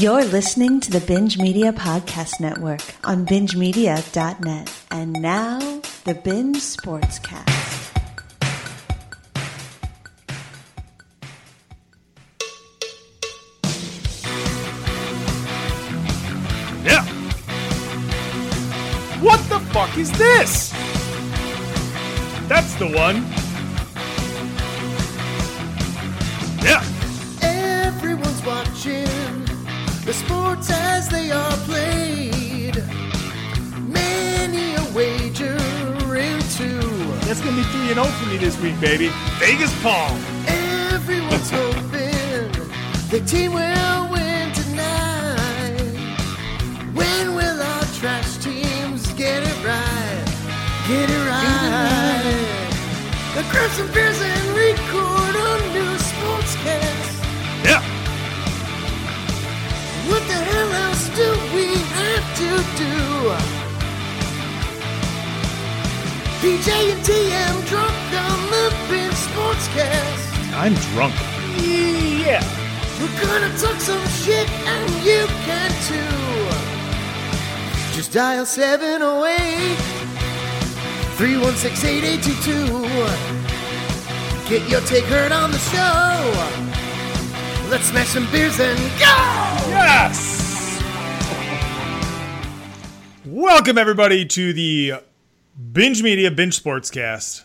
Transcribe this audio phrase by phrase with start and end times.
[0.00, 4.72] You're listening to the Binge Media Podcast Network on bingemedia.net.
[4.90, 5.58] And now,
[6.04, 7.44] the Binge Sportscast.
[16.82, 17.04] Yeah.
[19.20, 20.70] What the fuck is this?
[22.48, 23.39] That's the one.
[30.10, 32.76] The sports as they are played.
[33.86, 35.56] Many a wager
[36.16, 36.68] into.
[37.26, 39.08] That's gonna be 3 and 0 for me this week, baby.
[39.38, 40.10] Vegas Paul.
[40.48, 42.50] Everyone's hoping
[43.14, 45.78] the team will win tonight.
[46.92, 50.26] When will our trash teams get it right?
[50.88, 52.70] Get it right.
[53.36, 54.59] Now grab some beers and
[62.40, 62.96] to do?
[66.40, 70.24] PJ and TM drunk on the Binge Sportscast.
[70.54, 71.14] I'm drunk.
[71.60, 72.42] Yeah.
[72.98, 76.20] We're gonna talk some shit and you can too.
[77.94, 79.76] Just dial 708
[81.16, 83.40] 316 8822.
[84.48, 86.10] Get your take heard on the show.
[87.70, 89.14] Let's smash some beers and go!
[89.68, 90.29] Yes.
[93.42, 94.96] Welcome everybody to the
[95.72, 97.42] Binge Media Binge Sportscast.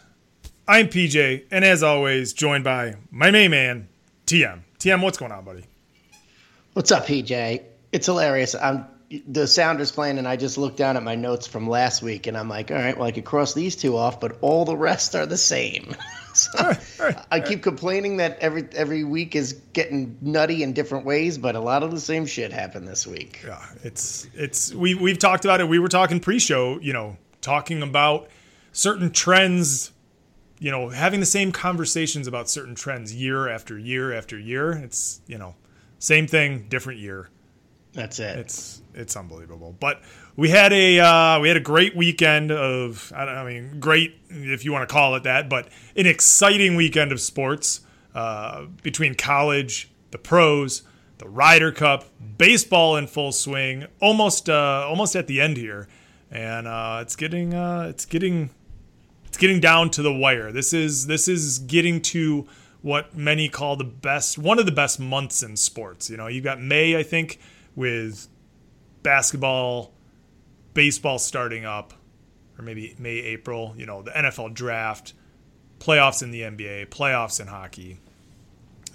[0.67, 3.87] I'm PJ, and as always, joined by my main man,
[4.27, 4.59] TM.
[4.77, 5.63] TM, what's going on, buddy?
[6.73, 7.63] What's up, PJ?
[7.93, 8.55] It's hilarious.
[8.55, 8.85] I'm
[9.25, 12.37] the Sounders playing, and I just looked down at my notes from last week, and
[12.37, 15.15] I'm like, all right, well, I could cross these two off, but all the rest
[15.15, 15.95] are the same.
[16.35, 16.73] so
[17.31, 21.59] I keep complaining that every every week is getting nutty in different ways, but a
[21.59, 23.41] lot of the same shit happened this week.
[23.45, 25.67] Yeah, it's it's we we've talked about it.
[25.67, 28.29] We were talking pre-show, you know, talking about
[28.71, 29.91] certain trends,
[30.59, 34.73] you know, having the same conversations about certain trends year after year after year.
[34.73, 35.55] It's, you know,
[35.99, 37.29] same thing, different year.
[37.93, 38.37] That's it.
[38.37, 39.75] It's it's unbelievable.
[39.79, 40.01] But
[40.35, 44.65] we had a uh, we had a great weekend of I, I mean great if
[44.65, 47.81] you want to call it that, but an exciting weekend of sports
[48.13, 50.83] uh, between college, the pros,
[51.17, 52.05] the Ryder Cup,
[52.37, 55.87] baseball in full swing, almost uh, almost at the end here,
[56.31, 58.49] and uh, it's getting uh, it's getting
[59.25, 60.51] it's getting down to the wire.
[60.51, 62.47] This is this is getting to
[62.81, 66.09] what many call the best one of the best months in sports.
[66.09, 67.39] You know, you've got May, I think,
[67.75, 68.27] with
[69.01, 69.94] basketball,
[70.75, 71.93] baseball starting up,
[72.59, 75.13] or maybe May, April, you know, the NFL draft,
[75.79, 77.99] playoffs in the NBA, playoffs in hockey.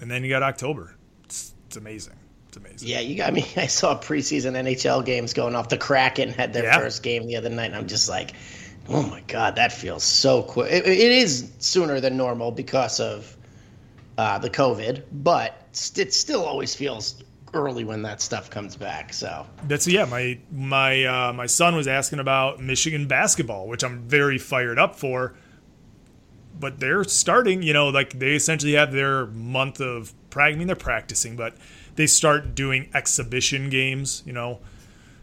[0.01, 0.95] And then you got October.
[1.25, 2.15] It's, it's amazing.
[2.49, 2.89] It's amazing.
[2.89, 3.45] Yeah, you got me.
[3.57, 5.69] I saw preseason NHL games going off.
[5.69, 6.79] The Kraken had their Yeah.
[6.79, 8.33] first game the other night, and I'm just like,
[8.89, 10.71] oh my god, that feels so quick.
[10.73, 13.37] It, it is sooner than normal because of
[14.19, 15.55] uh, the COVID, but
[15.97, 17.23] it still always feels
[17.55, 19.12] early when that stuff comes back.
[19.12, 20.05] So That's yeah.
[20.05, 24.97] My my uh, my son was asking about Michigan basketball, which I'm very fired up
[24.97, 25.34] for.
[26.59, 30.56] But they're starting, you know, like they essentially have their month of practice.
[30.56, 31.56] I mean, they're practicing, but
[31.97, 34.61] they start doing exhibition games, you know,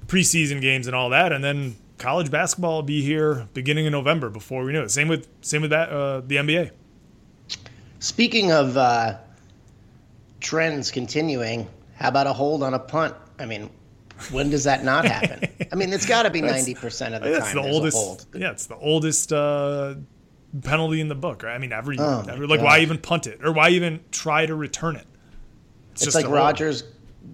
[0.07, 4.29] preseason games and all that, and then college basketball will be here beginning in November
[4.29, 4.91] before we know it.
[4.91, 6.71] Same with same with that uh, the NBA.
[7.99, 9.17] speaking of uh,
[10.39, 13.15] trends continuing, how about a hold on a punt?
[13.39, 13.69] I mean.
[14.31, 15.47] When does that not happen?
[15.71, 17.55] I mean, it's got to be ninety percent of the That's time.
[17.57, 18.07] the there's a hold.
[18.09, 18.27] oldest.
[18.33, 19.93] Yeah, it's the oldest uh,
[20.63, 21.43] penalty in the book.
[21.43, 21.53] Right?
[21.53, 24.55] I mean, every, Oh, every like why even punt it or why even try to
[24.55, 25.05] return it?
[25.91, 26.39] It's like a hold.
[26.39, 26.83] Rodgers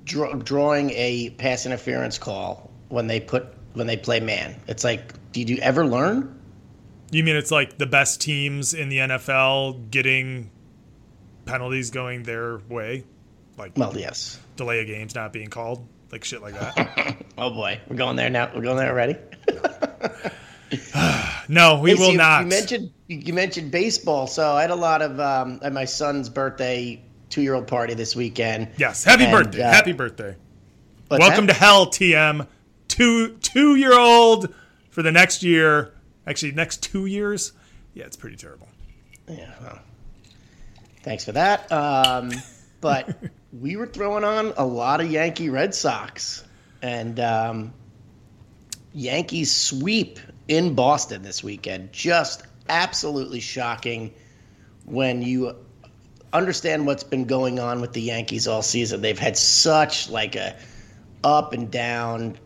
[0.04, 3.46] draw, drawing a pass interference call when they put
[3.76, 4.54] when they play man.
[4.68, 6.38] It's like, did you ever learn?
[7.12, 10.50] You mean it's like the best teams in the NFL getting
[11.46, 13.06] penalties going their way,
[13.58, 14.38] like Well, yes.
[14.56, 17.18] Delay of games not being called, like shit like that.
[17.36, 18.52] Oh boy, we're going there now.
[18.54, 19.16] We're going there already.
[21.50, 22.44] no, we Hey, so will you, not.
[22.44, 26.30] You mentioned you mentioned baseball, so I had a lot of um, at my son's
[26.30, 28.70] birthday two year old party this weekend.
[28.78, 30.36] yes, happy And, birthday, uh, happy birthday.
[31.10, 31.54] Welcome that?
[31.54, 32.48] to hell, TM.
[32.88, 34.54] Two two year old
[34.90, 35.94] for the next year.
[36.28, 37.52] Actually, next two years.
[37.94, 38.68] Yeah, it's pretty terrible.
[39.28, 39.52] Yeah.
[39.62, 39.80] Well,
[41.02, 41.72] thanks for that.
[41.72, 42.32] Um,
[42.82, 43.10] but
[43.62, 46.44] we were throwing on a lot of Yankee Red Sox,
[46.82, 47.74] and um,
[48.94, 51.94] Yankees sweep in Boston this weekend.
[51.94, 54.14] Just absolutely shocking
[54.86, 55.56] when you
[56.32, 59.02] understand what's been going on with the Yankees all season.
[59.02, 60.56] They've had such like a
[61.24, 62.40] up and down,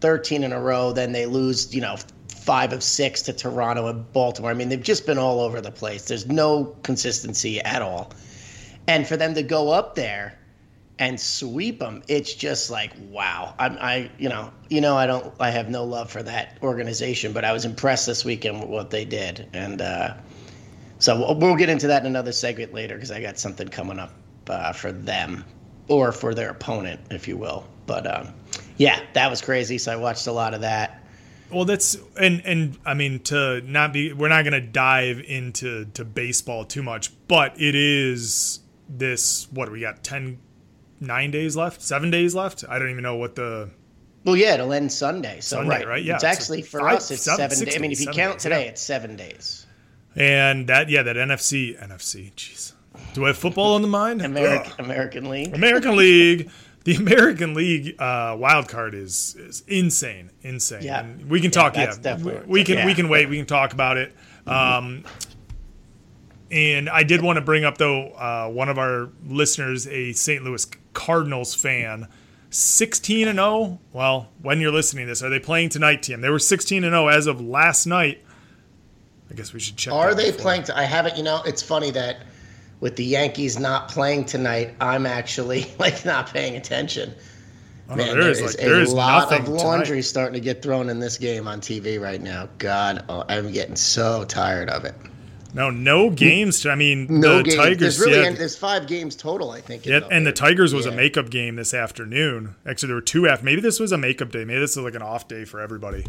[0.00, 0.92] 13 in a row.
[0.92, 1.96] Then they lose, you know,
[2.28, 4.52] five of six to Toronto and Baltimore.
[4.52, 6.04] I mean, they've just been all over the place.
[6.06, 8.12] There's no consistency at all.
[8.86, 10.38] And for them to go up there
[10.98, 13.54] and sweep them, it's just like wow.
[13.58, 17.32] I'm, I, you know, you know, I don't, I have no love for that organization,
[17.32, 20.14] but I was impressed this weekend with what they did, and uh,
[20.98, 23.98] so we'll, we'll get into that in another segment later because I got something coming
[23.98, 24.12] up
[24.48, 25.44] uh, for them
[25.88, 27.66] or for their opponent, if you will.
[27.86, 28.34] But um,
[28.76, 29.78] yeah, that was crazy.
[29.78, 31.00] So I watched a lot of that.
[31.50, 35.84] Well, that's and and I mean to not be we're not going to dive into
[35.94, 40.38] to baseball too much, but it is this what we got 10
[41.00, 42.64] 9 days left, 7 days left.
[42.68, 43.70] I don't even know what the
[44.24, 45.40] Well, yeah, it'll end Sunday.
[45.40, 46.02] So Sunday, right, right?
[46.04, 47.64] Yeah, It's so actually for five- us, it's seven- seven.
[47.66, 47.76] days.
[47.76, 48.70] I mean, if you count days, today, yeah.
[48.70, 49.66] it's seven days.
[50.16, 52.72] and that yeah, that NFC NFC, jeez.
[53.14, 54.22] Do I have football on the mind?
[54.24, 54.84] American Ugh.
[54.84, 55.54] American League.
[55.54, 56.50] American League.
[56.84, 60.82] The American League uh, wild card is, is insane, insane.
[60.82, 61.00] Yeah.
[61.00, 61.76] And we can Yeah, talk.
[61.76, 63.28] Yeah, definitely- we, we can we can wait.
[63.28, 64.12] We can talk about it.
[64.46, 65.04] Um,
[66.50, 70.44] and I did want to bring up though uh, one of our listeners, a St.
[70.44, 72.08] Louis Cardinals fan,
[72.50, 73.80] sixteen and zero.
[73.92, 76.20] Well, when you're listening to this, are they playing tonight, Tim?
[76.20, 78.22] They were sixteen and zero as of last night.
[79.30, 79.92] I guess we should check.
[79.92, 80.40] Are they before.
[80.42, 80.62] playing?
[80.64, 81.16] To, I haven't.
[81.16, 82.18] You know, it's funny that
[82.80, 87.14] with the Yankees not playing tonight, I'm actually like not paying attention.
[87.90, 89.62] Oh, Man, there is there like is there a is lot of tonight.
[89.62, 92.48] laundry starting to get thrown in this game on TV right now.
[92.58, 94.94] God, oh, I'm getting so tired of it.
[95.54, 96.66] No, no games.
[96.66, 97.56] I mean, No the games.
[97.56, 97.78] Tigers.
[97.80, 99.52] there's really yeah, there's five games total.
[99.52, 99.86] I think.
[99.86, 100.96] Yeah, and the Tigers was a Yeah.
[100.96, 102.56] makeup game this afternoon.
[102.66, 103.44] Actually, there were two after.
[103.44, 104.44] Maybe this was a makeup day.
[104.44, 106.04] Maybe this is like an off day for everybody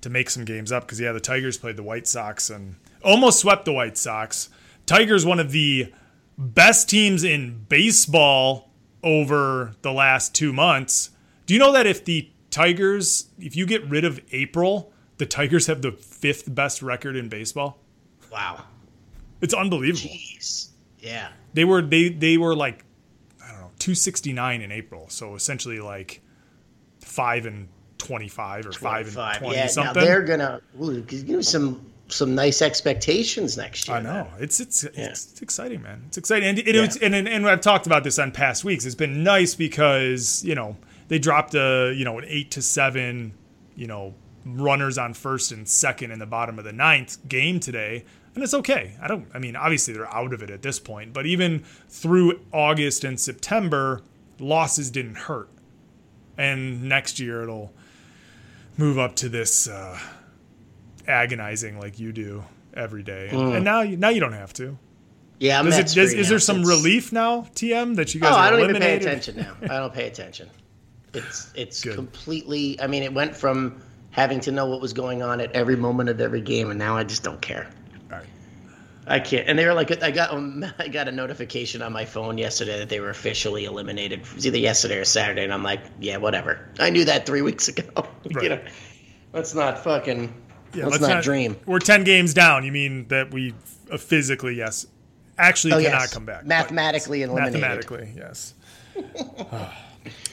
[0.00, 0.84] to make some games up.
[0.86, 4.48] Because yeah, the Tigers played the White Sox and almost swept the White Sox.
[4.86, 5.92] Tigers, one of the
[6.38, 8.70] best teams in baseball
[9.04, 11.10] over the last two months.
[11.46, 15.66] Do you know that if the Tigers, if you get rid of April, the Tigers
[15.66, 17.78] have the fifth best record in baseball?
[18.32, 18.64] Wow.
[19.40, 20.10] It's unbelievable.
[20.14, 20.68] Jeez.
[20.98, 21.28] Yeah.
[21.54, 22.84] They were they they were like
[23.44, 26.20] I don't know 269 in April, so essentially like
[27.00, 27.68] five and
[27.98, 29.38] 25 or five and 25.
[29.38, 29.94] 20 yeah, something.
[29.94, 30.60] Now they're gonna
[31.06, 33.98] give you some some nice expectations next year.
[33.98, 34.26] I know man.
[34.40, 34.90] it's it's Yeah.
[35.06, 36.02] it's exciting, man.
[36.08, 36.80] It's exciting, and it, Yeah.
[36.82, 38.84] was, and, and and I've talked about this on past weeks.
[38.86, 40.76] It's been nice because you know
[41.08, 43.32] they dropped a you know an eight to seven,
[43.76, 44.14] you know
[44.46, 48.04] runners on first and second in the bottom of the ninth game today,
[48.38, 48.94] and it's okay.
[49.02, 49.26] I don't.
[49.34, 53.18] I mean, obviously they're out of it at this point, but even through August and
[53.18, 54.00] September,
[54.38, 55.48] losses didn't hurt,
[56.36, 57.72] and next year it'll
[58.76, 59.66] move up to this.
[59.68, 59.98] Uh,
[61.08, 62.44] agonizing like you do
[62.74, 64.78] every day, and, and now you now you don't have to.
[65.40, 68.34] Yeah, I'm it, does, is now there some since- relief now, TM, that you guys
[68.34, 69.54] Oh, I don't even pay attention now.
[69.62, 70.48] I don't pay attention.
[71.14, 71.94] It's it's Good.
[71.94, 72.78] completely.
[72.82, 73.80] I mean, it went from
[74.10, 76.98] having to know what was going on at every moment of every game, and now
[76.98, 77.70] I just don't care.
[79.08, 79.22] All right.
[79.22, 79.48] I can't.
[79.48, 82.78] And they were like, I got um, I got a notification on my phone yesterday
[82.78, 84.20] that they were officially eliminated.
[84.20, 86.68] It was either yesterday or Saturday, and I'm like, yeah, whatever.
[86.78, 87.84] I knew that three weeks ago.
[88.34, 88.42] Right.
[88.42, 88.60] you know,
[89.32, 90.34] let's not fucking.
[90.74, 91.56] Yeah, let's, not, dream.
[91.64, 92.62] We're ten games down.
[92.64, 93.54] You mean that we
[93.90, 94.86] uh, physically, yes,
[95.38, 96.44] actually Oh cannot yes, come back.
[96.44, 97.60] mathematically eliminated.
[97.62, 98.52] mathematically, yes.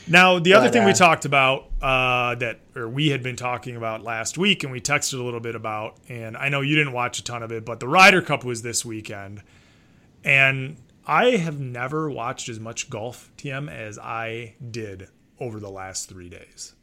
[0.07, 3.35] Now the other But, thing we uh, talked about uh, that, or we had been
[3.35, 6.75] talking about last week, and we texted a little bit about, and I know you
[6.75, 9.41] didn't watch a ton of it, but the Ryder Cup was this weekend,
[10.23, 15.07] and I have never watched as much golf TM as I did
[15.39, 16.73] over the last three days,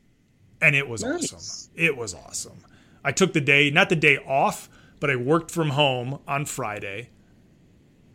[0.61, 1.33] and it was Nice.
[1.33, 1.73] awesome.
[1.77, 2.59] It was awesome.
[3.05, 4.69] I took the day, not the day off,
[5.01, 7.09] but I worked from home on Friday.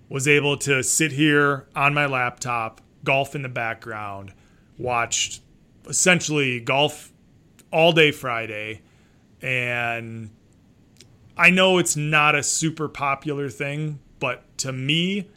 [0.10, 4.32] Was able to sit here on my laptop, golf in the background,
[4.78, 5.42] watched
[5.88, 7.12] essentially golf
[7.72, 8.82] all day Friday,
[9.42, 10.30] and
[11.38, 15.30] I know it's not a super popular thing, but to me,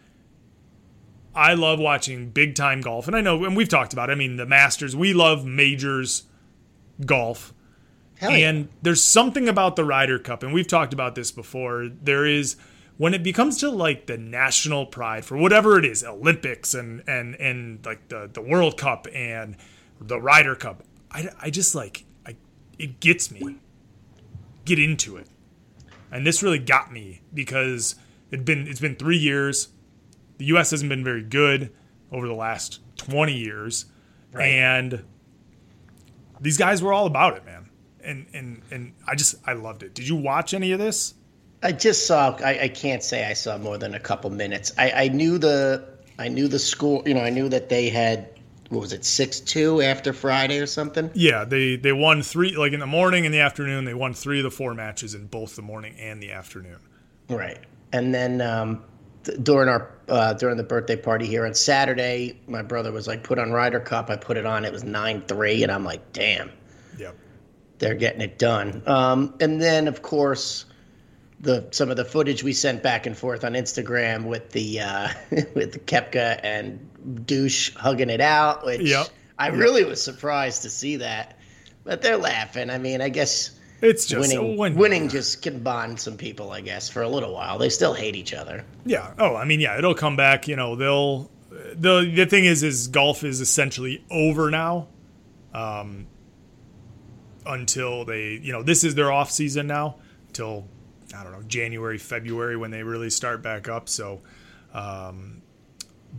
[1.35, 3.07] I love watching big time golf.
[3.07, 4.13] And I know, and we've talked about it.
[4.13, 6.25] I mean, the Masters, we love majors
[7.05, 7.55] golf.
[8.21, 8.31] Yeah.
[8.31, 11.89] And there's something about the Ryder Cup, and we've talked about this before.
[11.89, 12.57] There is
[13.01, 17.35] when it becomes to like the national pride for whatever it is, Olympics and and
[17.37, 19.57] and like the the World Cup and
[20.03, 20.85] the Ryder Cup.
[21.11, 22.37] I, I just like I
[22.79, 23.57] it gets me.
[24.67, 25.29] Get into it.
[26.13, 27.95] And this really got me because
[28.31, 29.69] it'd been it's been 3 years.
[30.37, 31.73] The US hasn't been very good
[32.13, 33.87] over the last 20 years.
[34.35, 35.05] And
[36.39, 37.71] these guys were all about it, man.
[38.05, 39.95] And and and I just I loved it.
[39.95, 41.15] Did you watch any of this?
[41.63, 42.37] I just saw.
[42.43, 44.73] I, I can't say I saw more than a couple minutes.
[44.79, 45.87] I, I knew the.
[46.19, 47.03] I knew the score.
[47.07, 48.29] You know, I knew that they had
[48.71, 51.11] what was it six two after Friday or something.
[51.15, 53.85] Yeah, they they won three like in the morning and the afternoon.
[53.85, 56.79] They won three of the four matches in both the morning and the afternoon.
[57.29, 57.59] Right,
[57.93, 58.85] and then um,
[59.25, 63.23] th- during our uh, during the birthday party here on Saturday, my brother was like,
[63.23, 64.65] "Put on Ryder Cup." I put it on.
[64.65, 66.51] It was nine three, and I'm like, "Damn."
[66.99, 67.17] Yep.
[67.79, 68.83] they're getting it done.
[68.87, 70.67] Um, and then, of course,
[71.41, 75.09] the some of the footage we sent back and forth on Instagram with the uh,
[75.55, 79.09] with Koepka and douche hugging it out, which Yep.
[79.39, 81.39] I really was surprised to see that.
[81.83, 82.69] But they're laughing.
[82.69, 86.51] I mean, I guess It's just winning when- winning just can bond some people.
[86.53, 88.65] I guess for a little while, they still hate each other.
[88.85, 89.15] Yeah.
[89.19, 90.47] Oh, I mean, yeah, it'll come back.
[90.47, 91.31] You know, they'll.
[91.51, 94.89] The the thing is, is golf is essentially over now.
[95.55, 96.07] Um.
[97.47, 99.97] Until they, you know, this is their off season now.
[100.35, 100.69] Till
[101.15, 103.89] I don't know January, February when they really start back up.
[103.89, 104.21] So,
[104.73, 105.43] um,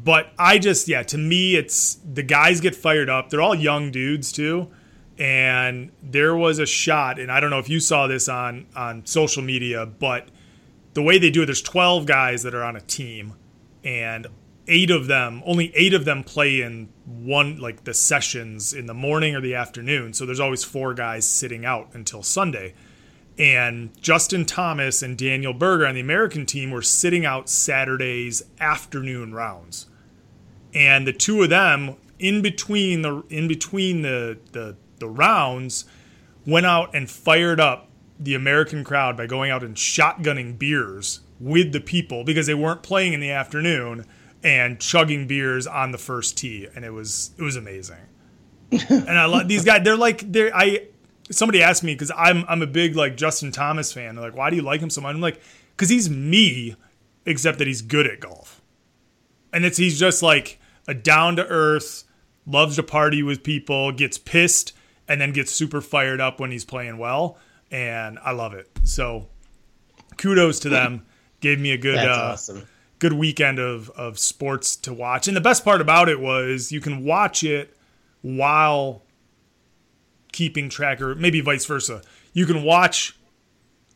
[0.03, 3.29] but I just yeah, to me, it's the guys get fired up.
[3.29, 4.69] They're all young dudes too.
[5.17, 9.05] And there was a shot, and I don't know if you saw this on on
[9.05, 10.29] social media, but
[10.93, 13.33] the way they do it, there's 12 guys that are on a team,
[13.83, 14.27] and
[14.67, 18.93] eight of them, only eight of them play in one, like the sessions in the
[18.93, 20.13] morning or the afternoon.
[20.13, 22.73] So there's always four guys sitting out until Sunday.
[23.41, 29.33] And Justin Thomas and Daniel Berger on the American team were sitting out Saturday's afternoon
[29.33, 29.87] rounds.
[30.75, 35.85] And the two of them, in between the in between the the, the rounds,
[36.45, 41.71] went out and fired up the American crowd by going out and shotgunning beers with
[41.71, 44.05] the people because they weren't playing in the afternoon
[44.43, 47.97] and chugging beers on the first tee and it was it was amazing.
[48.71, 50.85] and I love these guys they're like they're I
[51.31, 54.15] somebody asked me cuz I'm I'm a big like Justin Thomas fan.
[54.15, 55.15] They're like why do you like him so much?
[55.15, 55.41] I'm like
[55.77, 56.75] cuz he's me
[57.25, 58.61] except that he's good at golf.
[59.53, 62.03] And it's he's just like a down to earth,
[62.45, 64.73] loves to party with people, gets pissed
[65.07, 67.37] and then gets super fired up when he's playing well
[67.71, 68.69] and I love it.
[68.83, 69.27] So
[70.17, 71.05] kudos to them.
[71.39, 72.67] Gave me a good That's uh, awesome.
[72.99, 75.27] good weekend of of sports to watch.
[75.27, 77.75] And the best part about it was you can watch it
[78.21, 79.03] while
[80.31, 82.01] keeping track or maybe vice versa.
[82.33, 83.17] You can watch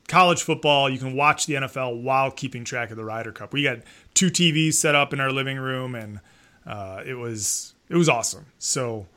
[0.08, 3.54] college football, you can watch the NFL while keeping track of the Ryder Cup.
[3.54, 3.80] We got
[4.14, 6.20] two TVs set up in our living room and
[6.66, 8.46] uh, it was it was awesome.
[8.60, 9.08] So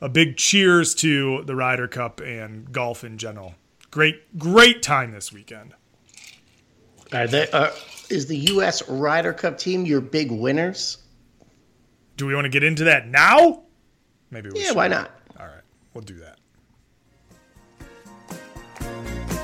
[0.00, 3.54] a big cheers to the Ryder Cup and golf in general.
[3.90, 5.74] Great great time this weekend.
[7.12, 7.48] Are they?
[7.50, 7.70] Uh,
[8.10, 8.88] is the U.S.
[8.88, 10.98] Ryder Cup team your big winners?
[12.16, 13.62] Do we want to get into that now?
[14.30, 14.76] Maybe we Yeah, should.
[14.76, 15.10] why not?
[15.38, 15.62] All right,
[15.94, 16.38] we'll do that.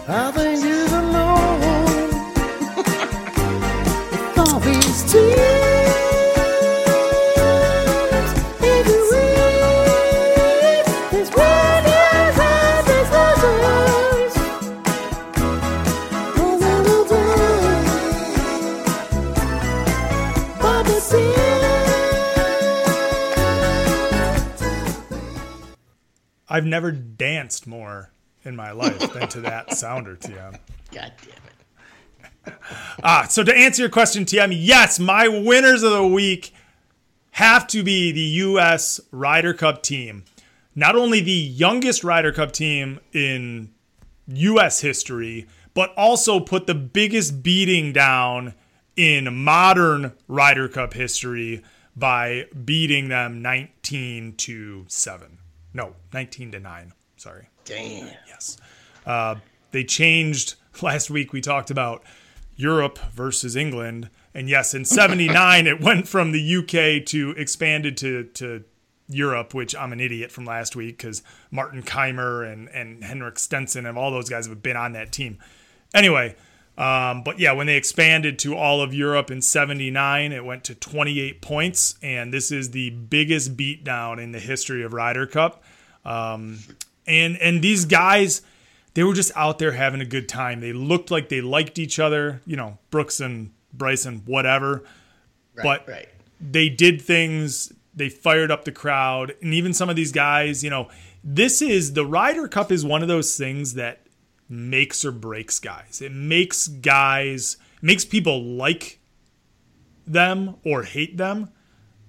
[0.09, 1.03] Losers, a
[16.83, 17.85] little done
[20.61, 21.35] by the sea.
[26.49, 28.12] I've never danced more
[28.45, 30.59] in my life than to that sounder, TM.
[30.93, 32.55] God damn it!
[33.05, 36.53] Ah, so to answer your question, TM, yes, my winners of the week
[37.33, 39.01] have to be the U.S.
[39.11, 40.25] Ryder Cup team.
[40.75, 43.71] Not only the youngest Ryder Cup team in
[44.27, 44.81] U.S.
[44.81, 48.55] history, but also put the biggest beating down
[48.97, 51.63] in modern Ryder Cup history
[51.97, 55.39] by beating them 19 to 7.
[55.75, 56.93] No, 19 to 9.
[57.17, 57.49] Sorry.
[57.65, 58.09] Damn.
[58.27, 58.57] Yes.
[59.07, 59.37] Uh,
[59.71, 61.33] they changed last week.
[61.33, 62.03] We talked about
[62.57, 64.11] Europe versus England.
[64.35, 68.65] And yes, in 79, it went from the UK to expanded to, to
[69.09, 73.87] Europe, which I'm an idiot from last week because Martin Kaymer and, and Henrik Stenson
[73.87, 75.39] and all those guys have been on that team.
[75.95, 76.35] Anyway,
[76.79, 80.75] um, but yeah, when they expanded to all of Europe in 79, it went to
[80.75, 81.97] 28 points.
[82.03, 85.63] And this is the biggest beatdown in the history of Ryder Cup.
[86.05, 86.61] Um,
[87.07, 88.43] and and these guys
[88.95, 90.61] they were just out there having a good time.
[90.61, 94.85] They looked like they liked each other you know brooks and bryson whatever.
[95.55, 96.09] Right, but right.
[96.41, 99.35] they did things they fired up the crowd.
[99.43, 100.89] And even some of these guys you know
[101.25, 104.07] this is the ryder cup is one of those things that
[104.49, 106.01] makes or breaks guys.
[106.03, 109.01] It makes guys makes people like
[110.07, 111.51] them or hate them.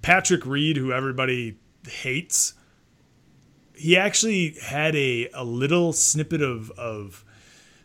[0.02, 1.58] Patrick reed who everybody
[1.88, 2.54] hates
[3.84, 7.26] he actually had a, a little snippet of of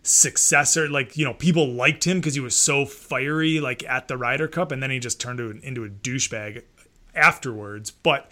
[0.03, 4.17] successor like you know people liked him because he was so fiery like at the
[4.17, 6.63] Ryder Cup and then he just turned to, into a douchebag
[7.15, 8.31] afterwards but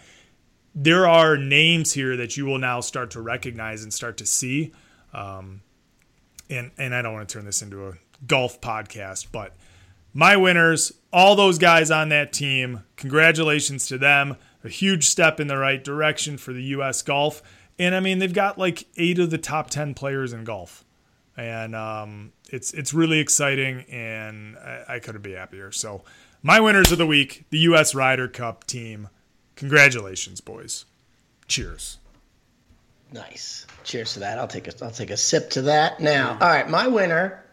[0.79, 4.71] there are names here that you will now start to recognize and start to see.
[5.11, 5.61] Um,
[6.51, 7.93] and and I don't want to turn this into a
[8.27, 9.55] golf podcast, but
[10.13, 14.37] my winners, all those guys on that team, congratulations to them.
[14.63, 17.01] A huge step in the right direction for the U.S.
[17.01, 17.41] golf.
[17.79, 20.83] And I mean, they've got like eight of the top 10 players in golf.
[21.35, 25.71] And um, it's it's really exciting, and I, I couldn't be happier.
[25.71, 26.03] So,
[26.41, 27.93] my winners of the week, the U.S.
[27.93, 29.09] Ryder Cup team.
[29.55, 30.85] Congratulations, boys.
[31.47, 31.99] Cheers.
[33.11, 33.67] Nice.
[33.83, 34.37] Cheers to that.
[34.37, 35.99] I'll take a I'll take a sip to that.
[35.99, 37.43] Now, all right, my winner.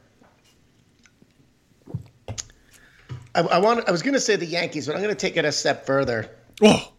[3.35, 3.89] I, I want.
[3.89, 5.87] I was going to say the Yankees, but I'm going to take it a step
[5.87, 6.31] further.
[6.63, 6.93] Oh,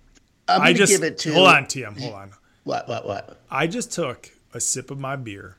[0.47, 1.29] I'm I going to just give it to.
[1.29, 1.99] You hold on, TM.
[1.99, 2.31] Hold on.
[2.65, 2.89] What?
[2.89, 3.07] What?
[3.07, 3.39] What?
[3.49, 5.55] I just took a sip of my beer.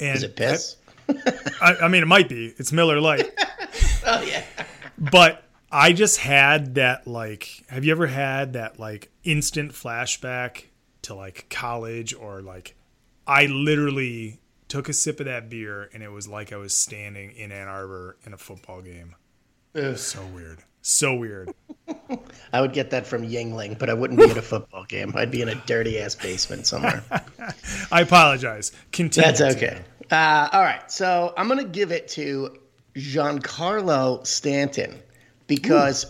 [0.00, 0.76] And Is it piss?
[1.60, 2.54] I, I mean, it might be.
[2.56, 3.30] It's Miller Lite.
[4.06, 4.44] oh yeah.
[4.98, 10.64] but I just had that like have you ever had that like instant flashback
[11.02, 12.76] to like college or like
[13.26, 17.32] I literally took a sip of that beer and it was like I was standing
[17.32, 19.16] in Ann Arbor in a football game.
[19.74, 20.60] It's so weird.
[20.82, 21.54] So weird.
[22.52, 25.12] I would get that from Yuengling, but I wouldn't be at a football game.
[25.16, 27.02] I'd be in a dirty ass basement somewhere.
[27.92, 28.72] I apologize.
[28.90, 29.32] Continue.
[29.32, 29.80] That's okay.
[30.10, 32.58] Uh, all right, so I'm gonna give it to
[32.96, 35.00] Giancarlo Stanton
[35.46, 36.04] because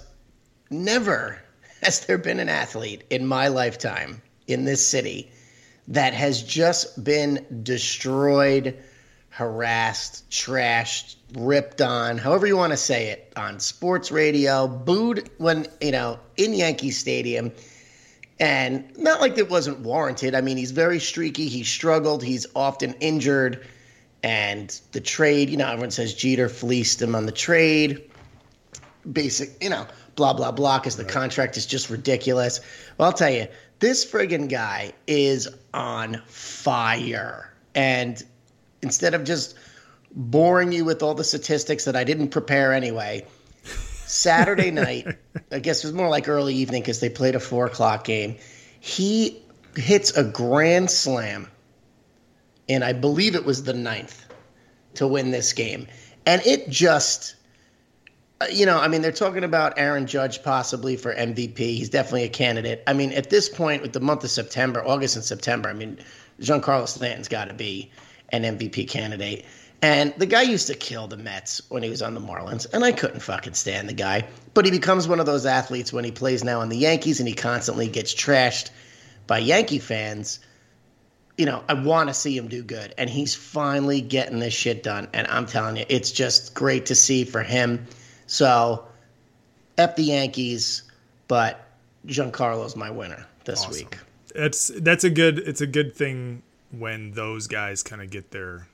[0.71, 1.39] never
[1.83, 5.31] has there been an athlete in my lifetime in this city
[5.89, 8.77] that has just been destroyed,
[9.29, 15.67] harassed, trashed, ripped on, however you want to say it, on sports radio, booed when,
[15.81, 17.53] you know, in Yankee Stadium.
[18.41, 20.35] And not like it wasn't warranted.
[20.35, 21.49] I mean, he's very streaky.
[21.49, 22.25] He struggled.
[22.25, 23.65] He's often injured.
[24.25, 28.11] And the trade, you know, everyone says Jeter fleeced him on the trade.
[29.13, 29.87] Basic, you know,
[30.17, 32.61] blah, blah, blah, because the contract is just ridiculous.
[32.99, 33.47] Well, I'll tell you,
[33.79, 37.53] this friggin' guy is on fire.
[37.75, 38.23] And
[38.83, 39.57] instead of just
[40.15, 43.27] boring you with all the statistics that I didn't prepare anyway,
[43.65, 45.07] Saturday night,
[45.51, 48.37] I guess it was more like early evening because they played a four o'clock game.
[48.81, 49.43] He
[49.77, 51.49] hits a grand slam,
[52.69, 54.27] and I believe it was the ninth
[54.95, 55.87] to win this game.
[56.27, 57.35] And it just,
[58.41, 61.59] uh, you know, I mean, they're talking about Aaron Judge possibly for MVP.
[61.59, 62.83] He's definitely a candidate.
[62.87, 65.99] I mean, at this point, with the month of September, August and September, I mean,
[66.41, 67.91] Giancarlo Stanton's got to be
[68.29, 69.45] an MVP candidate.
[69.83, 72.85] And the guy used to kill the Mets when he was on the Marlins, and
[72.85, 74.29] I couldn't fucking stand the guy.
[74.55, 77.29] But he becomes one of those athletes when he plays now on the Yankees and
[77.29, 78.71] he constantly gets trashed
[79.27, 80.39] by Yankee fans.
[81.37, 84.85] You know, I want to see him do good, and he's finally getting this shit
[84.85, 85.09] done.
[85.13, 87.87] And I'm telling you, it's just great to see for him.
[88.27, 88.87] So,
[89.79, 90.85] F the Yankees,
[91.27, 91.67] but
[92.07, 93.73] Giancarlo's my winner this Awesome.
[93.73, 93.99] week.
[94.35, 98.69] It's that's a good it's a good thing when those guys kind of get their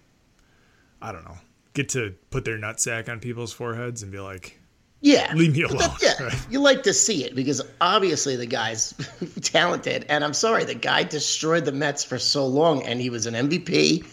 [1.00, 1.37] I don't know,
[1.74, 4.58] get to put their nutsack on people's foreheads and be like,
[5.00, 5.32] Yeah.
[5.34, 5.78] Leave me alone.
[5.78, 6.34] that- yeah.
[6.50, 8.94] You like to see it because obviously the guy's
[9.42, 10.06] talented.
[10.08, 13.34] And I'm sorry, the guy destroyed the Mets for so long and he was an
[13.34, 14.04] MVP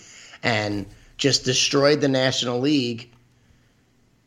[0.44, 0.86] and
[1.18, 3.12] just destroyed the National League.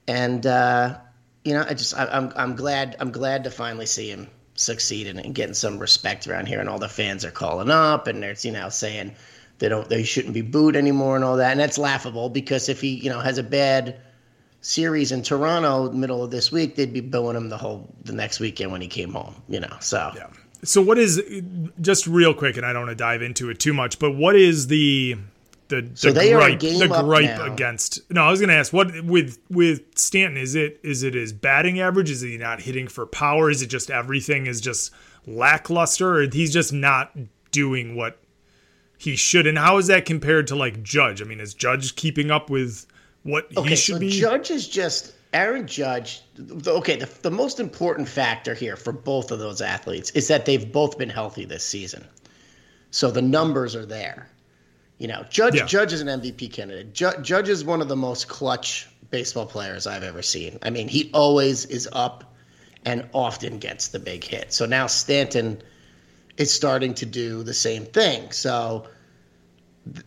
[0.06, 0.98] And uh,
[1.44, 5.06] you know, I just I, I'm I'm glad I'm glad to finally see him succeed
[5.06, 8.20] and, and getting some respect around here and all the fans are calling up and
[8.22, 9.14] they're you know saying
[9.58, 11.50] they don't they shouldn't be booed anymore and all that.
[11.50, 14.00] And that's laughable because if he, you know, has a bad
[14.60, 18.40] series in Toronto middle of this week, they'd be booing him the whole the next
[18.40, 19.76] weekend when he came home, you know.
[19.80, 20.28] So yeah.
[20.64, 21.22] So what is
[21.80, 24.34] just real quick, and I don't want to dive into it too much, but what
[24.34, 25.16] is the
[25.68, 27.52] the, the So they are gripe, game the gripe now.
[27.52, 28.10] against?
[28.10, 31.32] No, I was going to ask what with with Stanton is it is it his
[31.32, 32.10] batting average?
[32.10, 33.50] Is he not hitting for power?
[33.50, 34.92] Is it just everything is just
[35.26, 37.16] lackluster, or he's just not
[37.52, 38.18] doing what
[38.98, 39.46] he should?
[39.46, 41.22] And how is that compared to like Judge?
[41.22, 42.86] I mean, is Judge keeping up with
[43.22, 44.10] what okay, he should so be?
[44.10, 46.20] Judge is just Aaron Judge.
[46.66, 50.70] Okay, the, the most important factor here for both of those athletes is that they've
[50.70, 52.04] both been healthy this season.
[52.90, 54.28] So the numbers are there.
[54.98, 55.66] You know, Judge Yeah.
[55.66, 56.92] Judge is an MVP candidate.
[56.92, 60.58] Ju- Judge is one of the most clutch baseball players I've ever seen.
[60.62, 62.34] I mean, he always is up
[62.84, 64.52] and often gets the big hit.
[64.52, 65.62] So now Stanton
[66.38, 68.30] is starting to do the same thing.
[68.32, 68.86] So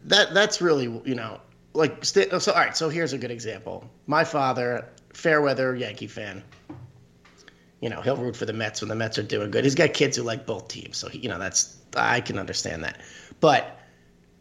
[0.05, 1.39] that that's really you know
[1.73, 2.23] like so.
[2.31, 3.89] All right, so here's a good example.
[4.07, 6.43] My father, fair weather Yankee fan.
[7.81, 9.63] You know, he'll root for the Mets when the Mets are doing good.
[9.63, 12.83] He's got kids who like both teams, so he, you know that's I can understand
[12.83, 13.01] that.
[13.39, 13.79] But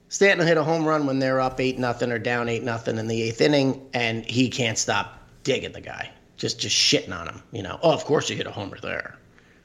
[0.09, 3.09] Stanton hit a home run when they're up eight nothing or down eight nothing in
[3.09, 7.43] the eighth inning, and he can't stop digging the guy, just just shitting on him.
[7.51, 9.20] You know, oh, of course you hit a homer there.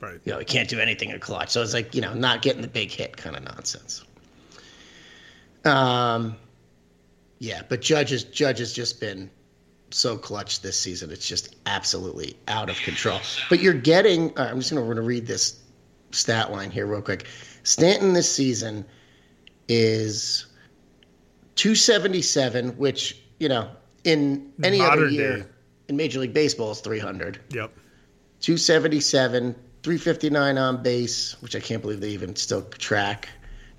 [0.05, 0.21] Right.
[0.23, 1.49] You know, he can't do anything in clutch.
[1.49, 4.03] So it's like, you know, not getting the big hit kind of nonsense.
[5.63, 6.35] Um,
[7.39, 9.31] yeah, but Judge has, Judge has just been
[9.89, 11.09] so clutch this season.
[11.09, 13.19] It's just absolutely out of control.
[13.49, 15.59] But you're getting, all right, I'm just going to read this
[16.11, 17.25] stat line here real quick.
[17.63, 18.85] Stanton this season
[19.67, 20.45] is
[21.55, 23.71] 277, which, you know,
[24.03, 25.45] in any other year day.
[25.87, 27.39] in Major League Baseball is 300.
[27.49, 27.71] Yep.
[28.41, 29.55] 277,
[29.86, 33.30] 359 on base, which I can't believe they even still track.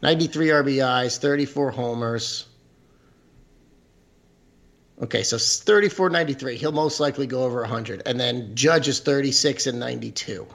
[0.02, 2.46] 93 RBIs, 34 homers.
[5.02, 6.58] Okay, so 34 93.
[6.58, 8.02] He'll most likely go over 100.
[8.06, 10.46] And then Judge is 36 and 92.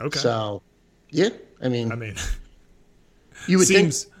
[0.00, 0.18] Okay.
[0.18, 0.62] So,
[1.10, 1.28] yeah,
[1.62, 2.14] I mean, I mean,
[3.46, 4.14] you would seems think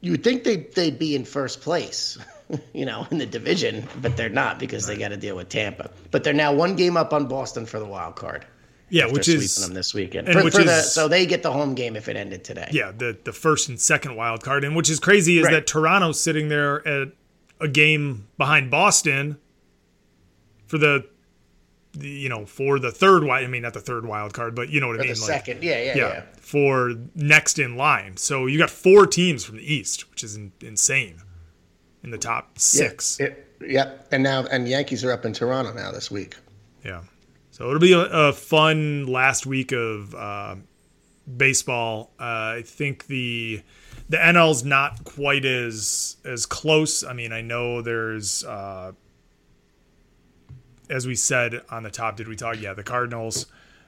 [0.00, 2.16] you would think they they'd be in first place,
[2.72, 5.90] you know, in the division, but they're not because they got to deal with Tampa.
[6.10, 8.46] But they're now one game up on Boston for the wild card.
[8.88, 10.28] yeah, which is them this weekend.
[10.28, 12.68] and For, which for the, so they get the home game if it ended today.
[12.70, 15.52] yeah the the first and second wild card, and which is crazy is Right.
[15.54, 17.08] that Toronto's sitting there at
[17.60, 19.38] a game behind Boston
[20.66, 21.04] for the,
[21.94, 23.44] the you know for the third wild.
[23.44, 25.14] I mean, not the third wild card, but you know what I mean.
[25.14, 26.22] the like- second, yeah, yeah, yeah, yeah.
[26.40, 28.16] for next in line.
[28.18, 31.22] So you got four teams from the East, which is in, insane
[32.06, 33.18] in the top six.
[33.20, 34.08] Yeah, it- yep.
[34.10, 36.36] And now and Yankees are up in Toronto now this week.
[36.82, 37.02] Yeah.
[37.50, 40.56] So it'll be a, a fun last week of uh,
[41.36, 42.12] baseball.
[42.18, 42.22] Uh,
[42.58, 43.62] I think the
[44.08, 47.02] the NL's not quite as as close.
[47.02, 48.92] I mean, I know there's uh,
[50.88, 52.16] as we said on the top.
[52.16, 52.60] Did we talk?
[52.60, 53.46] Yeah, the Cardinals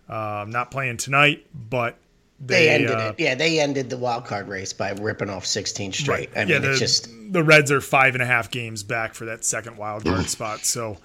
[0.09, 1.99] um, not playing tonight, but
[2.41, 3.15] They, they, ended uh, it.
[3.21, 6.31] Yeah, they ended the wild card race by ripping off 16 straight.
[6.37, 9.15] I mean, yeah, the, it's just the Reds are five and a half games back
[9.15, 10.61] for that second wild card spot.
[10.61, 10.99] So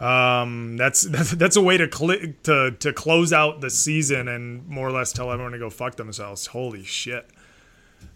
[0.00, 4.66] um, that's, that's that's a way to cli to to close out the season and
[4.66, 6.46] more or less tell everyone to go fuck themselves.
[6.46, 7.28] Holy shit!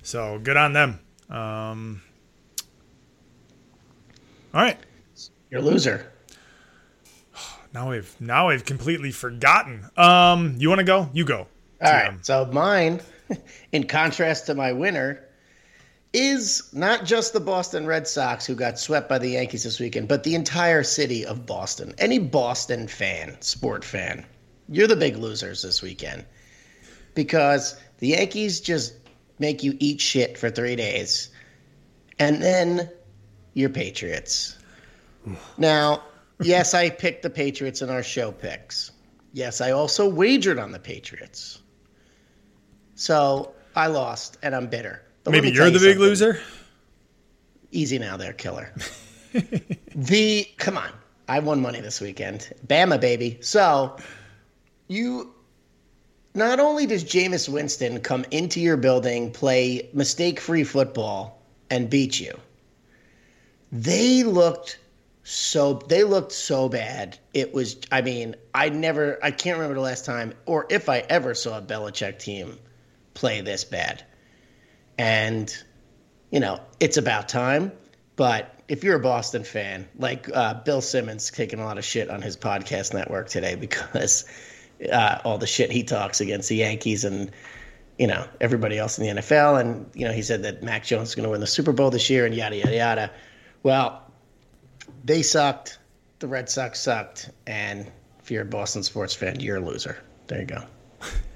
[0.03, 1.01] So good on them.
[1.29, 2.01] Um,
[4.55, 4.79] all right,
[5.51, 6.11] you're a loser.
[7.75, 9.91] now I've now I've completely forgotten.
[9.97, 11.11] Um, you want to go?
[11.13, 11.49] You go.
[11.83, 12.25] All right.
[12.25, 13.01] So mine,
[13.73, 15.25] in contrast to my winner,
[16.13, 20.09] is not just the Boston Red Sox who got swept by the Yankees this weekend,
[20.09, 21.95] but the entire city of Boston.
[21.99, 24.25] Any Boston fan, sport fan,
[24.69, 26.25] you're the big losers this weekend
[27.15, 28.95] because the Yankees just
[29.39, 31.31] make you eat shit for three days,
[32.19, 32.91] and then
[33.55, 34.59] you're Patriots.
[35.57, 36.03] Now,
[36.41, 38.91] yes, I picked the Patriots in our show picks.
[39.33, 41.62] Yes, I also wagered on the Patriots.
[43.03, 45.03] So I lost, and I'm bitter.
[45.25, 45.99] But Maybe you're the big something.
[45.99, 46.41] loser.
[47.73, 48.73] Easy now, there, killer.
[49.97, 50.91] the come on,
[51.27, 52.53] I won money this weekend.
[52.65, 53.39] Bama, baby.
[53.41, 53.97] So
[54.87, 55.35] you.
[56.35, 62.39] Not only does Jameis Winston come into your building, play mistake-free football, and beat you,
[63.73, 64.79] they looked
[65.25, 67.19] so they looked so bad.
[67.35, 70.99] It was I mean, I never I can't remember the last time or if I
[71.09, 72.59] ever saw a Belichick team
[73.15, 74.05] play this bad.
[74.99, 75.55] And
[76.31, 77.73] you know, it's about time,
[78.17, 82.09] but if you're a Boston fan, like uh, Bill Simmons taking a lot of shit
[82.09, 84.25] on his podcast network today because
[84.91, 87.31] uh, all the shit he talks against the Yankees and
[87.99, 91.11] you know everybody else in the NFL, and you know he said that Mac Jones
[91.11, 93.11] is going to win the Super Bowl this year, and yada yada yada.
[93.63, 94.03] Well,
[95.05, 95.79] they sucked.
[96.19, 100.03] The Red Sox sucked, and if you're a Boston sports fan, you're a loser.
[100.29, 100.65] There you go.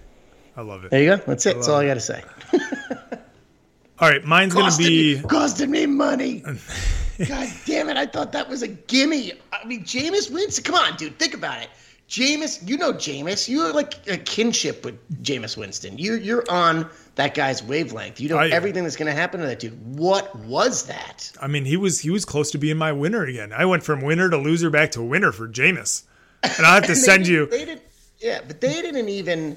[0.57, 0.91] I love it.
[0.91, 1.23] There you go.
[1.27, 1.55] That's it.
[1.55, 2.23] That's all I got to say.
[3.99, 5.17] All right, mine's gonna be.
[5.17, 6.41] me, costed me money.
[7.29, 7.97] God damn it!
[7.97, 9.33] I thought that was a gimme.
[9.55, 10.65] I mean, Jameis Winston.
[10.65, 11.19] Come on, dude.
[11.19, 11.71] Think about it.
[12.07, 13.49] Jameis, you know Jameis.
[13.49, 15.97] You are like a kinship with Jameis Winston.
[15.99, 18.21] You're you're on that guy's wavelength.
[18.21, 19.99] You know I- everything that's going to happen to that dude.
[19.99, 21.33] What was that?
[21.41, 23.51] I mean, he was he was close to being my winner again.
[23.51, 26.03] I went from winner to loser back to winner for Jameis,
[26.43, 27.47] and I have to send you.
[27.47, 27.83] They didn't.
[28.19, 29.57] Yeah, but they didn't even.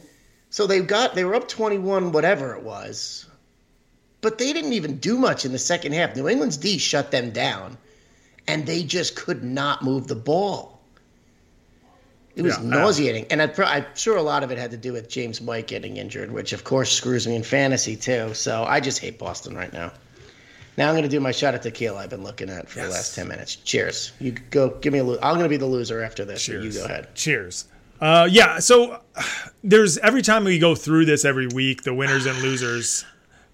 [0.49, 3.25] So they got they were up twenty one, whatever it was,
[4.21, 6.15] but they didn't even do much in the second half.
[6.15, 7.77] New England's D shut them down,
[8.47, 10.79] and they just could not move the ball.
[12.35, 14.71] It was Yeah, I- nauseating, and I'm, pro- I'm sure a lot of it had
[14.71, 18.33] to do with James White getting injured, which of course screws me in fantasy too.
[18.33, 19.91] So I just hate Boston right now.
[20.77, 22.88] Now I'm going to do my shot at tequila I've been looking at for the
[22.89, 23.55] last ten minutes.
[23.57, 24.13] Cheers.
[24.19, 24.69] You go.
[24.81, 25.03] Give me a.
[25.03, 26.43] Lo- I'm going to be the loser after this.
[26.45, 27.13] So you go ahead.
[27.15, 27.65] Cheers.
[27.99, 28.59] Uh, yeah.
[28.59, 29.01] So
[29.63, 33.05] there's every time we go through this every week, the winners and losers.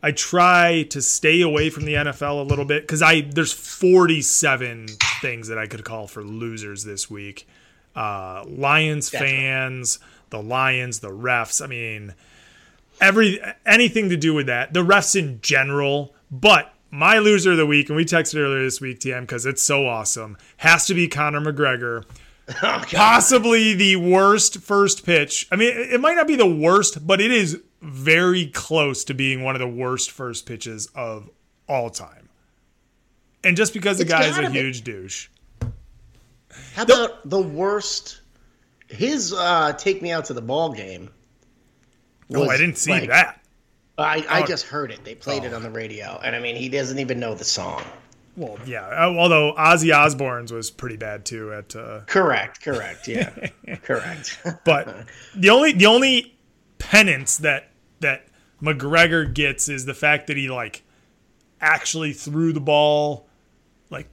[0.04, 4.88] I try to stay away from the NFL a little bit because I there's 47
[5.20, 7.48] things that I could call for losers this week.
[7.96, 11.60] Uh, Lions fans, the Lions, the refs.
[11.62, 12.14] I mean,
[13.02, 14.74] every anything to do with that.
[14.74, 18.80] The refs in general, but my loser of the week, and we texted earlier this
[18.80, 22.06] week, TM, because it's so awesome, has to be Conor McGregor.
[22.48, 22.86] Oh, God.
[22.88, 25.48] Possibly the worst first pitch.
[25.52, 29.44] I mean, it might not be the worst, but it is very close to being
[29.44, 31.30] one of the worst first pitches of
[31.68, 32.30] all time.
[33.44, 34.60] And just because the It's guy's a gotta be.
[34.60, 35.28] huge douche.
[36.76, 38.22] How about the worst?
[38.88, 41.10] His uh, take me out to the ball game.
[42.34, 43.42] Oh, I didn't see like- that.
[43.98, 44.46] I, I Oh.
[44.46, 45.04] just heard it.
[45.06, 47.82] They played it on the radio, and I mean, he doesn't even know the song.
[48.38, 48.88] Well, yeah.
[48.88, 53.30] uh, Although Ozzy Osbourne's was pretty bad too at uh, Correct, correct, yeah,
[53.84, 54.40] correct.
[54.66, 56.36] But the only the only
[56.78, 57.72] penance that
[58.02, 58.28] that
[58.62, 60.84] McGregor gets is the fact that he like
[61.62, 63.28] actually threw the ball
[63.90, 64.08] like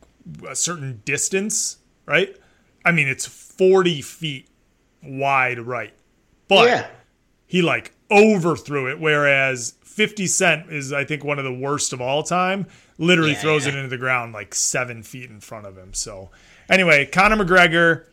[0.48, 2.36] a certain distance, right?
[2.84, 4.48] I mean, it's 40 feet
[5.02, 5.94] wide right.
[6.48, 6.86] But yeah,
[7.46, 12.00] he like overthrew it whereas 50 Cent is I think one of the worst of
[12.00, 12.66] all time.
[13.02, 13.40] Literally Yeah.
[13.40, 15.92] throws it into the ground like 7 feet in front of him.
[15.92, 16.30] So
[16.68, 18.04] anyway, Conor McGregor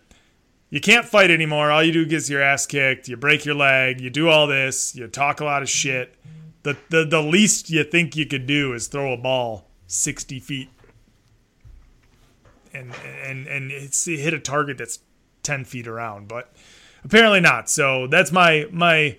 [0.72, 1.72] you can't fight anymore.
[1.72, 4.96] All you do is your ass kicked, you break your leg, you do all this,
[4.96, 6.14] you talk a lot of shit.
[6.62, 10.70] The, the the least you think you could do is throw a ball 60 feet
[12.74, 12.94] and
[13.26, 15.00] and and it's hit a target that's
[15.44, 16.54] 10 feet around, but
[17.04, 17.70] apparently not.
[17.70, 19.18] So that's my my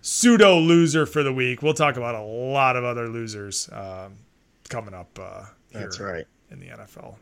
[0.00, 1.62] pseudo loser for the week.
[1.62, 4.16] We'll talk about a lot of other losers um,
[4.74, 6.24] coming up uh, here that's right.
[6.50, 7.14] in the NFL.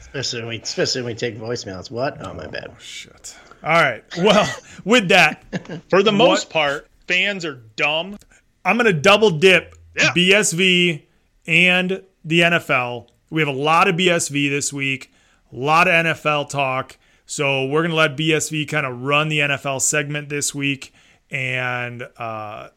[0.00, 1.90] Especially when we, especially when we take voicemails.
[1.92, 2.24] What?
[2.26, 2.74] Oh my bad.
[2.80, 3.36] Shit.
[3.62, 4.02] All right.
[4.18, 4.52] Well,
[4.84, 5.44] with that,
[5.90, 8.18] For the most What- part, fans are dumb.
[8.64, 10.10] I'm going to double dip Yeah.
[10.16, 11.02] BSV
[11.46, 13.08] and the NFL.
[13.30, 15.12] We have a lot of BSV this week,
[15.52, 16.98] a lot of NFL talk.
[17.26, 20.92] So we're going to let BSV kind of run the NFL segment this week.
[21.30, 22.68] And, uh,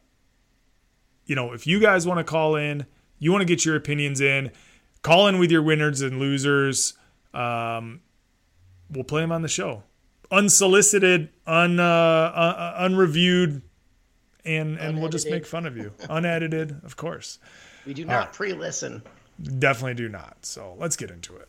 [1.26, 2.86] you know, if you guys want to call in,
[3.20, 4.50] you want to get your opinions in,
[5.02, 6.94] call in with your winners and losers.
[7.32, 8.00] Um,
[8.90, 9.84] we'll play them on the show.
[10.32, 13.62] Unsolicited, un, uh, uh, unreviewed,
[14.44, 15.92] and and we'll just make fun of you.
[16.08, 17.38] Unedited, of course.
[17.86, 19.02] We do not pre-listen.
[19.58, 20.36] Definitely do not.
[20.42, 21.48] So let's get into it.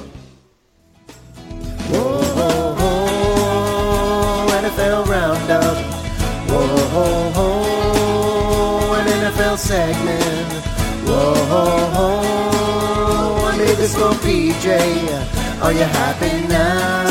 [14.53, 15.61] for PJ.
[15.61, 17.03] Are you happy now?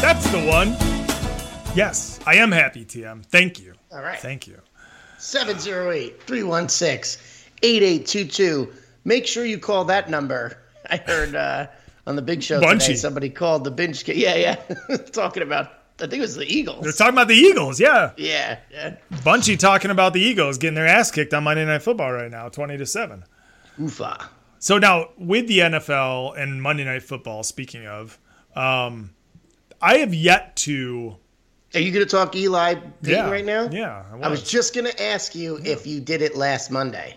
[0.00, 0.76] That's the one.
[1.76, 3.24] Yes, I am happy, TM.
[3.26, 3.74] Thank you.
[3.92, 4.18] All right.
[4.18, 4.60] Thank you.
[5.18, 7.22] 708 316
[7.62, 8.72] 8822.
[9.04, 10.58] Make sure you call that number.
[10.90, 11.66] I heard uh,
[12.06, 14.04] on the big show today somebody called the binge.
[14.04, 14.96] Ca- yeah, yeah.
[15.12, 15.66] Talking about,
[15.98, 16.82] I think it was the Eagles.
[16.82, 17.80] They're talking about the Eagles.
[17.80, 18.12] Yeah.
[18.16, 18.96] Yeah, yeah.
[19.24, 22.48] Bunchy talking about the Eagles getting their ass kicked on Monday Night Football right now,
[22.48, 23.24] 20 to 7.
[23.78, 24.28] Oofa.
[24.58, 28.18] So now with the NFL and Monday Night Football, speaking of,
[28.54, 29.10] um,
[29.80, 31.16] I have yet to.
[31.74, 33.68] Are you going to talk Eli Peyton Yeah, right now?
[33.70, 34.24] Yeah, I was.
[34.24, 37.16] I was just going to ask you if you did it last Monday.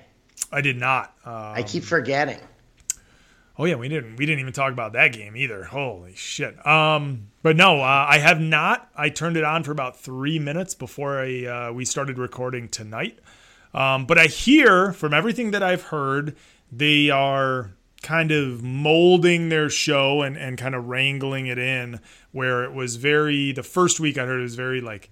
[0.52, 1.14] I did not.
[1.26, 2.40] Uh, I keep forgetting.
[3.58, 5.66] Oh yeah, we didn't we didn't even talk about that game either.
[5.66, 6.66] Holy shit.
[6.66, 8.90] Um, but no, uh, I have not.
[8.96, 13.20] I turned it on for about three minutes before I uh, we started recording tonight.
[13.74, 16.36] Um, but I hear from everything that I've heard,
[16.72, 22.00] they are kind of molding their show and, and kind of wrangling it in
[22.32, 25.10] where it was very the first week I heard it was very like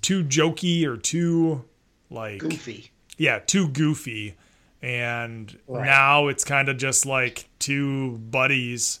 [0.00, 1.64] too jokey or too
[2.10, 2.90] like Goofy.
[3.18, 4.34] yeah, too goofy.
[4.80, 5.84] And Right.
[5.86, 9.00] now it's kind of just like two buddies,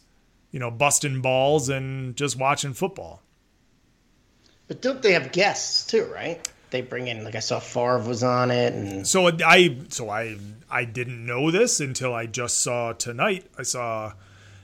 [0.50, 3.22] you know, busting balls and just watching football.
[4.68, 6.46] But don't they have guests too, right?
[6.72, 10.36] They bring in like I saw Favre was on it, and So I so I
[10.68, 13.46] I didn't know this until I just saw tonight.
[13.56, 14.14] I saw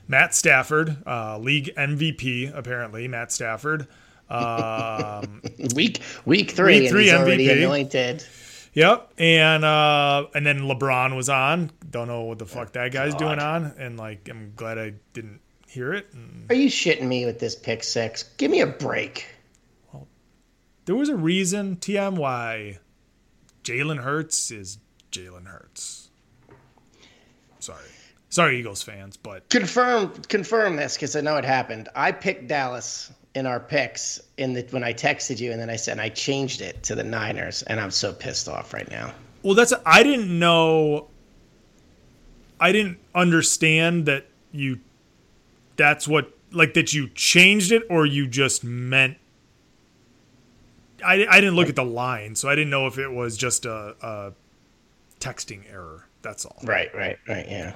[0.07, 3.07] Matt Stafford, uh, league MVP apparently.
[3.07, 3.87] Matt Stafford.
[4.29, 5.41] Um,
[5.75, 7.57] week week three, Week and three he's already MVP.
[7.63, 8.25] anointed.
[8.73, 11.71] yep, and uh, and then LeBron was on.
[11.89, 15.39] Don't know what the fuck that guy's doing on, and like I'm glad I didn't
[15.67, 16.07] hear it.
[16.13, 18.23] And Are you shitting me with this pick six?
[18.37, 19.25] Give me a break.
[20.89, 22.79] There was a reason, TM, why
[23.63, 24.79] Jalen Hurts is
[25.11, 26.09] Jalen Hurts.
[27.59, 27.85] Sorry,
[28.29, 31.89] sorry, Eagles fans, but Confirm confirm this because I know it happened.
[31.95, 35.75] I picked Dallas in our picks in the when I texted you, and then I
[35.75, 39.13] said I changed it to the Niners, and I'm so pissed off right now.
[39.43, 41.09] Well, that's I didn't know.
[42.59, 44.79] I didn't understand that you.
[45.75, 49.17] That's what like that you changed it or you just meant.
[51.05, 53.65] I, I didn't look at the line, so I didn't know if it was just
[53.65, 54.33] a, a
[55.19, 56.05] texting error.
[56.21, 56.57] That's all.
[56.63, 57.45] Right, right, right.
[57.47, 57.75] Yeah,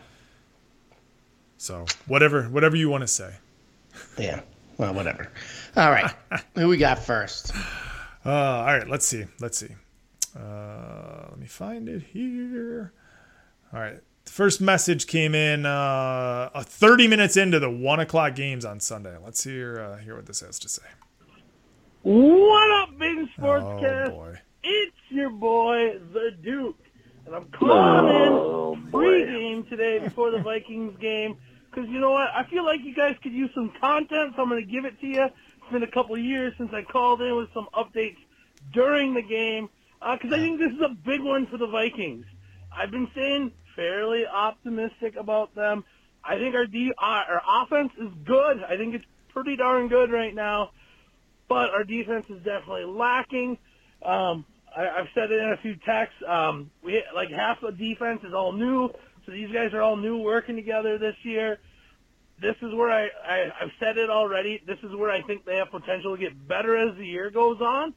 [1.57, 3.33] So whatever whatever you want to say.
[4.17, 4.41] yeah.
[4.77, 5.31] Well, whatever.
[5.75, 6.11] All right,
[6.55, 7.55] who we got first?
[8.25, 9.25] Uh, all right, let's see.
[9.39, 9.69] Let's see.
[10.37, 12.91] Uh, let me find it here.
[13.73, 13.99] All right.
[14.25, 18.79] The first message came in uh, uh, 30 minutes into the one o'clock games on
[18.79, 19.15] Sunday.
[19.23, 20.83] Let's hear uh, hear what this has to say.
[22.03, 24.09] What up, Big Oh Sportscast?
[24.11, 24.35] boy.
[24.61, 26.75] It's your boy, the Duke,
[27.25, 31.37] and I'm calling in pregame today before the Vikings game
[31.71, 32.27] because you know what?
[32.35, 34.99] I feel like you guys could use some content, so I'm going to give it
[34.99, 35.23] to you.
[35.23, 38.17] It's been a couple of years since I called in with some updates
[38.73, 39.69] during the game
[40.01, 42.25] because I think this is a big one for the Vikings.
[42.75, 45.85] I've been saying fairly optimistic about them.
[46.21, 48.61] I think our D, uh, our offense is good.
[48.61, 50.71] I think it's pretty darn good right now
[51.47, 53.57] but our defense is definitely lacking.
[54.03, 56.17] Um, I, I've said it in a few texts.
[56.27, 58.89] Um, we like half the defense is all new,
[59.25, 61.59] so these guys are all new working together this year.
[62.41, 64.61] This is where I, I I've said it already.
[64.65, 67.61] This is where I think they have potential to get better as the year goes
[67.61, 67.93] on.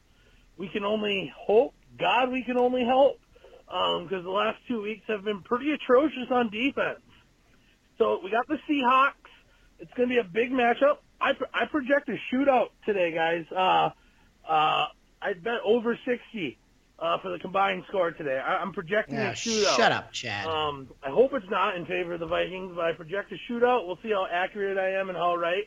[0.57, 1.73] We can only hope.
[1.99, 3.19] God, we can only hope
[3.67, 6.99] because the last two weeks have been pretty atrocious on defense.
[7.97, 9.13] So we got the Seahawks.
[9.79, 10.97] It's going to be a big matchup.
[11.19, 13.45] I, I project a shootout today, guys.
[13.51, 13.89] Uh,
[14.49, 14.87] uh,
[15.21, 16.57] I bet over 60
[16.99, 18.37] uh, for the combined score today.
[18.37, 19.75] I, I'm projecting Yeah, a shootout.
[19.77, 20.45] shut up, Chad.
[20.45, 23.87] Um, I hope it's not in favor of the Vikings, but I project a shootout.
[23.87, 25.63] We'll see how accurate I am and how right.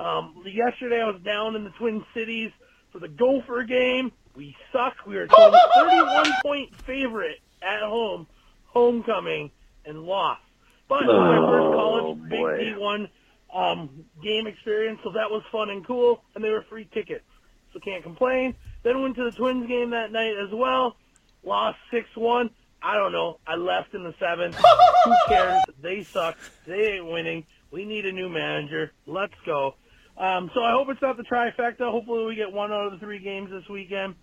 [0.00, 2.50] Um, yesterday I was down in the Twin Cities
[2.92, 4.12] for the Gopher game.
[4.36, 4.94] We suck.
[5.06, 8.26] We were a 31 point favorite at home,
[8.66, 9.50] homecoming,
[9.84, 10.42] and lost.
[10.88, 13.08] But it was my first college Big D1
[13.54, 17.24] um, game experience, so that was fun and cool, and they were free tickets,
[17.72, 18.54] so can't complain.
[18.82, 20.96] Then went to the Twins game that night as well,
[21.42, 22.50] lost 6-1.
[22.80, 23.38] I don't know.
[23.46, 24.54] I left in the seventh.
[25.04, 25.62] Who cares?
[25.82, 26.36] They suck.
[26.66, 27.44] They ain't winning.
[27.70, 28.92] We need a new manager.
[29.06, 29.74] Let's go.
[30.16, 31.90] Um, so I hope it's not the trifecta.
[31.90, 34.14] Hopefully we get one out of the three games this weekend.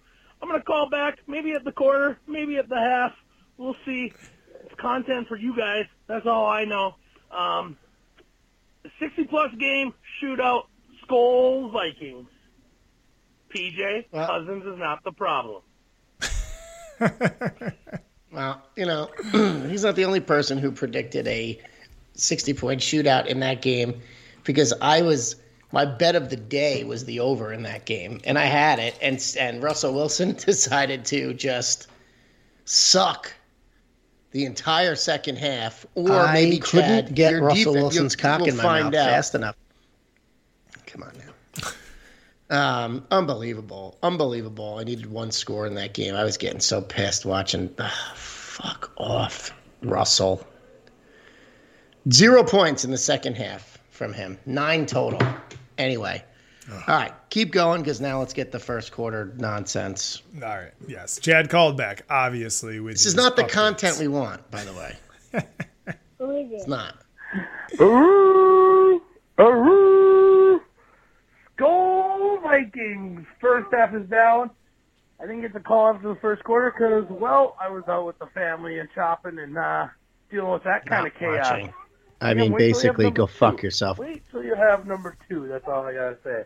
[0.41, 3.13] I'm going to call back maybe at the quarter, maybe at the half.
[3.57, 4.13] We'll see.
[4.63, 5.85] It's content for you guys.
[6.07, 6.95] That's all I know.
[7.31, 7.77] Um,
[8.99, 10.63] 60 plus game shootout.
[11.03, 12.27] Skol Vikings.
[13.53, 15.61] PJ Well- Cousins is not the problem.
[18.31, 19.09] Well, you know,
[19.69, 21.57] he's not the only person who predicted a
[22.15, 24.01] 60 point shootout in that game
[24.43, 25.37] because I was
[25.71, 28.97] my bet of the day was the over in that game and I had it
[29.01, 31.87] and and Russell Wilson decided to just
[32.65, 33.33] suck
[34.35, 38.41] the entire second half or I maybe couldn't Chad, get your Russell defense- Wilson's cock
[38.41, 39.09] we'll in my mouth out.
[39.09, 39.55] fast enough.
[40.85, 41.67] Come on now.
[42.47, 44.77] Um, unbelievable, unbelievable.
[44.77, 46.13] I needed one score in that game.
[46.13, 47.73] I was getting so pissed watching.
[47.79, 50.45] ah, fuck off, Russell.
[52.11, 54.37] Zero points in the second half from him.
[54.45, 55.19] Nine total.
[55.79, 56.23] Anyway,
[56.71, 60.21] all right, keep going because now let's get the first quarter nonsense.
[60.35, 60.71] All right.
[60.87, 61.19] Yes.
[61.19, 62.79] Chad called back, obviously.
[62.79, 64.95] With This is not the content we want, by the way.
[66.19, 66.97] it's not.
[67.77, 68.99] Aroo!
[69.37, 70.59] Aroo!
[71.57, 73.25] Skol Vikings!
[73.39, 74.49] First half is down.
[75.19, 78.19] I didn't get the call after the first quarter because, well, I was out with
[78.19, 79.87] the family and shopping and uh,
[80.29, 81.49] dealing with that kind Not of chaos.
[81.51, 81.73] watching.
[82.21, 83.67] I mean, wait till you have basically, go fuck two.
[83.67, 83.99] yourself.
[83.99, 85.47] Wait till you have number two.
[85.47, 86.43] That's all I gotta say.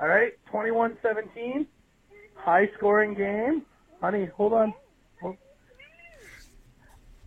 [0.00, 1.66] All right, 21-17,
[2.34, 3.62] high scoring game.
[4.00, 4.74] Honey, hold on.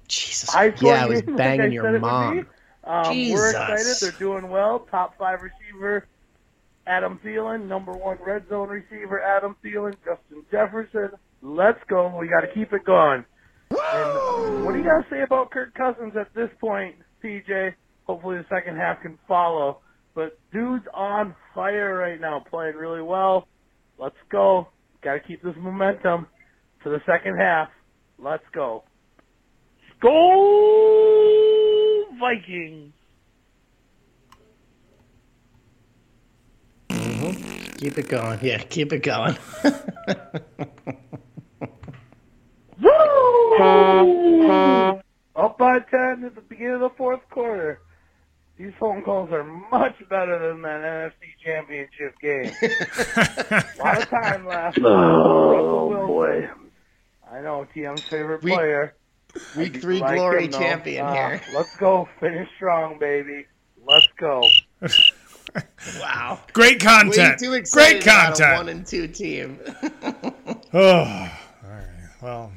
[0.08, 0.50] Jesus.
[0.50, 2.36] High Yeah, I was game, like banging I your said it would mom.
[2.38, 2.44] be.
[2.84, 3.96] Um, we're excited.
[4.00, 4.80] They're doing well.
[4.92, 6.08] Top five receiver,
[6.86, 7.68] Adam Thielen.
[7.68, 9.96] Number one red zone receiver, Adam Thielen.
[10.06, 11.10] Justin Jefferson.
[11.42, 12.16] Let's go.
[12.20, 13.26] We got to keep it going.
[13.72, 17.74] And what do you got to say about Kirk Cousins at this point, PJ?
[18.06, 19.80] Hopefully the second half can follow.
[20.16, 23.48] But dude's on fire right now, playing really well.
[24.00, 24.70] Let's go.
[25.04, 26.28] Got to keep this momentum
[26.84, 27.70] to the second half.
[28.18, 28.86] Let's go.
[30.02, 31.36] Go
[32.20, 32.94] Vikings!
[36.90, 37.78] Mm-hmm.
[37.78, 38.40] Keep it going.
[38.42, 39.36] Yeah, keep it going.
[42.82, 42.92] Woo!
[45.36, 47.82] Up by 10 at the beginning of the fourth quarter.
[48.58, 52.52] These phone calls are much better than that NFC Championship game.
[52.62, 54.80] A lot of time left.
[54.82, 56.50] Oh, boy.
[57.32, 58.96] I know, TM's favorite We- player.
[59.58, 61.42] Week three Like glory him, champion Uh, here.
[61.54, 62.08] Let's go.
[62.22, 63.46] Finish strong, baby.
[63.86, 64.42] Let's go.
[66.02, 66.40] Wow.
[66.52, 67.40] Great Way content.
[67.40, 69.58] too excited Great about a one and two team.
[70.74, 71.30] Oh, all
[71.70, 72.10] right.
[72.22, 72.52] Well,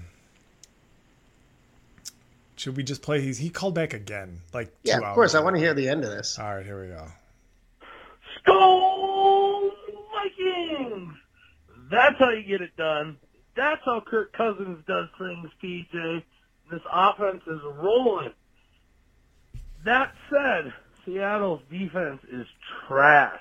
[2.59, 3.21] should we just play?
[3.21, 4.41] He's, he called back again.
[4.53, 5.35] Like yeah, two of course.
[5.35, 6.39] I want to hear the end of this.
[6.39, 7.07] All right, here we go.
[8.47, 9.71] Go
[10.13, 11.15] Vikings!
[11.91, 13.17] That's how you get it done.
[13.57, 16.23] That's how Kirk Cousins does things, PJ.
[16.71, 18.33] This offense is rolling.
[19.85, 20.73] That said,
[21.05, 22.47] Seattle's defense is
[22.87, 23.41] trash.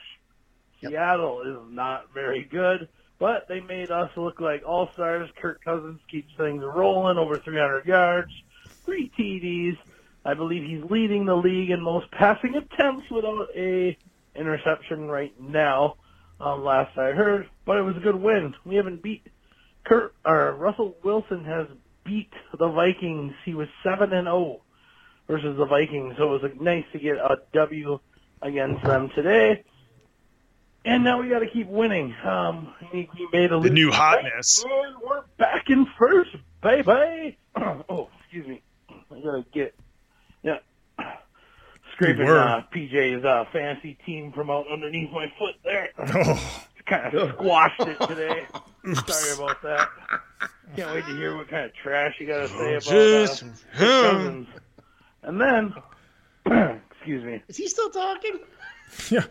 [0.81, 2.87] Seattle is not very good,
[3.19, 5.29] but they made us look like all stars.
[5.41, 8.31] Kirk Cousins keeps things rolling, over 300 yards,
[8.87, 9.77] three TDs.
[10.25, 13.97] I believe he's leading the league in most passing attempts without a
[14.35, 15.97] interception right now.
[16.39, 18.55] Um, last I heard, but it was a good win.
[18.65, 19.25] We haven't beat
[19.83, 21.67] Kurt or Russell Wilson has
[22.05, 23.33] beat the Vikings.
[23.43, 24.61] He was seven and zero
[25.27, 27.99] versus the Vikings, so it was nice to get a W
[28.41, 29.63] against them today.
[30.85, 32.15] And now we got to keep winning.
[32.23, 34.63] Um, we, we made a The new hotness.
[34.63, 36.29] and we're back in first,
[36.61, 37.37] baby.
[37.57, 38.61] oh, excuse me.
[39.11, 39.75] I gotta get
[40.43, 40.57] yeah.
[41.93, 42.37] Scraping were.
[42.39, 45.89] uh, PJ's uh, fantasy team from out underneath my foot there.
[45.99, 48.45] Oh, kind of squashed it today.
[49.07, 49.89] Sorry about that.
[50.77, 53.45] Can't wait to hear what kind of trash you got to say about just uh,
[53.45, 53.53] him.
[53.75, 54.47] Cousins.
[55.23, 55.73] And then,
[56.91, 58.39] excuse me, Is he still talking?
[59.11, 59.25] Yeah.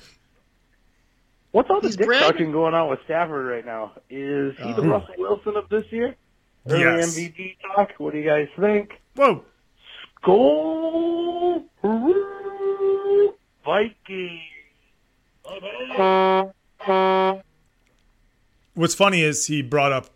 [1.53, 2.27] what's all the He's dick bragging.
[2.29, 3.93] sucking going on with Stafford right now?
[4.11, 6.15] Is he the Uh, Russell Wilson of this year?
[6.69, 7.17] Early Yes.
[7.17, 7.93] MVP talk.
[7.97, 8.91] What do you guys think?
[9.15, 9.45] Whoa.
[10.23, 11.65] Go
[13.65, 14.41] Vikings!
[15.45, 17.43] Bye-bye.
[18.75, 20.11] What's funny is he brought up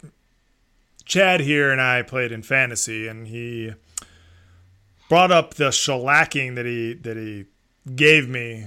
[1.05, 3.72] Chad here, and I played in fantasy, and he
[5.09, 7.46] brought up the shellacking that he that he
[7.96, 8.66] gave me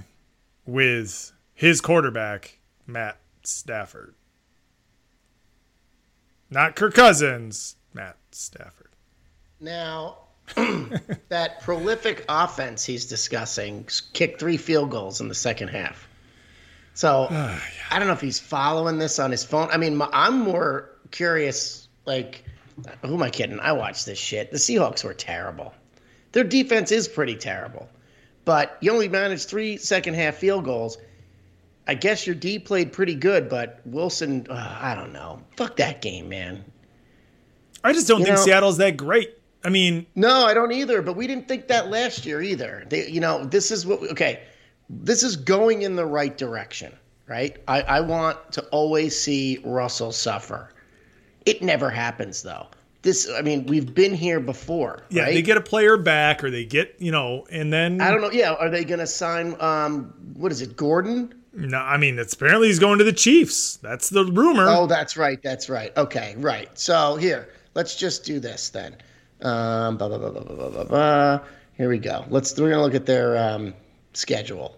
[0.65, 4.15] with his quarterback Matt Stafford,
[6.49, 8.89] not Kirk Cousins, Matt Stafford.
[9.61, 10.17] Now,
[11.30, 16.08] that prolific offense he's discussing kicked three field goals in the second half.
[16.94, 17.28] So
[17.91, 19.70] I don't know if he's following this on his phone.
[19.72, 21.88] I mean, I'm more curious.
[22.06, 22.44] Like,
[23.06, 23.60] who am I kidding?
[23.60, 24.52] I watched this shit.
[24.52, 25.74] The Seahawks were terrible.
[26.34, 27.88] Their defense is pretty terrible,
[28.44, 30.98] but you only managed three second half field goals.
[31.88, 35.41] I guess your D played pretty good, but Wilson, uh, I don't know.
[35.58, 36.64] Fuck that game, man.
[37.84, 39.38] I just don't You think know- Seattle's that great.
[39.66, 41.01] I mean, No, I don't either.
[41.01, 42.86] But we didn't think that last year either.
[42.89, 43.99] They, you know, this is what.
[44.11, 44.41] Okay,
[44.89, 46.93] this is going in the right direction,
[47.28, 47.57] right?
[47.68, 50.74] I, I want to always see Russell suffer.
[51.45, 52.68] It never happens though.
[53.01, 55.03] This, I mean, we've been here before.
[55.09, 55.34] yeah, right?
[55.34, 58.32] they get a player back, or they get you know, and then I don't know.
[58.32, 59.59] Yeah, are they going to sign?
[59.59, 61.34] Um, what is it, Gordon?
[61.53, 63.78] No, I mean, it's apparently he's going to the Chiefs.
[63.78, 64.66] That's the rumor.
[64.68, 65.39] Oh, that's right.
[65.43, 65.95] That's right.
[65.97, 66.70] Okay, right.
[66.80, 68.95] So here, let's just do this then.
[69.44, 71.39] Um, blah, blah, blah, blah, blah, blah, blah,
[71.76, 72.26] Here we go.
[72.30, 73.74] Let's we're gonna look at their um,
[74.14, 74.78] schedule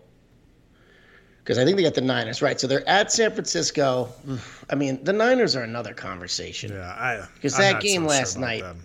[1.46, 2.60] because I think they got the Niners right.
[2.60, 4.10] So they're at San Francisco.
[4.70, 6.72] I mean, the Niners are another conversation.
[6.72, 8.62] Yeah, because that game so last sure night.
[8.64, 8.84] Them.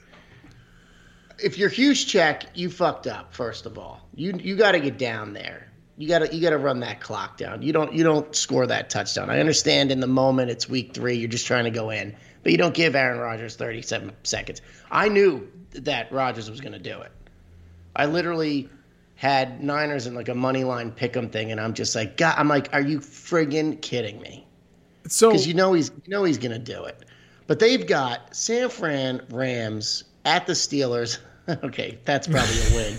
[1.43, 3.35] If you're huge check, you fucked up.
[3.35, 5.69] First of all, you you got to get down there.
[5.97, 7.63] You got to you got to run that clock down.
[7.63, 9.31] You don't you don't score that touchdown.
[9.31, 11.17] I understand in the moment it's week three.
[11.17, 14.61] You're just trying to go in, but you don't give Aaron Rodgers 37 seconds.
[14.91, 17.13] I knew that Rodgers was going to do it.
[17.97, 18.69] I literally
[19.17, 22.49] had Niners in like a money line pick'em thing, and I'm just like, God, I'm
[22.49, 24.47] like, are you friggin' kidding me?
[25.09, 27.05] So because you know he's you know he's going to do it.
[27.47, 31.19] But they've got San Fran Rams at the Steelers,
[31.65, 32.99] Okay, that's probably a win.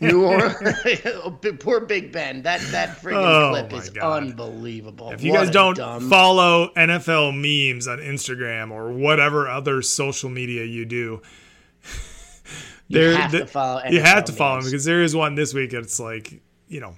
[0.00, 2.42] New Orleans, poor Big Ben.
[2.42, 4.22] That that friggin' Oh, clip is God.
[4.22, 5.10] unbelievable.
[5.10, 10.30] If you What guys don't dumb- follow NFL memes on Instagram or whatever other social
[10.30, 11.20] media you do,
[12.88, 13.82] You there- have the- to follow.
[13.88, 15.72] you have NFL to follow him because there is one this week.
[15.72, 16.96] It's like you know,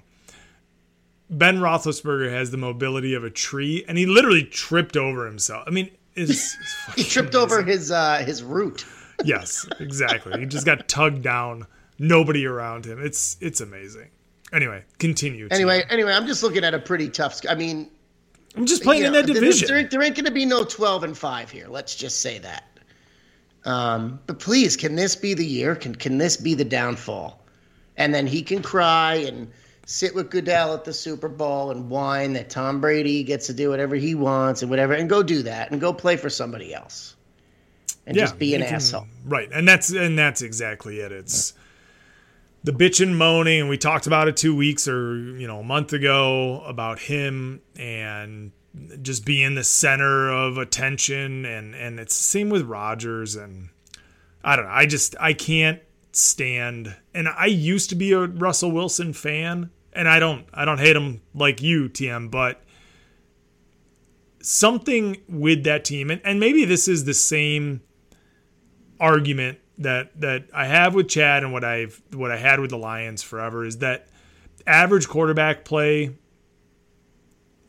[1.29, 5.63] Ben Roethlisberger has the mobility of a tree, and he literally tripped over himself.
[5.67, 6.55] I mean, it's,
[6.89, 8.85] it's he tripped over his uh, his root.
[9.23, 10.39] Yes, exactly.
[10.39, 11.65] He just got tugged down.
[11.99, 13.03] Nobody around him.
[13.03, 14.09] It's it's amazing.
[14.53, 15.47] Anyway, continue.
[15.51, 17.33] Anyway, anyway, I'm just looking at a pretty tough.
[17.33, 17.89] sc- I mean,
[18.55, 19.67] I'm just playing in know, that division.
[19.67, 21.67] There, there ain't going to be no 12 and five here.
[21.67, 22.63] Let's just say that.
[23.67, 25.75] Um, but please, can this be the year?
[25.75, 27.43] Can can this be the downfall?
[27.97, 29.51] And then he can cry and
[29.85, 33.69] sit with Goodell at the Super Bowl and whine that Tom Brady gets to do
[33.69, 37.15] whatever he wants and whatever, and go do that and go play for somebody else,
[38.05, 39.07] and just be an can- asshole.
[39.25, 41.11] Right, and that's and that's exactly it.
[41.11, 41.53] It's
[42.63, 45.63] the bitch and moaning, and we talked about it two weeks or you know a
[45.63, 48.53] month ago about him and
[49.01, 53.69] just be in the center of attention, and and it's the same with Rodgers, and
[54.43, 54.71] I don't know.
[54.71, 60.07] I just I can't stand, and I used to be a Russell Wilson fan, and
[60.07, 62.63] I don't I don't hate him like you, TM, but
[64.41, 67.81] something with that team, and, and maybe this is the same
[68.99, 72.77] argument that that I have with Chad and what I've what I had with the
[72.77, 74.07] Lions forever is that
[74.65, 76.15] average quarterback play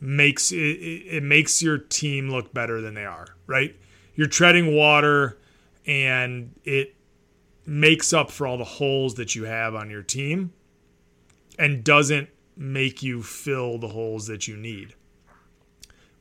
[0.00, 3.74] makes it, it makes your team look better than they are, right?
[4.14, 5.38] You're treading water
[5.86, 6.94] and it
[7.66, 10.52] makes up for all the holes that you have on your team
[11.58, 14.94] and doesn't make you fill the holes that you need.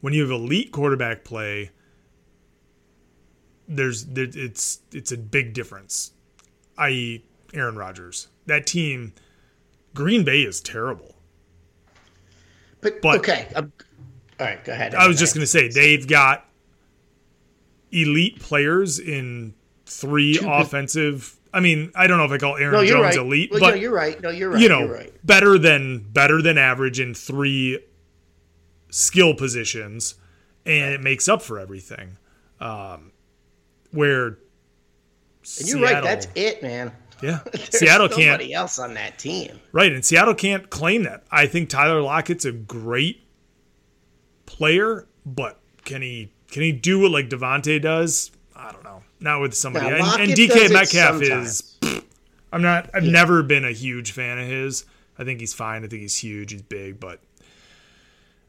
[0.02, 1.72] When you have elite quarterback play,
[3.68, 6.12] there's there, it's it's a big difference.
[6.78, 8.28] I.e., Aaron Rodgers.
[8.46, 9.14] That team,
[9.94, 11.17] Green Bay is terrible.
[12.94, 13.72] But, But- okay, I'm,
[14.40, 14.96] all right, go ahead.
[14.96, 16.46] I was just gonna say they've got
[17.92, 19.54] elite players in
[19.86, 21.36] three offensive.
[21.54, 23.16] I mean, I don't know if I call Aaron No, Jones right.
[23.16, 24.22] elite, well, but no, you're right.
[24.22, 24.62] No, you're right.
[24.62, 25.26] you know, you're right.
[25.26, 27.80] better than better than average in three
[28.90, 30.16] skill positions,
[30.66, 32.18] and it makes up for everything.
[32.60, 33.12] Um,
[33.92, 34.38] where
[35.60, 36.04] And you're right.
[36.04, 36.92] That's it, man.
[37.22, 37.40] Yeah,
[37.70, 39.60] Seattle can't nobody else on that team.
[39.72, 41.24] Right, and Seattle can't claim that.
[41.32, 43.26] I think Tyler Lockett's a great
[44.46, 48.32] player, but can he can he do what like Davante does?
[48.56, 49.04] I don't know.
[49.20, 49.90] Not with somebody.
[49.90, 51.78] Now, and, and DK Metcalf is.
[52.52, 52.90] I'm not.
[52.94, 54.86] I've never been a huge fan of his.
[55.20, 55.84] I think he's fine.
[55.84, 56.52] I think he's huge.
[56.52, 57.20] He's big, but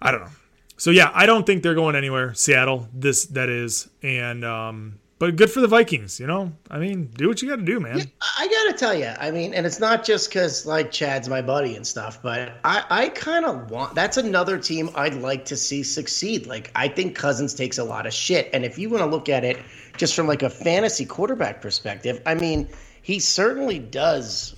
[0.00, 0.30] I don't know.
[0.76, 2.34] So yeah, I don't think they're going anywhere.
[2.34, 6.20] Seattle, this that is, and um, but good for the Vikings.
[6.20, 8.10] You know, I mean, do what you got to do, man.
[8.38, 11.76] I gotta tell you, I mean, and it's not just because like Chad's my buddy
[11.76, 13.94] and stuff, but I, I kind of want.
[13.94, 16.46] That's another team I'd like to see succeed.
[16.46, 19.28] Like I think Cousins takes a lot of shit, and if you want to look
[19.28, 19.58] at it
[19.96, 22.68] just from like a fantasy quarterback perspective, I mean,
[23.02, 24.54] he certainly does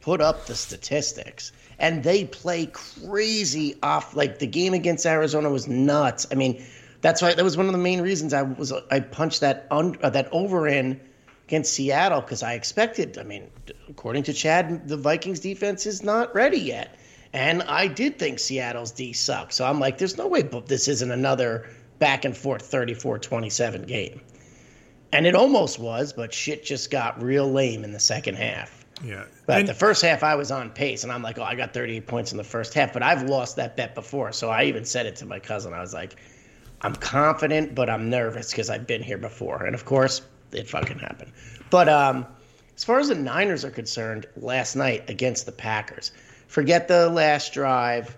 [0.00, 1.52] put up the statistics.
[1.78, 4.14] And they play crazy off.
[4.14, 6.26] Like the game against Arizona was nuts.
[6.30, 6.62] I mean,
[7.00, 9.96] that's why that was one of the main reasons I was I punched that un,
[10.02, 11.00] uh, that over in
[11.46, 13.18] against Seattle because I expected.
[13.18, 13.50] I mean,
[13.88, 16.96] according to Chad, the Vikings defense is not ready yet,
[17.32, 19.52] and I did think Seattle's D sucked.
[19.54, 24.20] So I'm like, there's no way this isn't another back and forth 34-27 game.
[25.12, 28.84] And it almost was, but shit just got real lame in the second half.
[29.04, 31.54] Yeah, But And- the first half, I was on pace, and I'm like, oh, I
[31.56, 32.92] got 38 points in the first half.
[32.92, 35.72] But I've lost that bet before, so I even said it to my cousin.
[35.74, 36.16] I was like,
[36.82, 39.64] I'm confident, but I'm nervous because I've been here before.
[39.64, 40.22] And of course,
[40.52, 41.32] it fucking happened.
[41.68, 42.26] But um,
[42.76, 46.12] as far as the Niners are concerned, last night against the Packers,
[46.48, 48.16] forget the last drive,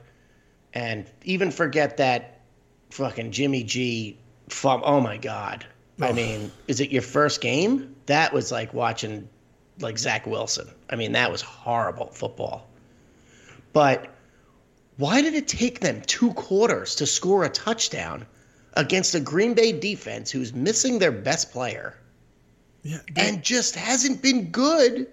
[0.75, 2.41] and even forget that
[2.91, 4.17] fucking Jimmy G.
[4.49, 5.67] Fum- oh my god!
[6.01, 7.95] I mean, is it your first game?
[8.07, 9.29] That was like watching
[9.81, 10.69] like Zach Wilson.
[10.91, 12.69] I mean, that was horrible football.
[13.73, 14.15] But
[14.99, 18.27] why did it take them two quarters to score a touchdown
[18.75, 21.97] against a Green Bay defense who's missing their best player
[22.83, 25.07] yeah, and just hasn't been good?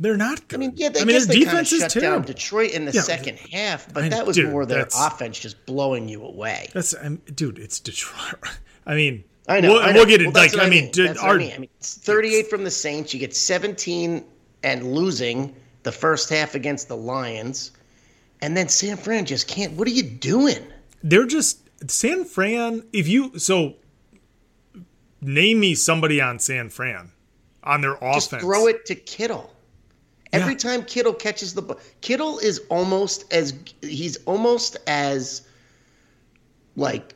[0.00, 0.56] they're not good.
[0.56, 2.18] I mean, yeah, they I mean, guess his they defense is shut terrible.
[2.18, 3.00] down Detroit in the Yeah.
[3.02, 6.70] second half, but I- that was dude, more their offense just blowing you away.
[6.72, 7.58] That's um, dude.
[7.58, 8.34] It's Detroit.
[8.86, 9.72] I mean, I know.
[9.72, 9.94] We'll, I know.
[9.94, 10.26] we'll get it.
[10.26, 10.90] Well, like, I mean, mean.
[10.92, 11.52] dude, our, I mean.
[11.52, 13.12] I mean, 38 from the Saints.
[13.12, 14.24] You get 17
[14.62, 17.72] and losing the first half against the Lions,
[18.40, 19.72] and then San Fran just can't.
[19.72, 20.58] What are you doing?
[21.02, 22.84] they're just San Fran.
[22.92, 23.76] If you so,
[25.20, 27.12] name me somebody on San Fran,
[27.62, 28.28] on their offense.
[28.30, 29.54] Just throw it to Kittle.
[30.32, 30.58] Every Yeah.
[30.58, 35.42] time Kittle catches the ball, Kittle is almost as he's almost as
[36.76, 37.14] like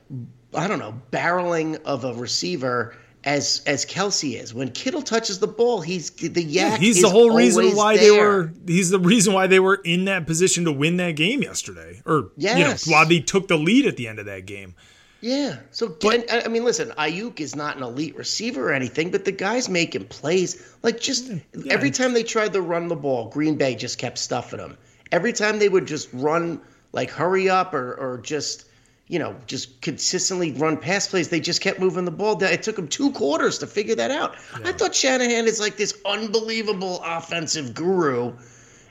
[0.54, 2.94] I don't know, barreling of a receiver
[3.24, 4.52] as as Kelce is.
[4.52, 6.80] When Kittle touches the ball, he's the yak.
[6.80, 8.52] He's is the whole reason why they were.
[8.66, 12.30] He's the reason why they were in that position to win that game yesterday, or
[12.36, 12.86] Yes.
[12.86, 14.74] you know, why they took the lead at the end of that game.
[15.20, 15.58] Yeah.
[15.70, 19.30] So, and, I mean, listen, Aiyuk is not an elite receiver or anything, but the
[19.30, 20.74] guy's making plays.
[20.82, 21.30] Like, just
[21.70, 24.76] every time they tried to run the ball, Green Bay just kept stuffing them.
[25.12, 26.60] Every time they would just run,
[26.92, 28.64] like, hurry up or, or just,
[29.12, 32.34] you know, just consistently run pass plays, they just kept moving the ball.
[32.34, 32.50] down.
[32.50, 34.34] It took them two quarters to figure that out.
[34.64, 38.32] I thought Shanahan is like this unbelievable offensive guru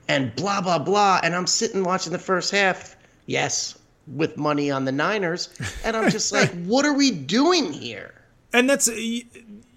[0.08, 1.20] and blah, blah, blah.
[1.24, 2.96] And I'm sitting watching the first half.
[3.26, 5.50] Yes, with money on the Niners.
[5.84, 8.14] And I'm just like, what are we doing here?
[8.54, 8.88] And that's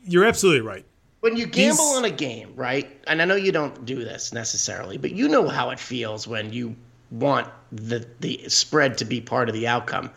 [0.05, 0.85] you're absolutely right.
[1.21, 2.91] When you gamble These- on a game, right?
[3.07, 6.53] And I know you don't do this necessarily, but you know how it feels when
[6.53, 6.77] you
[7.11, 10.11] want the the spread to be part of the outcome.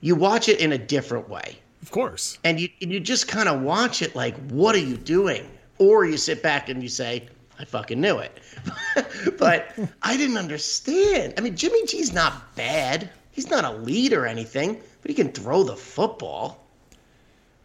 [0.00, 1.58] You watch it in a different way.
[1.82, 2.38] Of course.
[2.44, 5.48] And you and you just kind of watch it like, what are you doing?
[5.78, 7.28] Or you sit back and you say,
[7.58, 8.40] I fucking knew it.
[9.38, 11.34] but I didn't understand.
[11.38, 13.10] I mean, Jimmy G's not bad.
[13.30, 16.64] He's not a lead or anything, but he can throw the football.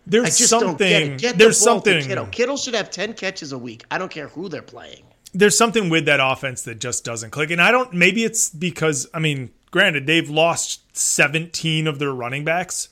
[0.06, 0.78] There's I just something.
[0.78, 1.20] don't get it.
[1.20, 2.04] Get there's the something.
[2.04, 2.26] Kittle.
[2.28, 3.86] Kittle should have 10 catches a week.
[3.90, 5.04] I don't care who they're playing.
[5.34, 7.50] there's something with that offense that just doesn't click.
[7.52, 12.46] And I don't maybe it's because I mean, granted, they've lost 17 of their running
[12.46, 12.90] backs.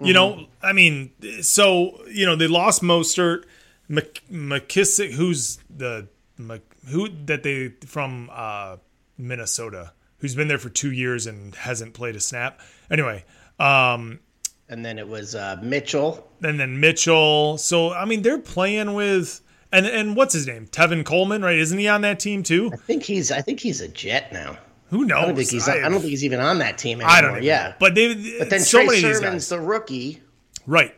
[0.00, 1.12] You know, I mean,
[1.42, 3.44] so you know they lost Mostert,
[3.88, 8.76] Mc, McKissick, who's the Mc, who that they from uh,
[9.16, 12.60] Minnesota, who's been there for two years and hasn't played a snap.
[12.90, 13.24] Anyway,
[13.58, 14.20] um,
[14.68, 16.28] And then it was uh, Mitchell.
[16.42, 17.56] and then Mitchell.
[17.56, 19.40] So I mean, they're playing with
[19.72, 21.58] and and what's his name, Tevin Coleman, right?
[21.58, 22.68] Isn't he on that team too?
[22.70, 24.58] I think he's I think he's a Jet now.
[24.90, 25.18] Who knows?
[25.18, 27.16] I don't think he's I, don't think he's even on that team anymore.
[27.16, 27.68] I don't yeah.
[27.68, 27.74] know.
[27.80, 30.22] But they But then so Trey many of these Sermon's the rookie.
[30.66, 30.94] Right.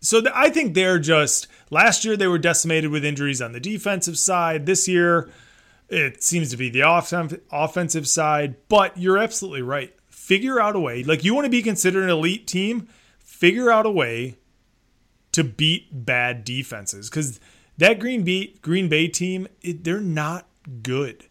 [0.00, 3.60] So th- I think they're just last year they were decimated with injuries on the
[3.60, 4.66] defensive side.
[4.66, 5.28] This year
[5.88, 7.12] it seems to be the off-
[7.50, 9.92] offensive side, but you're absolutely right.
[10.08, 11.02] Figure out a way.
[11.02, 12.88] Like you want to be considered an elite team,
[13.18, 14.38] figure out a way
[15.32, 17.40] to beat bad defenses cuz
[17.76, 20.46] that Green Bay Green Bay team, it, they're not
[20.82, 21.26] good.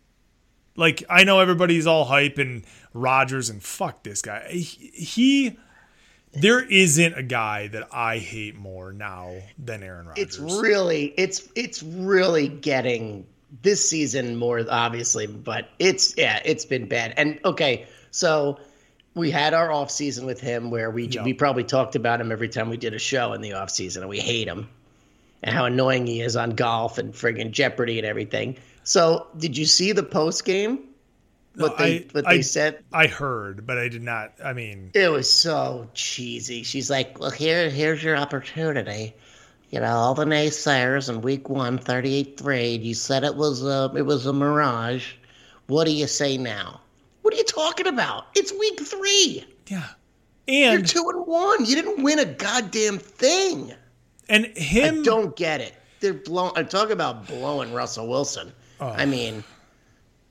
[0.79, 2.63] Like I know everybody's all hype and
[2.93, 4.47] Rodgers and fuck this guy.
[4.49, 5.57] He, he
[6.33, 10.23] there isn't a guy that I hate more now than Aaron Rodgers.
[10.23, 13.25] It's really it's it's really getting
[13.61, 17.13] this season more obviously, but it's yeah, it's been bad.
[17.17, 18.59] And okay, so
[19.15, 21.23] we had our off season with him where we Yeah.
[21.23, 24.03] we probably talked about him every time we did a show in the off season
[24.03, 24.69] and we hate him
[25.41, 28.57] and how annoying he is on golf and friggin' Jeopardy and everything.
[28.89, 30.79] So did you see the post game?
[31.53, 32.83] What they I- what I- they said?
[32.91, 34.33] I heard, but I did not.
[34.43, 36.63] I mean, It was so cheesy.
[36.63, 39.13] She's like, "Well, here, here's your opportunity.
[39.69, 44.07] You know, all the naysayers in week one, 38-3, you said it was a, it
[44.07, 45.11] was a mirage.
[45.67, 46.81] What do you say now?
[47.21, 48.25] What are you talking about?
[48.35, 49.45] It's week three.
[49.67, 49.89] yeah.
[50.47, 51.63] And You're two and one.
[51.65, 53.71] You didn't win a goddamn thing.
[54.29, 55.75] and him I don't get it.
[55.99, 56.53] They're blowing.
[56.55, 58.51] I'm talking about blowing Russell Wilson.
[58.81, 59.43] I mean,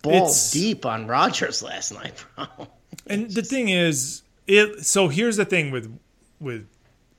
[0.03, 0.25] balls Oh.
[0.25, 2.47] It's- deep on Rodgers last night, bro.
[3.07, 4.85] and the thing is, it.
[4.87, 5.99] So here's the thing with
[6.41, 6.67] with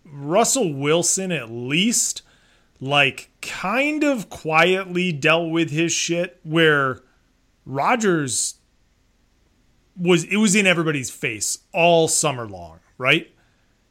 [0.05, 2.21] Russell Wilson, at least,
[2.79, 6.39] like kind of quietly dealt with his shit.
[6.43, 7.01] Where
[7.65, 8.55] Rodgers
[9.97, 13.29] was, it was in everybody's face all summer long, right?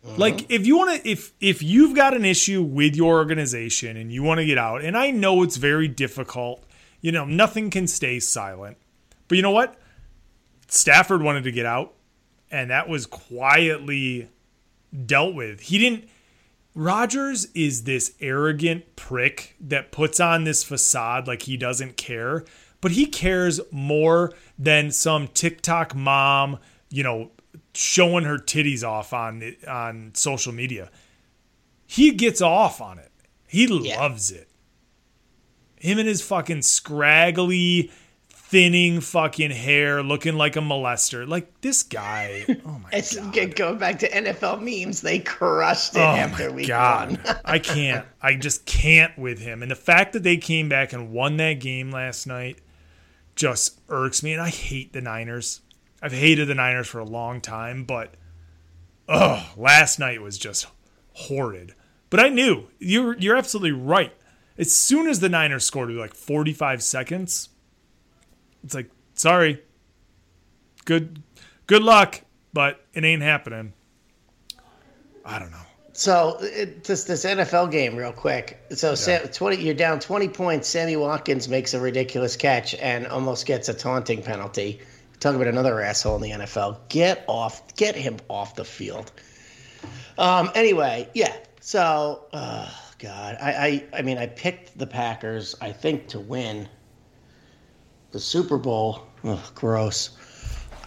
[0.06, 0.20] Mm-hmm.
[0.20, 4.12] Like if you want to if if you've got an issue with your organization and
[4.12, 6.64] you want to get out and I know it's very difficult,
[7.00, 8.76] you know, nothing can stay silent.
[9.28, 9.76] But you know what?
[10.68, 11.94] Stafford wanted to get out
[12.50, 14.28] and that was quietly
[15.06, 15.60] dealt with.
[15.60, 16.08] He didn't
[16.74, 22.44] Rodgers is this arrogant prick that puts on this facade like he doesn't care,
[22.80, 27.32] but he cares more than some TikTok mom, you know,
[27.74, 30.90] showing her titties off on on social media.
[31.86, 33.10] He gets off on it.
[33.48, 34.47] He loves it.
[35.80, 37.90] Him and his fucking scraggly,
[38.30, 41.26] thinning fucking hair, looking like a molester.
[41.28, 42.44] Like this guy.
[42.64, 43.54] Oh my It's god.
[43.54, 45.00] going back to NFL memes.
[45.02, 47.22] They crushed it Oh after my week god.
[47.24, 47.36] one.
[47.44, 48.06] I can't.
[48.22, 49.62] I just can't with him.
[49.62, 52.58] And the fact that they came back and won that game last night
[53.36, 54.32] just irks me.
[54.32, 55.60] And I hate the Niners.
[56.02, 58.14] I've hated the Niners for a long time, but
[59.08, 60.66] oh, last night was just
[61.12, 61.74] horrid.
[62.10, 64.12] But I knew you're you're absolutely right.
[64.58, 67.48] As soon as the Niners scored, like 45 seconds,
[68.64, 69.62] it's like, sorry,
[70.84, 71.22] good,
[71.66, 72.20] good luck,
[72.52, 73.72] but it ain't happening.
[75.24, 75.58] I don't know.
[75.92, 78.60] So it, this this NFL game, real quick.
[78.70, 80.68] So Sam, twenty, you're down twenty points.
[80.68, 84.80] Sammy Watkins makes a ridiculous catch and almost gets a taunting penalty.
[85.18, 86.78] Talk about another asshole in the NFL.
[86.88, 89.10] Get off, get him off the field.
[90.16, 90.52] Um.
[90.54, 91.34] Anyway, yeah.
[91.60, 93.50] So, uh, God, I,
[93.92, 95.54] I, I mean, I picked the Packers.
[95.60, 96.68] I think to win
[98.10, 99.06] the Super Bowl.
[99.24, 100.10] Ugh, gross.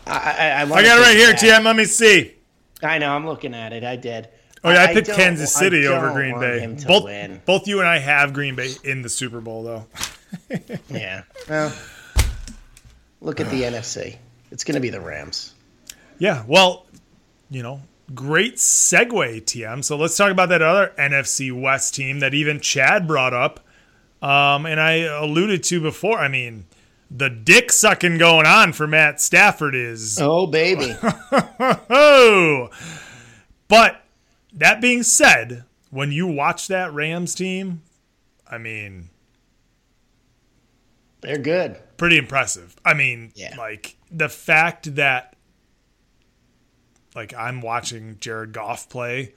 [0.08, 1.64] I, I, I, I got it right here, TM.
[1.64, 2.34] Let me see.
[2.84, 3.14] I know.
[3.16, 3.84] I'm looking at it.
[3.84, 4.28] I did.
[4.64, 6.68] Oh yeah, I picked don't- Kansas I City over Green Bay.
[6.86, 7.42] Both, win.
[7.46, 9.86] both you and I have Green Bay in the Super Bowl, though.
[10.90, 11.24] Yeah.
[11.50, 11.74] Well,
[13.20, 14.18] look at the NFC.
[14.52, 15.56] It's going to be the Rams.
[16.20, 16.86] Yeah, well,
[17.50, 17.82] you know,
[18.14, 19.84] great segue, TM.
[19.84, 23.60] So let's talk about that other NFC West team that even Chad brought up,
[24.22, 26.20] um, and I alluded to before.
[26.20, 26.66] I mean,
[27.10, 30.96] the dick sucking going on for Matt Stafford is Oh, baby.
[31.90, 32.70] oh.
[33.68, 34.04] But
[34.52, 37.84] that being said, when you watch that Rams team,
[38.50, 39.08] I mean,
[41.22, 41.78] They're good.
[41.98, 42.76] pretty impressive.
[42.84, 43.56] I mean, Yeah.
[43.58, 45.36] like the fact that
[47.16, 49.34] like I'm watching Jared Goff play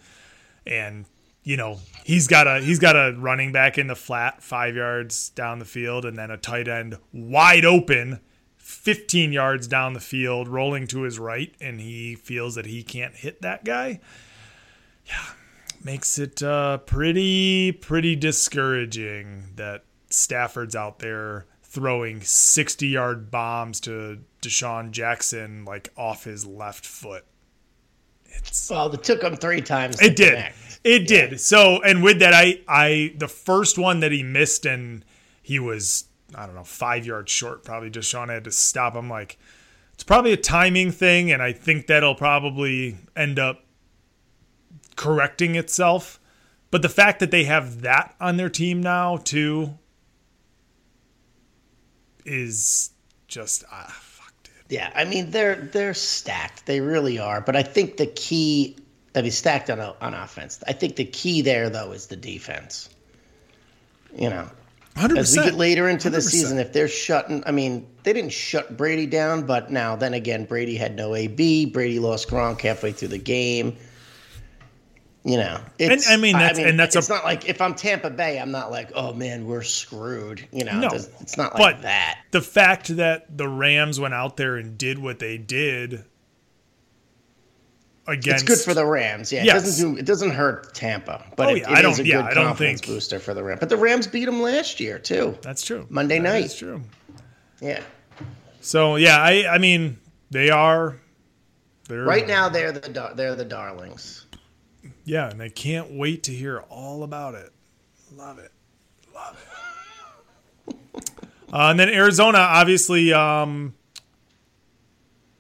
[0.67, 1.05] and
[1.45, 5.29] you know, he's got a he's got a running back in the flat 5 yards
[5.31, 8.21] down the field and then a tight end wide open
[8.57, 13.15] 15 yards down the field rolling to his right and he feels that he can't
[13.15, 14.01] hit that guy.
[15.07, 15.25] Yeah,
[15.85, 24.21] makes it uh pretty pretty discouraging that Stafford's out there throwing 60 yard bombs to
[24.41, 27.27] DeSean Jackson like off his left foot.
[28.37, 30.01] It's Well, it took him three times.
[30.01, 30.31] it did.
[30.35, 30.81] connect.
[30.85, 31.41] It did.
[31.41, 35.05] So and with that I I the first one that he missed and
[35.43, 36.05] he was
[36.35, 39.39] I don't know, 5 yards short probably just DeSean had to stop him like
[39.95, 43.65] it's probably a timing thing and I think that'll probably end up
[44.97, 46.21] correcting itself.
[46.71, 49.79] But the fact that they have that on their team now too
[52.27, 52.91] is
[53.29, 54.04] just ah dude.
[54.75, 56.67] Yeah, I mean they're they're stacked.
[56.67, 57.41] They really are.
[57.41, 58.77] But I think the key,
[59.15, 60.65] I mean, stacked on on offense.
[60.67, 62.89] I think the key there though is the defense.
[64.19, 64.51] You know,
[64.97, 65.17] 100%.
[65.17, 66.23] as we get later into the 100%.
[66.23, 70.45] season, if they're shutting, I mean, they didn't shut Brady down, but now then again,
[70.45, 71.67] Brady had no AB.
[71.67, 73.77] Brady lost Gronk halfway through the game.
[75.27, 78.11] You know, it's, I mean, that's- and that's a- it's not like if I'm Tampa
[78.11, 80.47] Bay, I'm not like, oh man, we're screwed.
[80.53, 80.89] You know, No.
[80.93, 82.19] it's, not like But that.
[82.31, 86.05] the fact that the Rams went out there and did what they did
[88.07, 89.33] Against, It's good for the Rams.
[89.33, 89.63] Yeah, Yes.
[89.63, 92.05] it doesn't do it doesn't hurt Tampa, but Oh, it, yeah, it I is a
[92.07, 93.61] yeah, good I confidence think- booster for the Rams.
[93.61, 95.39] But the Rams beat them last year too.
[95.41, 95.87] That's true.
[95.89, 96.45] Monday That night.
[96.45, 96.83] is true.
[97.63, 97.81] Yeah,
[98.61, 99.97] So yeah, I I mean
[100.31, 100.97] they are
[101.89, 104.24] they're right now they're the they're the darlings.
[105.05, 107.53] Yeah, and I can't wait to hear all about it.
[108.17, 108.51] Love it.
[109.15, 109.37] Love
[110.69, 110.75] it.
[111.53, 113.75] uh, and then Arizona obviously um,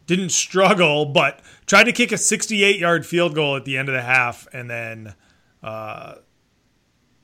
[0.07, 3.95] didn't struggle, but tried to kick a 68 yard field goal at the end of
[3.95, 5.15] the half and then
[5.63, 6.17] uh,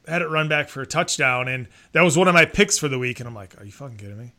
[0.09, 1.47] had it run back for a touchdown.
[1.49, 3.21] And that was one of my picks for the week.
[3.21, 4.33] And I'm like, are you fucking kidding me?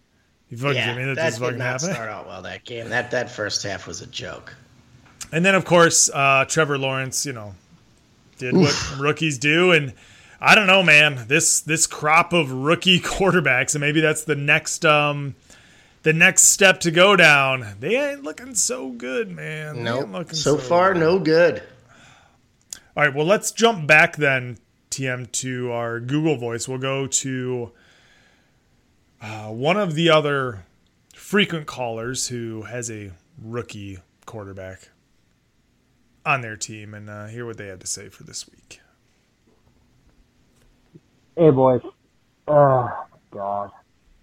[0.50, 1.94] You fucking Yeah, kidding me that, that this fucking not happening?
[1.94, 2.42] start out well.
[2.42, 4.56] That game, that that first half was a joke.
[5.32, 7.54] And then, of course, uh, Trevor Lawrence, you know,
[8.42, 9.94] did what rookies do, and
[10.40, 11.26] I don't know, man.
[11.28, 15.36] This this crop of rookie quarterbacks, and maybe that's the next um,
[16.04, 17.76] the next step to go down.
[17.80, 19.84] They ain't looking so good, man.
[19.84, 21.62] No, ain't looking so far no good.
[22.98, 24.58] All right, well, let's jump back then,
[24.90, 26.68] TM, to our Google Voice.
[26.68, 27.72] We'll go to
[29.22, 30.66] uh, one of the other
[31.14, 33.12] frequent callers who has a
[33.42, 34.90] rookie quarterback
[36.26, 38.80] on their team and uh, hear what they had to say for this week.
[41.36, 41.82] Hey, boys.
[42.48, 42.90] Oh,
[43.32, 43.72] God.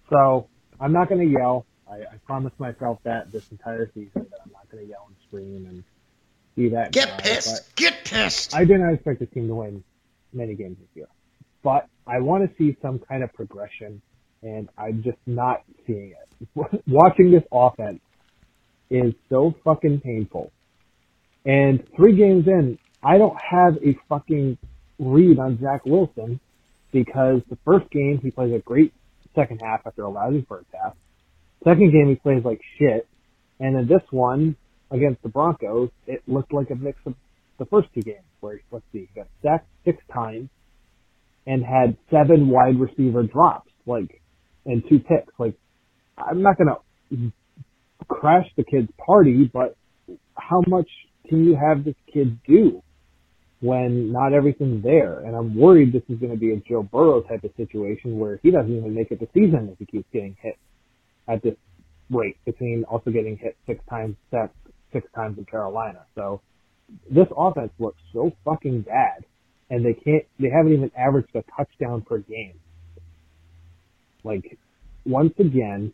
[0.09, 0.47] So,
[0.79, 1.65] I'm not going to yell.
[1.89, 5.15] I, I promised myself that this entire season that I'm not going to yell and
[5.27, 5.83] scream and
[6.55, 7.75] be that Get guy, pissed.
[7.75, 8.55] Get pissed.
[8.55, 9.83] I did not expect the team to win
[10.33, 11.07] many games this year.
[11.63, 14.01] But I want to see some kind of progression,
[14.43, 16.83] and I'm just not seeing it.
[16.87, 18.01] Watching this offense
[18.89, 20.51] is so fucking painful.
[21.45, 24.57] And three games in, I don't have a fucking
[24.99, 26.39] read on Zach Wilson
[26.91, 28.93] because the first game he plays a great
[29.35, 30.95] second half after a lousy first half.
[31.63, 33.07] Second game he plays like shit,
[33.59, 34.55] and then this one
[34.91, 37.13] against the Broncos, it looked like a mix of
[37.57, 40.49] the first two games where let's see, he got sacked six times,
[41.45, 44.21] and had seven wide receiver drops, like,
[44.65, 45.33] and two picks.
[45.37, 45.55] Like,
[46.17, 46.77] I'm not gonna
[48.07, 49.75] crash the kid's party, but
[50.35, 50.87] how much
[51.29, 52.81] can you have this kid do
[53.61, 55.19] when not everything's there?
[55.19, 58.39] And I'm worried this is going to be a Joe Burrow type of situation where
[58.41, 60.57] he doesn't even make it the season if he keeps getting hit
[61.27, 61.55] at this
[62.09, 64.49] rate between also getting hit six times six,
[64.91, 66.05] six times in Carolina.
[66.15, 66.41] So
[67.09, 69.23] this offense looks so fucking bad
[69.69, 72.59] and they can't they haven't even averaged a touchdown per game.
[74.23, 74.57] Like
[75.05, 75.93] once again,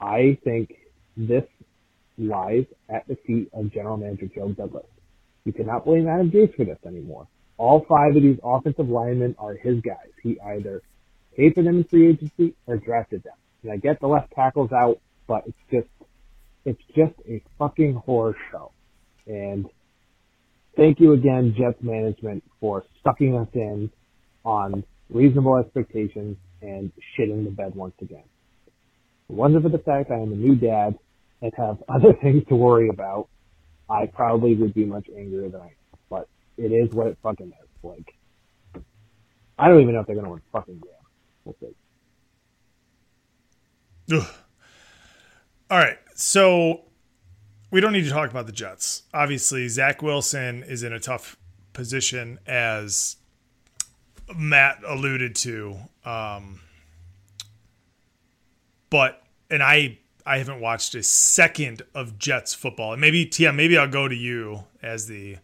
[0.00, 0.72] I think
[1.16, 1.44] this
[2.18, 4.86] lies at the feet of general manager Joe Douglas.
[5.44, 7.26] You cannot blame Adam Gase for this anymore.
[7.56, 10.10] All five of these offensive linemen are his guys.
[10.22, 10.82] He either
[11.36, 13.34] paid for them in free agency or drafted them.
[13.62, 15.88] And I get the left tackles out, but it's just
[16.64, 18.72] it's just a fucking horror show.
[19.26, 19.66] And
[20.76, 23.90] thank you again, Jets management, for sucking us in
[24.44, 28.24] on reasonable expectations and shitting the bed once again.
[29.28, 30.98] If it wasn't for the fact I am a new dad
[31.44, 33.28] and have other things to worry about,
[33.88, 35.98] I probably would be much angrier than I am.
[36.08, 37.68] But it is what it fucking is.
[37.82, 38.14] Like,
[39.58, 40.90] I don't even know if they're gonna win fucking game.
[41.44, 41.74] We'll see.
[44.16, 44.26] Ugh.
[45.70, 46.82] All right, so
[47.70, 49.02] we don't need to talk about the Jets.
[49.12, 51.36] Obviously, Zach Wilson is in a tough
[51.72, 53.16] position, as
[54.34, 55.76] Matt alluded to.
[56.04, 56.60] Um,
[58.90, 62.92] but and I I haven't watched a second of Jets football.
[62.92, 65.36] And maybe Tia, maybe I'll go to you as the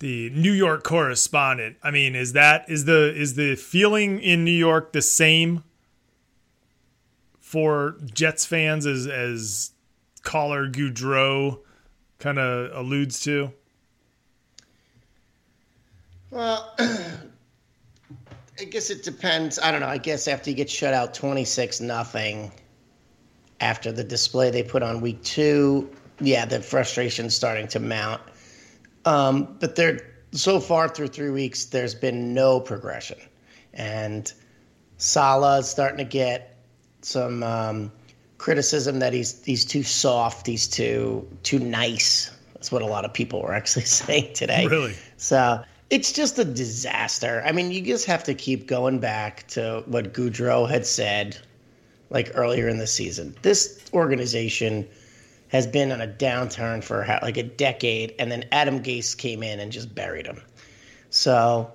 [0.00, 1.76] the New York correspondent.
[1.82, 5.62] I mean, is that is the is the feeling in New York the same
[7.40, 9.70] for Jets fans as as
[10.22, 11.60] caller Goudreau
[12.18, 13.52] kind of alludes to?
[16.30, 19.58] Well, I guess it depends.
[19.58, 19.86] I don't know.
[19.86, 22.52] I guess after you get shut out 26 nothing
[23.60, 25.90] after the display they put on week two,
[26.20, 28.20] yeah, the frustration's starting to mount.
[29.04, 30.00] Um, but there,
[30.32, 33.18] so far through three weeks, there's been no progression,
[33.72, 34.32] and
[34.98, 36.56] Salah is starting to get
[37.02, 37.92] some um,
[38.38, 42.30] criticism that he's he's too soft, he's too too nice.
[42.54, 44.66] That's what a lot of people were actually saying today.
[44.66, 44.94] Really?
[45.16, 47.42] So it's just a disaster.
[47.44, 51.36] I mean, you just have to keep going back to what Goudreau had said,
[52.10, 53.34] like earlier in the season.
[53.42, 54.86] This organization
[55.48, 59.58] has been on a downturn for like a decade, and then Adam Gase came in
[59.60, 60.40] and just buried him.
[61.10, 61.72] So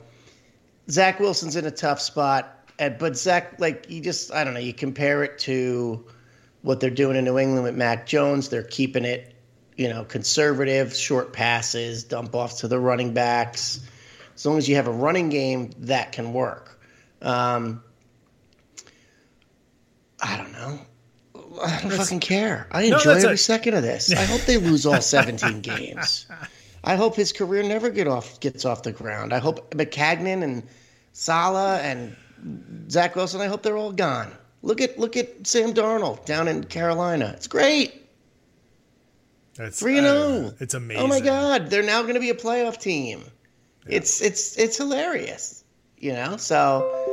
[0.90, 4.74] Zach Wilson's in a tough spot, but Zach, like you just, I don't know, you
[4.74, 6.06] compare it to
[6.62, 8.50] what they're doing in New England with Mac Jones.
[8.50, 9.36] They're keeping it,
[9.76, 13.82] you know, conservative, short passes, dump offs to the running backs.
[14.36, 16.80] As long as you have a running game, that can work.
[17.22, 17.84] Um,
[20.22, 20.80] I don't know.
[21.62, 22.68] I don't fucking care.
[22.72, 24.12] I enjoy that's every a- second of this.
[24.12, 26.26] I hope they lose all 17 games.
[26.84, 29.34] I hope his career never get off gets off the ground.
[29.34, 30.64] I hope Maccagnan and
[31.14, 32.16] Salah and
[32.90, 33.42] Zach Wilson.
[33.42, 34.32] I hope they're all gone.
[34.62, 37.34] Look at look at Sam Darnold down in Carolina.
[37.36, 38.02] It's great.
[39.56, 40.54] That's Three and uh, zero.
[40.60, 41.04] It's amazing.
[41.04, 43.24] Oh my God, they're now going to be a playoff team.
[43.88, 45.64] It's it's it's hilarious,
[45.98, 46.38] you know.
[46.38, 47.05] So,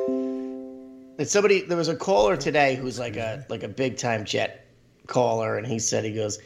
[1.22, 4.66] and somebody there was a caller today who's like a like a big time Jet
[5.06, 6.40] caller, and he said he goes,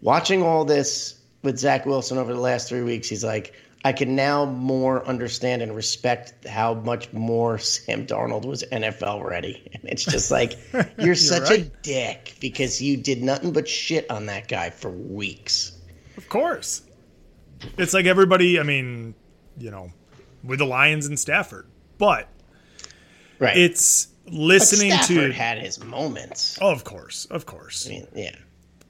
[0.00, 3.52] watching all this with Zach Wilson over the last three weeks, he's like,
[3.84, 9.68] I can now more understand and respect how much more Sam Darnold was NFL ready,
[9.74, 10.54] and it's just like
[10.98, 15.72] you're, such a dick because you did nothing but shit on that guy for weeks.
[16.16, 16.80] Of course.
[17.76, 19.14] It's like everybody, I mean,
[19.58, 19.92] you know,
[20.42, 21.66] with the Lions and Stafford.
[21.98, 22.28] But
[23.38, 23.56] Right.
[23.56, 26.58] it's But listening Stafford to had his moments.
[26.60, 27.26] Oh, of course.
[27.26, 27.86] Of course.
[27.86, 28.36] I mean, yeah.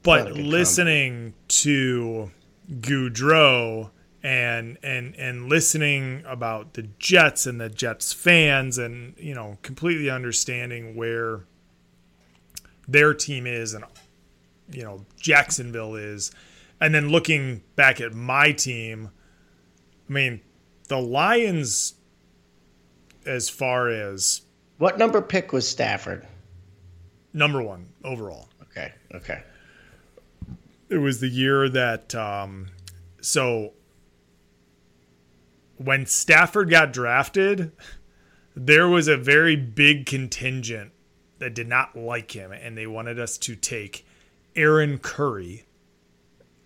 [0.02, 2.30] but listening to
[2.70, 3.90] Goudreau
[4.24, 10.08] and and and listening about the Jets and the Jets fans and you know completely
[10.08, 11.44] understanding where
[12.88, 13.84] their team is and
[14.70, 16.32] you know Jacksonville is
[16.80, 19.10] and then looking back at my team
[20.08, 20.40] I mean
[20.88, 21.94] the Lions
[23.26, 24.40] as far as
[24.84, 26.26] What number pick was Stafford?
[27.32, 29.42] number 1 overall Okay, okay.
[30.90, 32.66] it was the year that um
[33.22, 33.72] so
[35.78, 37.72] when Stafford got drafted,
[38.54, 40.92] there was a very big contingent
[41.38, 44.06] that did not like him and they wanted us to take
[44.54, 45.64] Aaron Curry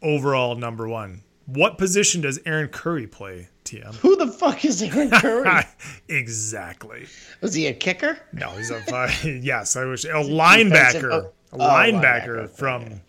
[0.02, 1.22] overall number 1.
[1.48, 3.94] What position does Aaron Curry play, TM.
[3.96, 5.64] Who the fuck is Aaron Curry?
[6.08, 7.06] exactly.
[7.40, 8.18] Was he a kicker?
[8.32, 9.76] No, he's a fi- yes.
[9.76, 13.00] I wish a linebacker, oh, a linebacker linebacker, from.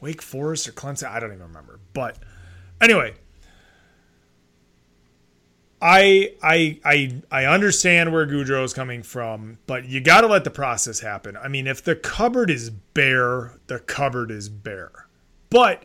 [0.00, 1.10] Wake Forest or Clemson.
[1.10, 1.78] I don't even remember.
[1.92, 2.16] But
[2.80, 3.14] anyway,
[5.82, 10.44] I I I I understand where Goudreau is coming from, but you got to let
[10.44, 11.36] the process happen.
[11.36, 15.06] I mean, if the cupboard is bare, the cupboard is bare.
[15.50, 15.84] But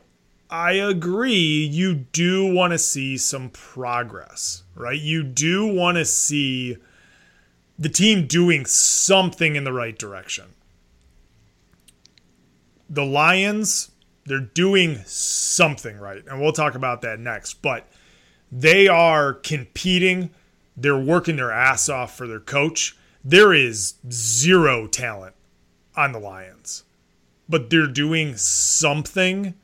[0.56, 4.98] I agree, you do want to see some progress, right?
[4.98, 6.78] You do want to see
[7.78, 10.46] the team doing something in the right direction.
[12.90, 13.92] The Lions,
[14.24, 17.56] they're doing something right, and we'll talk about that next.
[17.56, 17.90] But
[18.50, 20.30] they are competing,
[20.78, 22.96] they're working their ass off for their coach.
[23.26, 25.36] There is zero talent
[25.98, 26.86] on the Lions,
[27.50, 29.56] but they're doing something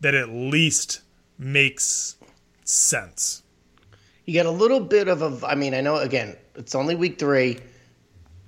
[0.00, 1.00] that at least
[1.38, 2.16] makes
[2.64, 3.42] sense.
[4.24, 5.46] You get a little bit of a.
[5.46, 7.58] I mean, I know again, it's only week three,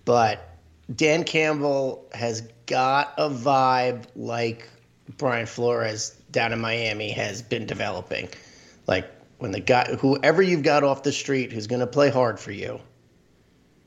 [0.04, 0.56] but
[0.94, 4.68] Dan Campbell has got a vibe like
[5.16, 8.28] Brian Flores down in Miami has been developing.
[8.86, 12.38] Like when the guy, whoever you've got off the street who's going to play hard
[12.38, 12.80] for you,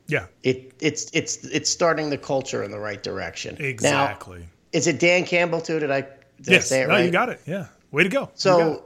[0.07, 3.55] Yeah, it it's it's it's starting the culture in the right direction.
[3.59, 4.45] Now, exactly.
[4.71, 5.79] is it Dan Campbell too?
[5.79, 6.07] Did I,
[6.37, 7.05] did yes, no, right?
[7.05, 7.41] you got it.
[7.45, 8.19] Yeah, way to go.
[8.21, 8.39] You got it.
[8.39, 8.85] So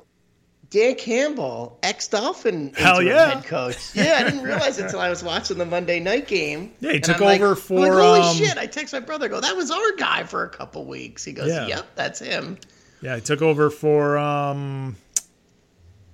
[0.70, 3.36] Dan Campbell, ex Dolphin Hell yeah.
[3.36, 3.95] head coach.
[3.95, 6.74] Yeah, I didn't realize it until I was watching the Monday night game.
[6.80, 8.58] Yeah, he took like- over I'm for, like, Holy um, shit!
[8.58, 9.30] I text my brother.
[9.30, 11.24] Go, that was our guy for a couple weeks.
[11.26, 11.66] He goes, Yeah.
[11.68, 12.58] Yep, that's him.
[13.02, 14.95] Yeah, he took over for um,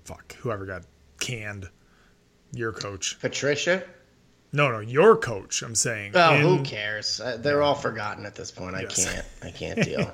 [0.05, 0.83] fuck, whoever got
[1.19, 1.67] canned.
[2.53, 3.19] Your coach.
[3.19, 3.83] Patricia.
[4.53, 5.61] No, no, your coach.
[5.63, 6.13] I'm saying.
[6.15, 7.19] Oh, In- who cares?
[7.19, 8.75] Uh, they're all forgotten at this point.
[8.75, 9.03] I Yes.
[9.13, 9.25] can't.
[9.43, 10.09] I can't deal.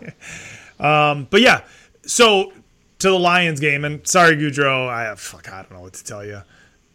[0.82, 1.64] Um, but yeah,
[2.06, 2.52] so
[3.00, 4.88] to the Lions game, and sorry, Goudreau.
[4.90, 6.42] I fuck, I don't know what to tell you.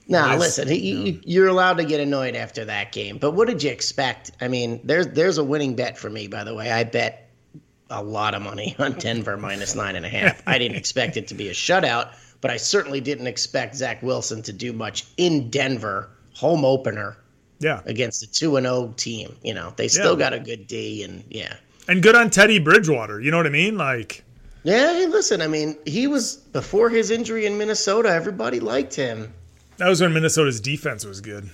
[0.09, 3.18] Nah, listen, he, you, you're allowed to get annoyed after that game.
[3.18, 4.30] But what did you expect?
[4.41, 6.70] I mean, there's there's a winning bet for me, by the way.
[6.70, 7.28] I bet
[7.91, 10.43] a lot of money on Denver minus nine and a half.
[10.47, 12.11] I didn't expect it to be a shutout,
[12.41, 17.16] but I certainly didn't expect Zach Wilson to do much in Denver, home opener
[17.59, 19.37] Yeah, against a two and zero team.
[19.43, 20.18] You know, they still Yeah.
[20.18, 21.57] got a good D, and yeah.
[21.89, 23.20] And good on Teddy Bridgewater.
[23.20, 23.76] You know what I mean?
[23.78, 24.24] Like,
[24.64, 28.11] Yeah, hey, listen, I mean, he was before his injury in Minnesota.
[28.11, 29.32] Everybody liked him.
[29.78, 31.49] that was when Minnesota's defense was good.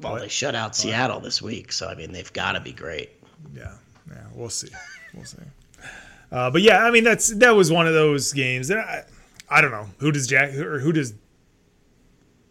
[0.00, 3.10] Well, they shut out Seattle this week, so I mean, they've got to be great.
[3.54, 3.74] Yeah,
[4.08, 4.68] yeah, we'll see,
[5.14, 5.38] we'll see.
[6.32, 8.70] Uh, but yeah, I mean that's that was one of those games.
[8.70, 9.04] And I,
[9.48, 11.14] I don't know who does Jack or who does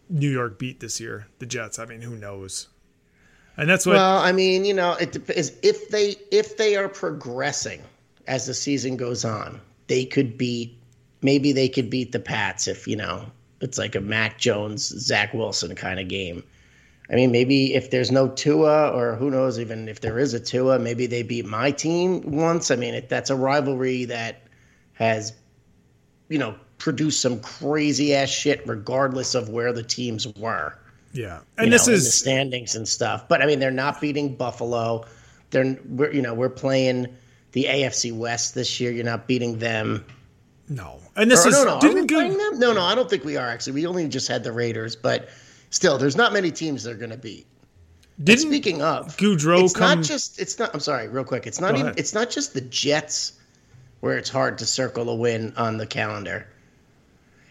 [0.08, 1.26] New York beat this year?
[1.40, 1.78] The Jets.
[1.78, 2.68] I mean, who knows?
[3.56, 3.96] And that's what.
[3.96, 7.82] Well, I mean, you know, it depends if they if they are progressing
[8.26, 10.78] as the season goes on, they could beat
[11.22, 13.24] maybe they could beat the Pats if, you know,
[13.60, 16.42] it's like a Mac Jones, Zach Wilson kind of game.
[17.10, 20.40] I mean, maybe if there's no Tua, or who knows, even if there is a
[20.40, 22.70] Tua, maybe they beat my team once.
[22.70, 24.42] I mean, that's a rivalry that
[24.94, 25.32] has,
[26.28, 30.78] you know, produced some crazy ass shit, regardless of where the teams were
[31.12, 33.28] yeah, and this know, in the is standings and stuff.
[33.28, 35.04] But I mean, they're not beating Buffalo.
[35.50, 37.06] They're we're you know we're playing
[37.52, 38.90] the AFC West this year.
[38.92, 40.04] You're not beating them.
[40.68, 42.16] no, and this Or, is no, no, are we didn't go.
[42.16, 42.58] playing them?
[42.58, 43.74] No, no, I don't think we are actually.
[43.74, 45.28] We only just had the Raiders, but
[45.70, 47.46] still, there's not many teams they're going to beat.
[48.22, 49.98] Didn't Speaking of, Goudreau it's come?
[49.98, 50.40] not just.
[50.40, 50.70] It's not.
[50.74, 51.46] I'm sorry, real quick.
[51.46, 51.86] It's not Go even.
[51.88, 51.98] ahead.
[51.98, 53.32] It's not just the Jets
[54.00, 56.46] where it's hard to circle a win on the calendar.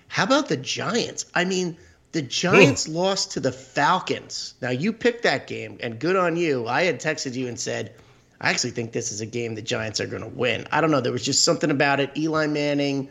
[0.07, 1.25] How about the Giants?
[1.33, 1.77] I mean,
[2.11, 4.53] the Giants lost to the Falcons.
[4.61, 6.67] Now you picked that game, and good on you.
[6.67, 7.93] I had texted you and said,
[8.39, 10.67] I actually think this is a game the Giants are going to win.
[10.71, 10.99] I don't know.
[11.01, 12.11] There was just something about it.
[12.17, 13.09] Eli Manning,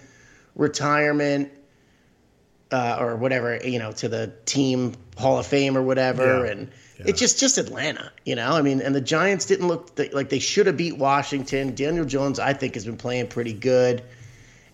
[0.55, 1.51] retirement,
[2.73, 6.53] uh, or whatever, you know, to the team Hall of Fame or whatever, Yeah.
[6.53, 8.53] and it's just just Atlanta, you know.
[8.53, 11.75] I mean, and the Giants didn't look th- like they should have beat Washington.
[11.75, 14.03] Daniel Jones, I think, has been playing pretty good,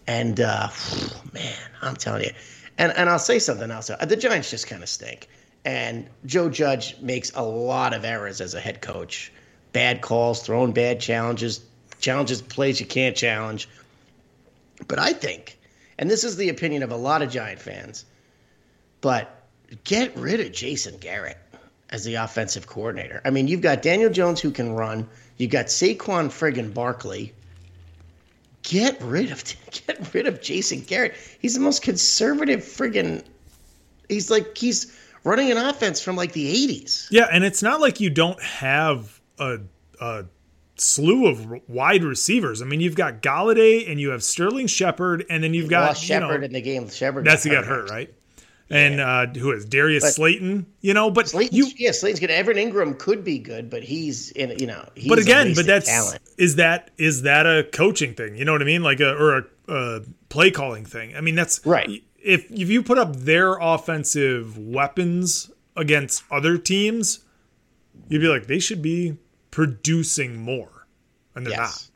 [0.07, 0.69] and uh,
[1.33, 2.31] man, I'm telling you,
[2.79, 3.89] and and I'll say something else.
[3.89, 5.29] The Giants just kind of stink,
[5.65, 9.33] and Joe Judge makes a lot of errors as a head coach,
[9.73, 11.61] bad calls, throwing bad challenges,
[12.01, 13.69] challenges plays you can't challenge.
[14.89, 15.59] But I think,
[15.99, 18.05] and this is the opinion of a lot of Giant fans,
[19.01, 19.47] but
[19.85, 21.39] get rid of Jason Garrett
[21.91, 23.21] as the offensive coordinator.
[23.25, 25.09] I mean, you've got Daniel Jones who can run.
[25.39, 27.33] You've got Saquon friggin' Barkley.
[28.67, 31.15] Get rid of get rid of Jason Garrett.
[31.41, 33.25] He's the most conservative friggin'
[34.09, 37.09] he's like he's running an offense from like the 80s.
[37.11, 39.61] Yeah, and it's not like you don't have a
[40.01, 40.25] a
[40.77, 42.61] slew of wide receivers.
[42.61, 46.09] I mean, you've got Golladay and you have Sterling Shepard, and then you've got Lost
[46.09, 46.89] you know, Shepard in the game.
[46.89, 47.25] Shepard.
[47.25, 48.13] that's he got hurt, right?
[48.69, 50.67] And uh, who is Darius But- Slayton?
[50.81, 52.31] You know, but Slayton's, you yeah, Slayton's good.
[52.31, 54.59] Evan Engram could be good, but he's in.
[54.59, 56.21] You know, he's but again, but that's talent.
[56.37, 58.37] is that is that a coaching thing?
[58.37, 58.83] You know what I mean?
[58.83, 61.15] Like a or a, a play calling thing.
[61.17, 62.03] I mean, that's Right.
[62.21, 67.21] If if you put up their offensive weapons against other teams,
[68.09, 69.17] you'd be like they should be
[69.53, 70.89] producing more,
[71.37, 71.89] and they're not.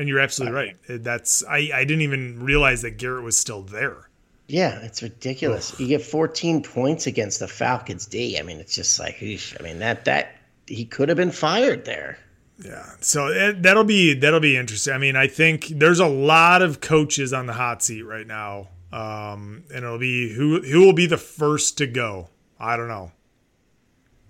[0.00, 0.76] And you're absolutely right.
[0.88, 4.03] That's I I didn't even realize that Garrett was still there.
[4.46, 5.78] Yeah, it's ridiculous.
[5.80, 8.38] You get 14 points against the Falcons D.
[8.38, 9.16] I mean, it's just like.
[9.22, 10.36] I mean that that
[10.66, 12.18] he could have been fired there.
[12.62, 14.94] Yeah, so it, that'll be that'll be interesting.
[14.94, 18.68] I mean, I think there's a lot of coaches on the hot seat right now,
[18.92, 22.28] um, and it'll be who who will be the first to go.
[22.60, 23.12] I don't know.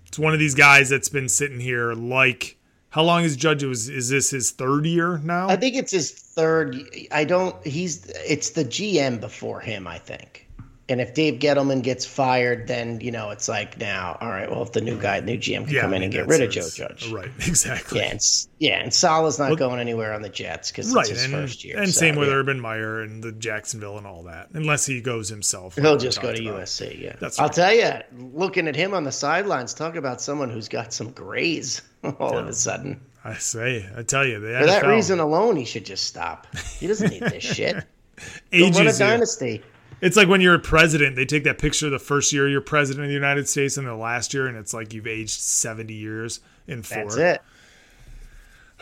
[0.07, 2.57] It's one of these guys that's been sitting here like
[2.95, 3.61] how long is Judge?
[3.61, 5.49] Was is this his third year now?
[5.49, 6.77] I think it's his third.
[7.11, 7.53] I don't.
[7.67, 8.05] He's.
[8.25, 9.85] It's the GM before him.
[9.85, 10.47] I think.
[10.87, 14.17] And if Dave Gettleman gets fired, then you know it's like now.
[14.21, 14.49] All right.
[14.49, 16.51] Well, if the new guy, new GM, can yeah, come in and get rid of
[16.51, 17.11] Joe Judge.
[17.11, 17.99] Right, exactly.
[17.99, 18.21] Yeah, and,
[18.59, 21.65] yeah, and Salah's not going anywhere on the Jets because right, it's his and, first
[21.65, 21.77] year.
[21.77, 22.35] and so, same with yeah.
[22.35, 25.75] Urban Meyer and the Jacksonville and all that, unless he goes himself.
[25.75, 26.61] He'll just go to about.
[26.61, 27.01] USC.
[27.01, 27.55] Yeah, That's I'll right.
[27.55, 28.29] tell you.
[28.33, 31.81] Looking at him on the sidelines, talk about someone who's got some grays
[32.19, 33.01] all of a sudden.
[33.23, 36.45] I say, I tell you, the For that reason alone, he should just stop.
[36.79, 37.75] He doesn't need this shit.
[37.75, 37.81] Go
[38.51, 38.97] ages run a you.
[38.97, 39.63] dynasty.
[40.01, 43.05] It's like when you're a president, they take that picture the first year you're president
[43.05, 46.41] of the United States and the last year, and it's like you've aged 70 years
[46.67, 47.09] in four.
[47.09, 47.41] That's it.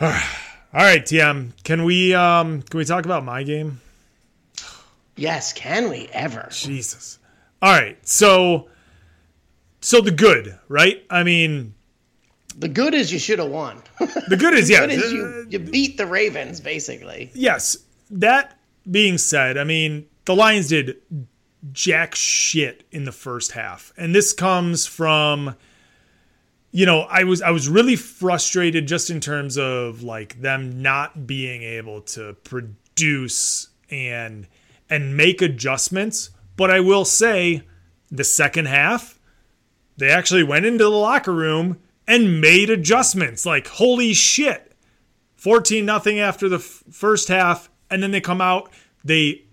[0.00, 0.10] All
[0.80, 3.80] right, TM, can we um can we talk about my game?
[5.16, 6.48] Yes, can we ever?
[6.50, 7.20] Jesus.
[7.62, 8.68] All right, so
[9.80, 11.04] so the good, right?
[11.08, 11.73] I mean,
[12.56, 13.82] The good is you should have won.
[14.28, 17.30] the good is yeah, good is you you beat the Ravens basically.
[17.34, 17.76] yes.
[18.10, 20.96] That being said, I mean, the Lions did
[21.72, 23.92] jack shit in the first half.
[23.96, 25.56] And this comes from
[26.70, 31.24] you know, I was I was really frustrated just in terms of like them not
[31.24, 34.48] being able to produce and
[34.90, 37.62] and make adjustments, but I will say
[38.10, 39.20] the second half
[39.96, 43.44] they actually went into the locker room and made adjustments.
[43.46, 44.72] Like holy shit.
[45.36, 48.70] 14 nothing after the f- first half and then they come out
[49.04, 49.44] they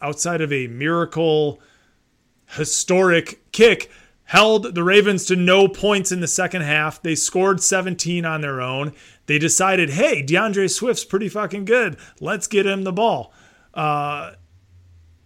[0.00, 1.60] outside of a miracle
[2.46, 3.90] historic kick
[4.24, 7.02] held the Ravens to no points in the second half.
[7.02, 8.92] They scored 17 on their own.
[9.26, 11.96] They decided, hey, D'Andre Swift's pretty fucking good.
[12.20, 13.32] Let's get him the ball.
[13.74, 14.34] Uh,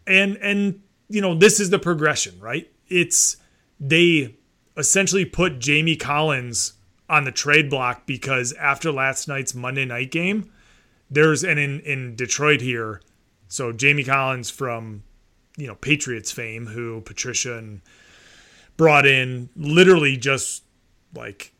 [0.07, 2.71] and and you know this is the progression, right?
[2.89, 3.37] It's
[3.79, 4.37] they
[4.77, 6.75] essentially put Jamie Collins
[7.09, 10.51] on the trade block because after last night's Monday night game,
[11.11, 13.01] there's and in in Detroit here,
[13.49, 15.03] so Jamie Collins from
[15.57, 17.81] you know Patriots fame, who Patricia and
[18.77, 20.65] brought in, literally just
[21.15, 21.53] like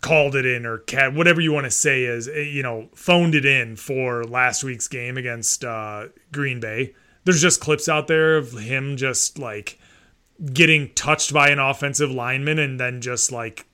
[0.00, 3.34] called it in or cat whatever you want to say is eh, you know phoned
[3.34, 6.94] it in for last week's game against uh, Green Bay.
[7.24, 9.78] There's just clips out there of him just like
[10.52, 13.66] getting touched by an offensive lineman and then just like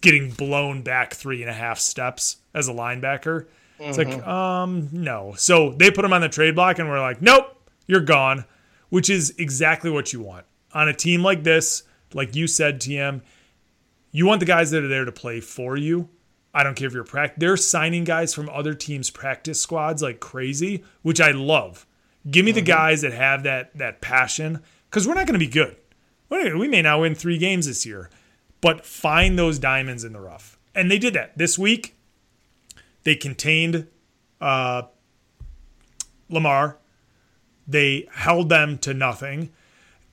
[0.00, 3.46] getting blown back three and a half steps as a linebacker.
[3.78, 5.34] It's like, um, no.
[5.36, 8.44] So they put him on the trade block and we're like, nope, you're gone,
[8.90, 10.46] which is exactly what you want.
[10.72, 11.82] On a team like this,
[12.14, 13.22] like you said, TM,
[14.12, 16.08] you want the guys that are there to play for you.
[16.54, 17.40] I don't care if you're practice.
[17.40, 21.86] They're signing guys from other teams' practice squads like crazy, which I love.
[22.30, 24.60] Give me the guys that have that that passion,
[24.92, 25.74] because we're not going to be good.
[26.28, 28.10] We may not win three games this year,
[28.60, 31.96] but find those diamonds in the rough, and they did that this week.
[33.04, 33.88] They contained
[34.40, 34.82] uh,
[36.28, 36.78] Lamar.
[37.66, 39.50] They held them to nothing,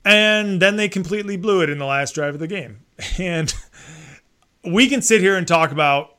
[0.04, 2.80] and then they completely blew it in the last drive of the game.
[3.18, 3.54] And
[4.64, 6.16] we can sit here and talk about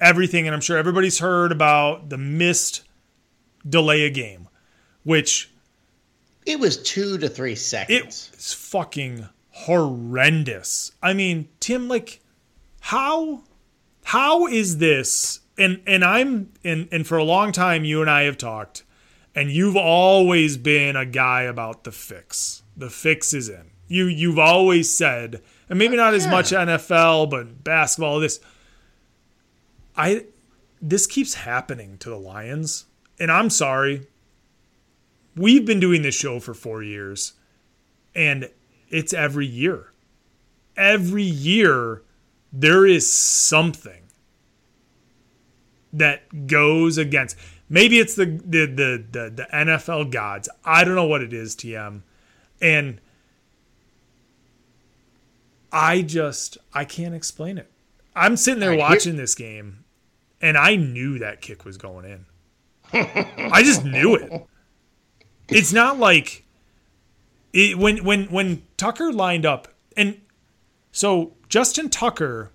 [0.00, 2.82] everything, and I'm sure everybody's heard about the missed
[3.68, 4.48] delay a game,
[5.04, 5.53] which
[6.46, 8.30] It was two to three seconds.
[8.34, 10.92] It's fucking horrendous.
[11.02, 12.20] I mean, Tim, like,
[12.80, 13.44] how
[14.04, 15.40] how is this?
[15.56, 18.84] And and I'm and and for a long time, you and I have talked,
[19.34, 22.62] and you've always been a guy about the fix.
[22.76, 23.70] The fix is in.
[23.88, 28.20] You you've always said, and maybe not as much NFL, but basketball.
[28.20, 28.40] This
[29.96, 30.26] I
[30.82, 32.86] this keeps happening to the Lions,
[33.18, 34.06] and I'm sorry.
[35.36, 37.32] We've been doing this show for four years,
[38.14, 38.50] and
[38.88, 39.92] it's every year.
[40.76, 42.02] Every year,
[42.52, 44.02] there is something
[45.92, 47.36] that goes against.
[47.68, 50.48] Maybe it's the the the the, the NFL gods.
[50.64, 52.02] I don't know what it is, TM,
[52.60, 53.00] and
[55.72, 57.70] I just I can't explain it.
[58.14, 59.84] I'm sitting there watching this game,
[60.40, 62.26] and I knew that kick was going in.
[62.92, 64.46] I just knew it.
[65.48, 66.44] It's not like
[67.52, 70.20] it, when when when Tucker lined up, and
[70.92, 72.50] so Justin Tucker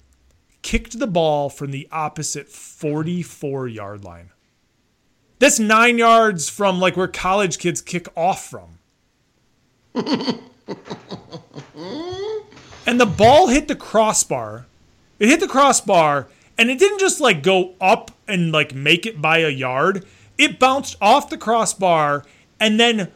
[0.62, 4.32] kicked the ball from the opposite 44 yard line.
[5.40, 8.80] That's nine yards from like where college kids kick off from.
[12.86, 14.66] and the ball hit the crossbar.
[15.18, 19.22] It hit the crossbar and it didn't just like go up and like make it
[19.22, 20.06] by a yard.
[20.38, 22.26] It bounced off the crossbar
[22.60, 23.12] and then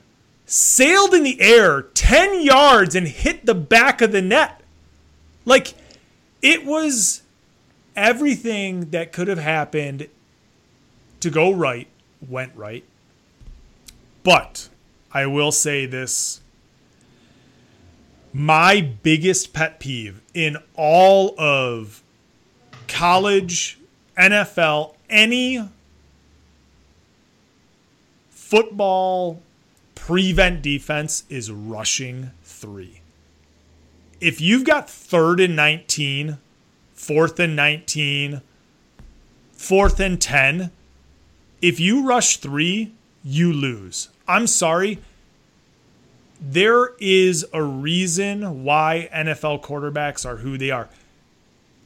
[0.46, 4.62] sailed in the air 10 yards and hit the back of the net.
[5.46, 5.74] Like
[6.42, 7.22] it was
[7.96, 10.08] everything that could have happened
[11.20, 11.88] to go right
[12.28, 12.84] went right.
[14.24, 14.70] But
[15.12, 16.42] I will say this
[18.34, 22.02] my biggest pet peeve in all of
[22.88, 23.78] college,
[24.18, 25.70] NFL, any
[28.54, 29.42] football
[29.96, 33.02] prevent defense is rushing three.
[34.22, 36.38] If you've got third and 19,
[36.94, 38.44] fourth and 19,
[39.54, 40.70] fourth and 10,
[41.64, 42.94] if you rush three,
[43.24, 44.10] you lose.
[44.28, 45.00] I'm sorry.
[46.40, 50.90] There is a reason why NFL quarterbacks are who they are.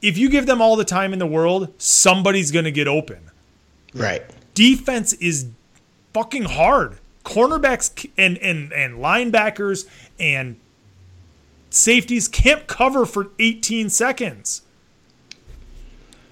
[0.02, 3.30] If you give them all the time in the world, somebody's going to get open.
[3.94, 4.22] Right.
[4.52, 5.46] Defense is
[6.12, 6.98] fucking hard.
[7.24, 9.86] Cornerbacks and, and, and linebackers
[10.18, 10.56] and
[11.70, 14.62] safeties can't cover for 18 seconds.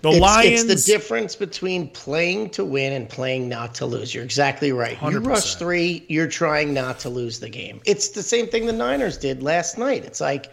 [0.03, 0.65] The It's, Lions.
[0.65, 4.15] it's the difference between playing to win and playing not to lose.
[4.15, 4.93] You're exactly right.
[5.03, 5.27] You 100%.
[5.27, 7.81] rush three, you're trying not to lose the game.
[7.85, 10.05] It's the same thing the Niners did last night.
[10.05, 10.53] It's like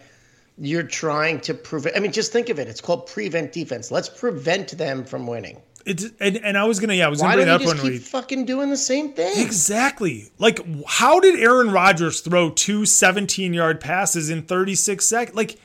[0.58, 1.96] you're trying to prevent.
[1.96, 2.68] I mean, just think of it.
[2.68, 3.90] It's called prevent defense.
[3.90, 5.60] Let's prevent them from winning.
[5.86, 7.72] It's, and, and I was gonna yeah I was Why gonna bring that you up
[7.74, 9.32] just when keep we fucking doing the same thing?
[9.44, 15.58] exactly like how did Aaron Rodgers throw two 17 yard passes in 36 seconds like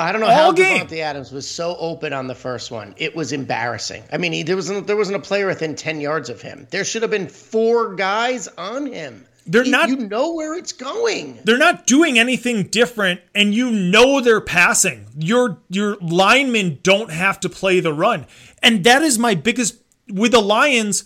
[0.00, 0.86] I don't know how game.
[0.86, 2.94] Davante Adams was so open on the first one.
[2.98, 4.04] It was embarrassing.
[4.12, 6.68] I mean, he, there wasn't there wasn't a player within ten yards of him.
[6.70, 9.24] There should have been four guys on him.
[9.44, 11.40] They're You- not- You know where it's going.
[11.42, 17.40] they're not doing anything different and you know they're passing your your linemen don't have
[17.40, 18.26] to play the run
[18.62, 19.76] and that is my biggest
[20.12, 21.04] with the lions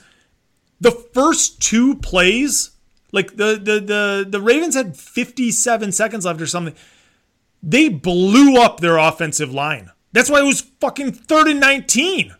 [0.80, 2.70] the first two plays
[3.12, 6.74] like the the the, the ravens had 57 seconds left or something
[7.62, 12.34] they blew up their offensive line that's why it was fucking third and 19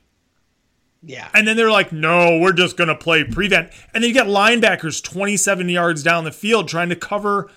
[1.02, 1.28] Yeah.
[1.34, 3.70] and then they're like, no, we're just going to play prevent.
[3.94, 7.50] And then you get linebackers 27 yards down the field trying to cover.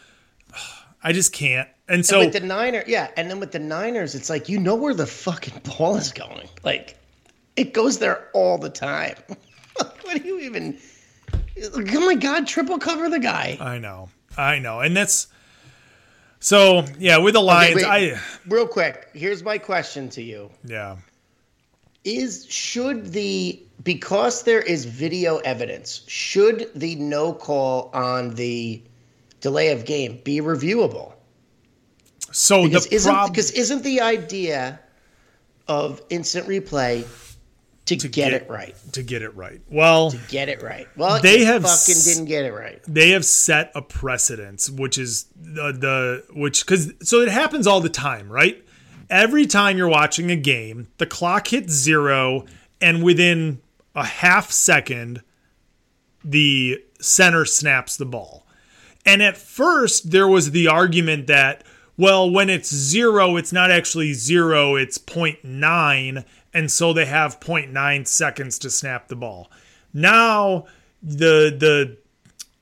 [1.04, 1.68] I just can't.
[1.88, 4.74] And so, with the Niners, yeah, and then with the Niners, it's like you know
[4.74, 6.48] where the fucking ball is going.
[6.64, 6.98] Like
[7.56, 9.16] it goes there all the time.
[9.76, 10.78] what do you even?
[11.74, 12.48] Oh my god!
[12.48, 13.58] Triple cover the guy.
[13.60, 14.10] I know.
[14.38, 14.82] I know.
[14.82, 15.28] And that's.
[16.40, 17.86] So, yeah, with the Lions, wait.
[17.86, 18.20] I.
[18.48, 20.98] Real quick, here's my question to you: Yeah.
[22.04, 28.82] Is should the because there is video evidence, should the no call on the
[29.42, 31.14] delay of game be reviewable?
[32.32, 33.32] So Because the isn't problem.
[33.32, 34.80] because isn't the idea
[35.68, 37.06] of instant replay
[37.86, 38.76] to, get, get- it right?
[38.94, 39.62] to get it right.
[39.70, 40.88] Well, to Get it right.
[40.98, 42.82] Well, They have fucking didn't get it right.
[42.88, 47.82] they have set a precedence which is the, the which because so it happens all
[47.82, 48.64] the time right
[49.10, 52.46] every time you're watching a game the clock hits zero
[52.82, 53.62] and within
[53.96, 55.22] a half second
[56.24, 58.48] the center snaps the ball
[59.06, 61.64] and at first there was the argument that
[61.98, 66.26] well when it's zero it's not actually zero it's 0.9
[66.56, 69.52] and so they have 0.9 seconds to snap the ball
[69.94, 70.66] now
[71.04, 71.98] the the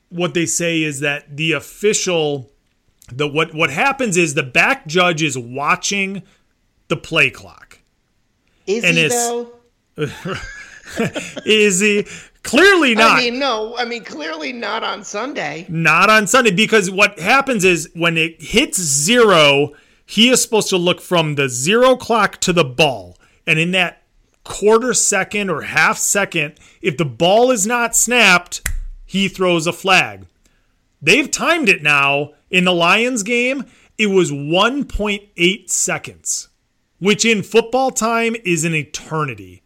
[0.09, 2.51] what they say is that the official
[3.11, 6.23] the what what happens is the back judge is watching
[6.87, 7.79] the play clock.
[8.67, 9.53] Is And he though?
[11.45, 12.05] Is he
[12.43, 13.17] clearly not?
[13.17, 13.75] I mean, no.
[13.77, 15.65] I mean, clearly not on Sunday.
[15.69, 19.73] not on Sunday because what happens is when it hits zero,
[20.05, 23.17] he is supposed to look from the zero clock to the ball.
[23.45, 24.03] And in that
[24.43, 28.61] quarter second or half second, if the ball is not snapped,
[29.05, 30.25] he throws a flag.
[31.01, 33.65] They've timed it now in the Lions game.
[33.97, 36.47] It was 1.8 seconds.
[36.99, 39.61] which in football time is an eternity.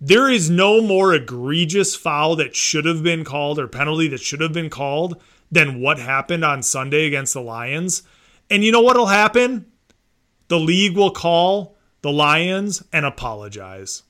[0.00, 4.40] There is no more egregious foul that should have been called or penalty that should
[4.40, 5.20] have been called
[5.50, 8.02] than what happened on Sunday against the Lions.
[8.48, 9.66] And you know what'll happen?
[10.48, 14.02] The league will call the Lions and apologize.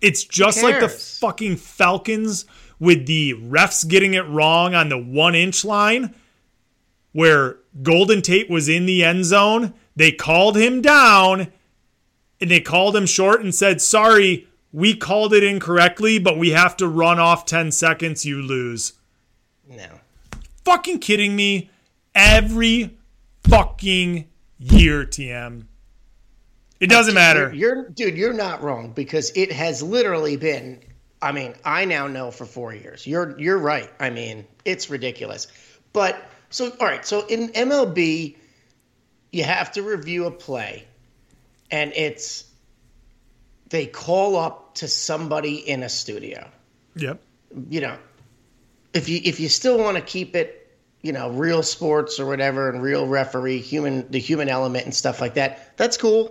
[0.00, 2.44] It's just like the fucking Falcons
[2.78, 6.14] with the refs getting it wrong on the one inch line
[7.12, 9.72] where Golden Tate was in the end zone.
[9.96, 11.52] They called him down
[12.40, 16.76] and they called him short and said, Sorry, we called it incorrectly, but we have
[16.78, 18.26] to run off 10 seconds.
[18.26, 18.94] You lose.
[19.66, 20.00] No.
[20.64, 21.70] Fucking kidding me?
[22.14, 22.98] Every
[23.44, 24.26] fucking
[24.58, 25.66] year, TM.
[26.84, 27.52] It doesn't matter.
[27.54, 30.82] You're, you're dude, you're not wrong because it has literally been
[31.22, 33.06] I mean, I now know for 4 years.
[33.06, 33.90] You're you're right.
[33.98, 35.46] I mean, it's ridiculous.
[35.94, 38.36] But so all right, so in MLB
[39.32, 40.84] you have to review a play
[41.70, 42.44] and it's
[43.70, 46.46] they call up to somebody in a studio.
[46.96, 47.20] Yep.
[47.70, 47.96] you know,
[48.92, 50.70] if you if you still want to keep it,
[51.00, 55.20] you know, real sports or whatever, and real referee, human the human element and stuff
[55.20, 56.30] like that, that's cool.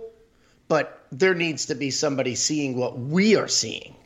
[0.68, 3.96] But there needs to be somebody seeing what we are seeing.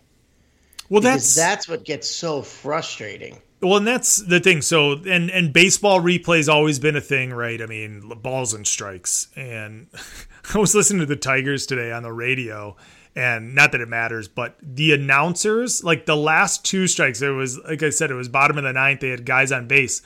[0.88, 3.40] Well, that's that's what gets so frustrating.
[3.60, 4.62] Well, and that's the thing.
[4.62, 7.60] So, and and baseball replay's always been a thing, right?
[7.60, 9.28] I mean, balls and strikes.
[9.36, 9.88] And
[10.54, 12.76] I was listening to the Tigers today on the radio,
[13.14, 17.58] and not that it matters, but the announcers, like the last two strikes, it was
[17.58, 19.00] like I said, it was bottom of the ninth.
[19.00, 20.02] They had guys on base.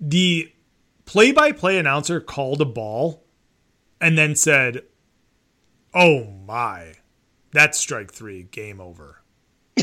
[0.00, 0.50] The
[1.04, 3.24] play-by-play announcer called a ball,
[4.00, 4.82] and then said,
[5.94, 6.94] "Oh my,
[7.52, 9.20] that's strike three, game over."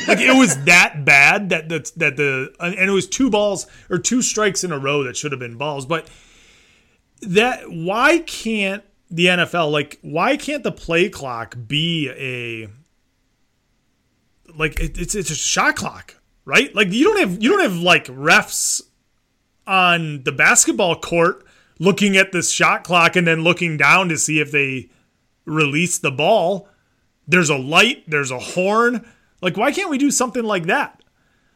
[0.07, 3.97] like it was that bad that that that the and it was two balls or
[3.97, 6.09] two strikes in a row that should have been balls but
[7.21, 12.69] that why can't the NFL like why can't the play clock be a
[14.55, 16.15] like it, it's it's a shot clock
[16.45, 18.81] right like you don't have you don't have like refs
[19.65, 21.45] on the basketball court
[21.79, 24.89] looking at this shot clock and then looking down to see if they
[25.47, 26.67] release the ball
[27.27, 29.03] there's a light there's a horn
[29.41, 31.01] like why can't we do something like that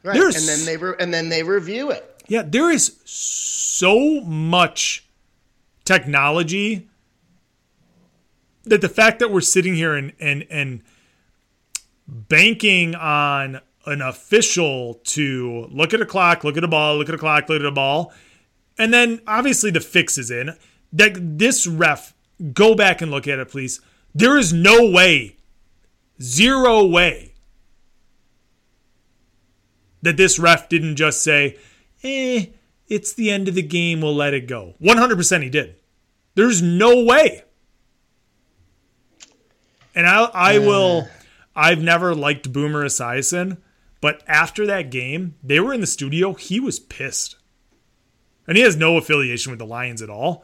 [0.03, 0.15] Right.
[0.15, 2.23] There's- and then they re- and then they review it.
[2.27, 5.05] yeah, there is so much
[5.85, 6.87] technology
[8.63, 10.81] that the fact that we're sitting here and and and
[12.07, 17.15] banking on an official to look at a clock, look at a ball, look at
[17.15, 18.11] a clock, look at a ball,
[18.77, 20.55] and then obviously the fix is in.
[20.93, 22.13] That this ref
[22.53, 23.81] go back and look at it, please.
[24.13, 25.37] There is no way,
[26.21, 27.31] zero way
[30.01, 31.57] that this ref didn't just say,
[32.03, 32.47] eh,
[32.87, 34.75] it's the end of the game, we'll let it go.
[34.81, 35.75] 100% he did.
[36.35, 37.43] There's no way.
[39.93, 41.07] And I, I will,
[41.55, 43.57] I've never liked Boomer Esiason,
[43.99, 47.35] but after that game, they were in the studio, he was pissed.
[48.47, 50.43] And he has no affiliation with the Lions at all.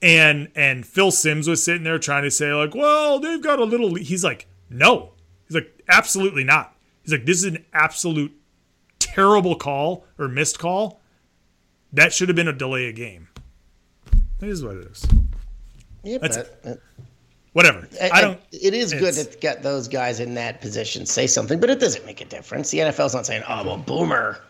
[0.00, 3.64] And and Phil Simms was sitting there trying to say like, well, they've got a
[3.64, 3.94] little.
[3.96, 5.12] He's like, no.
[5.46, 6.74] He's like, absolutely not.
[7.02, 8.32] He's like, this is an absolute
[8.98, 11.00] terrible call or missed call.
[11.92, 13.28] That should have been a delay of game.
[14.40, 15.06] It is what it is.
[16.04, 16.74] Yeah, That's- but, uh,
[17.54, 17.88] Whatever.
[18.00, 18.38] I don't.
[18.52, 22.06] It is good to get those guys in that position say something, but it doesn't
[22.06, 22.70] make a difference.
[22.70, 24.40] The NFL's not saying, "Oh, well, Boomer."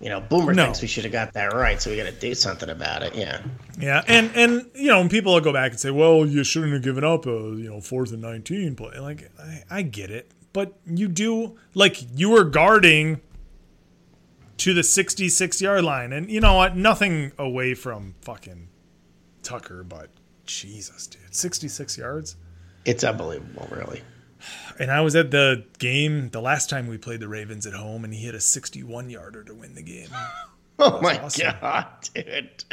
[0.00, 0.64] You know, Boomer No.
[0.64, 3.14] thinks we should have got that right, so we got to do something about it.
[3.14, 3.40] Yeah.
[3.78, 6.82] Yeah, and and you know, people will go back and say, "Well, you shouldn't have
[6.82, 10.74] given up a you know fourth and nineteen play." Like, I, I get it, but
[10.86, 13.20] you do like you were guarding
[14.58, 16.76] to the sixty-six yard line, and you know what?
[16.76, 18.68] Nothing away from fucking
[19.42, 20.10] Tucker, but
[20.44, 22.36] Jesus, dude, sixty-six yards.
[22.84, 24.02] It's unbelievable, really.
[24.78, 28.04] And I was at the game the last time we played the Ravens at home,
[28.04, 30.08] and he hit a sixty-one yarder to win the game.
[30.78, 31.54] Oh my awesome.
[31.62, 32.64] god, dude!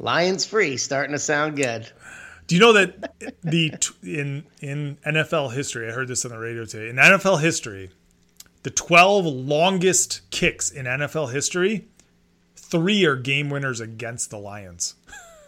[0.00, 1.88] Lions free, starting to sound good.
[2.48, 3.72] Do you know that the
[4.02, 5.88] in in NFL history?
[5.88, 6.88] I heard this on the radio today.
[6.88, 7.92] In NFL history,
[8.64, 11.86] the 12 longest kicks in NFL history,
[12.56, 14.96] three are game winners against the Lions.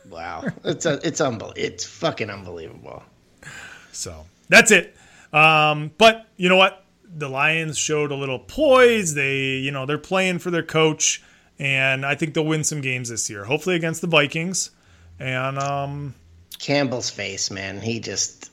[0.09, 1.55] Wow, it's a, it's unbelievable.
[1.57, 3.03] It's fucking unbelievable.
[3.91, 4.97] So that's it.
[5.35, 6.85] Um, but you know what?
[7.17, 9.15] The Lions showed a little poise.
[9.15, 11.23] They, you know, they're playing for their coach,
[11.59, 13.45] and I think they'll win some games this year.
[13.45, 14.71] Hopefully against the Vikings.
[15.19, 16.15] And um,
[16.59, 18.51] Campbell's face, man, he just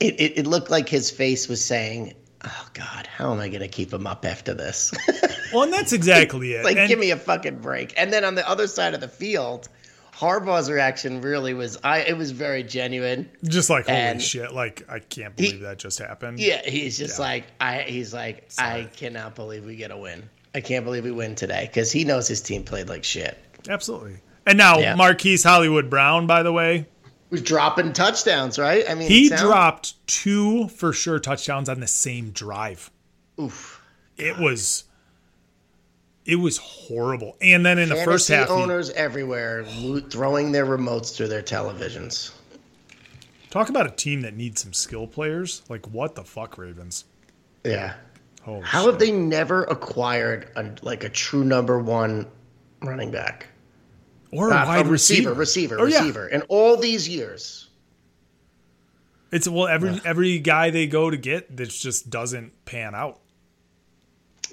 [0.00, 2.14] it, it, it looked like his face was saying,
[2.44, 4.92] "Oh God, how am I going to keep him up after this?"
[5.52, 6.64] well, and that's exactly it.
[6.64, 7.94] like, And- give me a fucking break.
[7.96, 9.68] And then on the other side of the field,
[10.12, 13.30] Harbaugh's reaction really was I it was very genuine.
[13.44, 14.52] Just like holy And- shit!
[14.52, 16.38] Like I can't believe that just happened.
[16.38, 17.24] Yeah, he's just Yeah.
[17.24, 18.82] like I he's like Sorry.
[18.82, 20.28] I cannot believe we get a win.
[20.54, 23.38] I can't believe we win today because he knows his team played like shit.
[23.68, 24.16] absolutely.
[24.46, 24.96] And now Yeah.
[24.96, 26.86] Marquise Hollywood Brown, by the way,
[27.30, 28.84] Was dropping touchdowns, right?
[28.90, 32.90] I mean, he it sound- dropped two for sure touchdowns on the same drive.
[33.40, 33.80] Oof.
[34.18, 34.84] It was,
[36.24, 37.36] it was horrible.
[37.40, 41.28] And then in the first Fantasy half, he- owners everywhere lo- throwing their remotes through
[41.28, 42.32] their televisions.
[43.50, 45.62] talk about a team that needs some skill players.
[45.68, 47.04] Like what the fuck, Ravens?
[47.64, 47.94] Yeah.
[48.42, 48.90] Holy How shit.
[48.92, 52.26] have they never acquired a, like a true number one
[52.82, 53.46] running back?
[54.32, 55.98] or a wide a receiver, receiver, Oh, yeah.
[55.98, 56.26] receiver.
[56.26, 57.68] In all these years.
[59.30, 63.20] It's well every every guy they go to get that just doesn't pan out.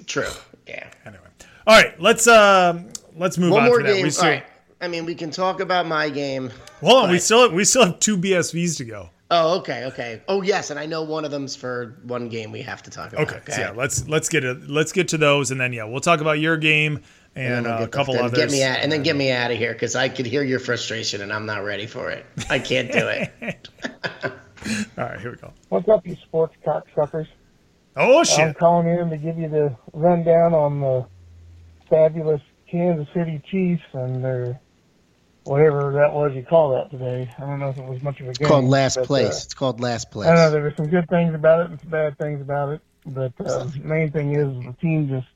[0.06, 0.28] True.
[0.66, 0.88] Yeah.
[1.04, 1.24] Anyway,
[1.66, 3.94] all right, let's um let's move One on more from that.
[3.94, 4.04] game.
[4.04, 4.44] We still, All right.
[4.80, 6.50] I mean, we can talk about my game.
[6.80, 9.10] hold on, we but- still we still have two BSVs to go.
[9.32, 10.22] Oh, okay, okay.
[10.26, 13.12] Oh, yes, and I know one of them's for one game we have to talk
[13.12, 13.28] about.
[13.28, 14.68] Okay, so yeah, let's let's get it.
[14.68, 17.00] Let's get to those, and then yeah, we'll talk about your game
[17.36, 18.38] and, we'll uh, a couple then others.
[18.38, 20.58] Get me out, and then get me out of here because I could hear your
[20.58, 22.26] frustration, and I'm not ready for it.
[22.48, 23.68] I can't do it.
[24.98, 25.52] All right, here we go.
[25.68, 27.28] What's up, you sports cocksuckers?
[27.96, 28.38] Oh shit!
[28.40, 28.58] I'm shit!
[28.58, 31.06] calling in to give you the rundown on the
[31.90, 32.40] fabulous
[32.70, 34.60] Kansas City Chiefs and their
[35.44, 37.30] whatever that was you call that today.
[37.38, 38.36] I don't know if it was much of a game.
[38.40, 39.44] It's called last but, uh, place.
[39.44, 40.28] it's called last place.
[40.28, 42.70] I don't know there were some good things about it and some bad things about
[42.70, 45.26] it, but uh, the main thing is the team just,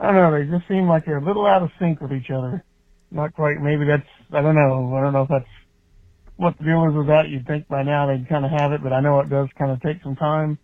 [0.00, 2.30] I don't know, they just seem like they're a little out of sync with each
[2.30, 2.64] other.
[3.10, 5.48] Not quite, maybe that's, I don't know, I don't know if that's
[6.36, 7.28] what the deal is with that.
[7.28, 9.70] You'd think by now they'd kind of have it, but I know it does kind
[9.70, 10.58] of take some time.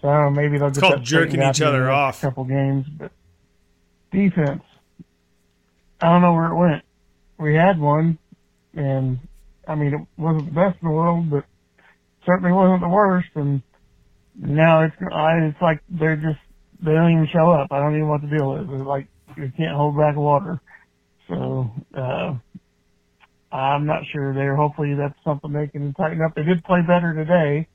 [0.00, 1.74] So I don't know, maybe they'll get called that straightened jerking out each here in
[1.74, 2.20] other the next off.
[2.20, 3.12] Couple games, but
[4.12, 4.62] defense,
[6.00, 6.82] I don't know where it went.
[7.38, 8.18] We had one,
[8.74, 9.18] and
[9.66, 11.44] I mean it wasn't the best in the world, but
[12.24, 13.28] certainly wasn't the worst.
[13.34, 13.62] And
[14.36, 16.40] now it's I, it's like they're just
[16.82, 17.68] they don't even show up.
[17.70, 18.68] I don't even what the deal is.
[18.70, 20.60] It's like you can't hold back water.
[21.28, 22.34] So uh,
[23.54, 24.56] I'm not sure there.
[24.56, 26.34] Hopefully that's something they can tighten up.
[26.34, 27.68] They did play better today,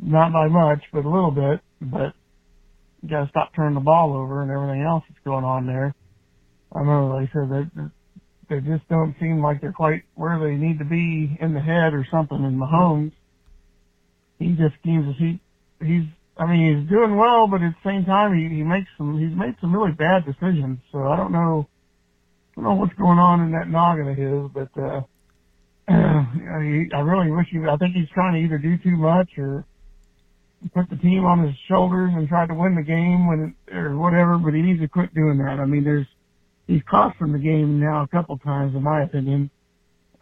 [0.00, 1.60] not by much, but a little bit.
[1.80, 2.14] But
[3.04, 5.94] you got to stop turning the ball over and everything else that's going on there.
[6.72, 10.78] I like I said, they, they just don't seem like they're quite where they need
[10.78, 12.42] to be in the head or something.
[12.42, 13.12] And Mahomes,
[14.38, 15.38] he just seems he
[15.84, 16.04] he's
[16.36, 19.36] I mean he's doing well, but at the same time he, he makes some he's
[19.36, 20.78] made some really bad decisions.
[20.90, 21.68] So I don't know
[22.56, 25.02] I don't know what's going on in that noggin of his, but uh,
[25.88, 27.58] I really wish he.
[27.58, 29.66] I think he's trying to either do too much or
[30.74, 33.96] put the team on his shoulders and try to win the game when it, or
[33.96, 34.38] whatever.
[34.38, 35.58] But he needs to quit doing that.
[35.60, 36.06] I mean, there's
[36.66, 39.50] he's cost them the game now a couple times, in my opinion.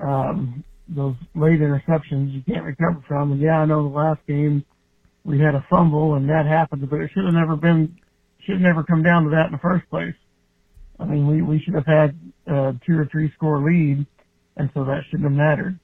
[0.01, 3.33] Um, those late interceptions you can't recover from.
[3.33, 4.65] And yeah, I know the last game
[5.25, 7.97] we had a fumble and that happened, but it should have never been,
[8.41, 10.15] should have never come down to that in the first place.
[10.99, 14.05] I mean, we, we should have had a two or three score lead,
[14.57, 15.79] and so that shouldn't have mattered.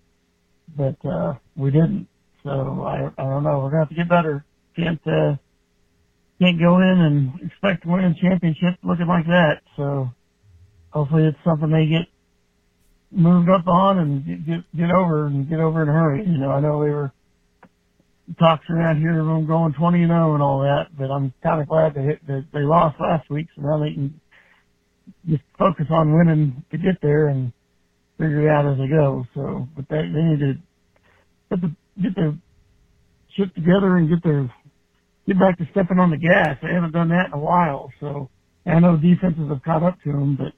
[0.76, 2.08] But, uh, we didn't.
[2.48, 3.60] So I, I don't know.
[3.60, 4.44] We're to have to get better.
[4.74, 5.36] Can't, uh,
[6.40, 9.60] can't go in and expect to win a championship looking like that.
[9.76, 10.10] So
[10.90, 12.08] hopefully it's something they get
[13.12, 16.24] moved up on and get, get, get over and get over in a hurry.
[16.26, 17.12] You know, I know they were
[18.38, 21.62] talks around here of them going 20 and 0 and all that, but I'm kind
[21.62, 24.20] of glad they hit, that they lost last week, so now they can
[25.28, 27.52] just focus on winning to get there and
[28.18, 29.26] figure it out as they go.
[29.34, 30.54] So, but they, they need to
[31.50, 32.36] get the, get their
[33.36, 34.52] shit together and get their,
[35.26, 36.58] get back to stepping on the gas.
[36.62, 37.92] They haven't done that in a while.
[38.00, 38.30] So
[38.66, 40.52] I know defenses have caught up to them, but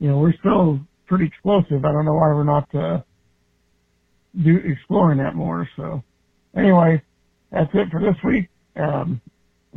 [0.00, 1.84] you know, we're still pretty explosive.
[1.84, 3.02] I don't know why we're not, uh,
[4.42, 5.68] do, exploring that more.
[5.76, 6.02] So
[6.56, 7.02] anyway,
[7.52, 8.48] that's it for this week.
[8.76, 9.20] Um,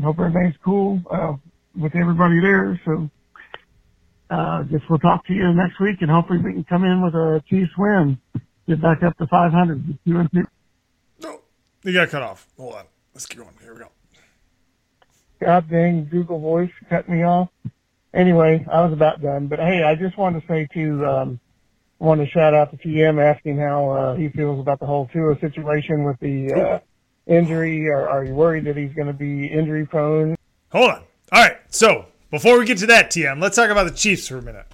[0.03, 1.33] hope everything's cool, uh,
[1.79, 2.79] with everybody there.
[2.85, 3.09] So,
[4.29, 7.13] uh, guess we'll talk to you next week and hopefully we can come in with
[7.15, 8.17] a Chiefs win.
[8.67, 9.99] Get back up to 500.
[10.07, 10.29] Two and.
[11.83, 12.47] No, you got cut off.
[12.57, 12.85] Hold on.
[13.13, 13.51] Let's keep going.
[13.61, 13.87] Here we go.
[15.41, 17.49] God dang Google Voice cut me off.
[18.13, 19.47] Anyway, I was about done.
[19.47, 21.39] But hey, I just wanted to say to, um,
[21.99, 25.09] I want to shout out to TM asking how uh, he feels about the whole
[25.11, 26.79] Tua situation with the uh,
[27.25, 27.87] injury.
[27.89, 30.35] Are, are you worried that he's going to be injury prone?
[30.71, 31.03] Hold on.
[31.31, 31.57] All right.
[31.69, 34.67] So before we get to that, TM, let's talk about the Chiefs for a minute.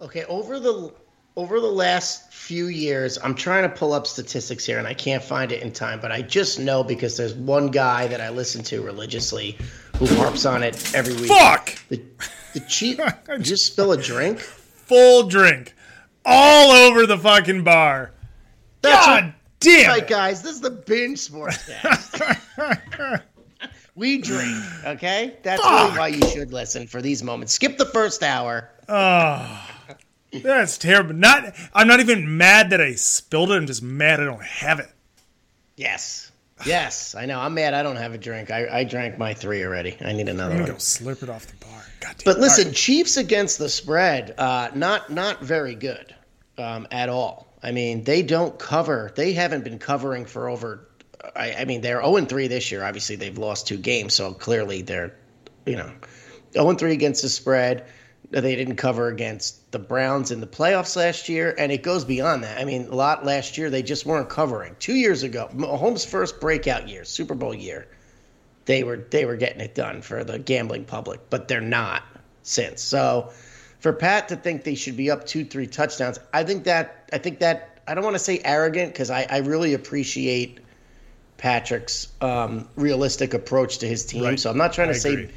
[0.00, 0.92] Okay, over the
[1.36, 5.22] over the last few years, I'm trying to pull up statistics here and I can't
[5.22, 8.62] find it in time, but I just know because there's one guy that I listen
[8.64, 9.58] to religiously
[9.96, 11.26] who harps on it every week.
[11.26, 11.78] Fuck.
[11.88, 12.02] The,
[12.52, 13.00] the Chief,
[13.40, 14.40] you spill a drink?
[14.84, 15.74] full drink
[16.24, 18.12] all over the fucking bar.
[18.82, 19.88] That's God damn.
[19.88, 20.42] right, guys.
[20.42, 22.42] This is the binge sportscast.
[23.94, 25.38] we drink, okay?
[25.42, 27.54] That's really why you should listen for these moments.
[27.54, 28.70] Skip the first hour.
[28.88, 29.73] Ah.
[30.42, 31.14] That's terrible.
[31.14, 31.54] Not.
[31.72, 33.54] I'm not even mad that I spilled it.
[33.54, 34.90] I'm just mad I don't have it.
[35.76, 36.30] Yes.
[36.64, 37.40] Yes, I know.
[37.40, 38.50] I'm mad I don't have a drink.
[38.50, 39.96] I, I drank my three already.
[40.00, 40.70] I need another I'm one.
[40.70, 41.82] go slurp it off the bar.
[42.00, 42.24] God damn.
[42.24, 42.76] But listen, right.
[42.76, 46.14] Chiefs against the spread, uh, not not very good
[46.56, 47.48] um, at all.
[47.62, 49.12] I mean, they don't cover.
[49.14, 50.88] They haven't been covering for over.
[51.34, 52.84] I, I mean, they're zero and three this year.
[52.84, 55.16] Obviously, they've lost two games, so clearly they're,
[55.66, 55.90] you know,
[56.52, 57.86] zero and three against the spread.
[58.30, 62.44] They didn't cover against the Browns in the playoffs last year, and it goes beyond
[62.44, 62.58] that.
[62.58, 64.76] I mean, a lot last year they just weren't covering.
[64.78, 67.88] Two years ago, Mahomes' first breakout year, Super Bowl year,
[68.66, 72.04] they were they were getting it done for the gambling public, but they're not
[72.44, 72.80] since.
[72.80, 73.32] So
[73.80, 77.18] for Pat to think they should be up two, three touchdowns, I think that I
[77.18, 80.60] think that I don't want to say arrogant because I, I really appreciate
[81.36, 84.22] Patrick's um, realistic approach to his team.
[84.22, 84.40] Right.
[84.40, 85.30] So I'm not trying to I say agree.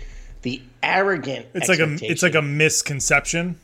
[0.43, 1.47] the arrogant.
[1.55, 3.59] it's like a it's like a misconception.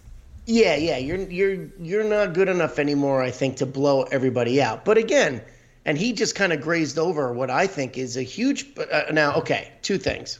[0.46, 4.84] Yeah, yeah, you're you're you're not good enough anymore, I think, to blow everybody out.
[4.84, 5.42] But again,
[5.86, 8.78] and he just kind of grazed over what I think is a huge.
[8.78, 10.40] Uh, now, okay, two things.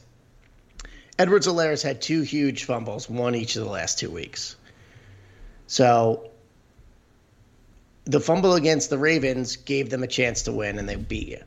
[1.18, 4.56] Edwards-Helaire's had two huge fumbles, one each of the last two weeks.
[5.68, 6.30] So
[8.04, 11.42] the fumble against the Ravens gave them a chance to win, and they beat you.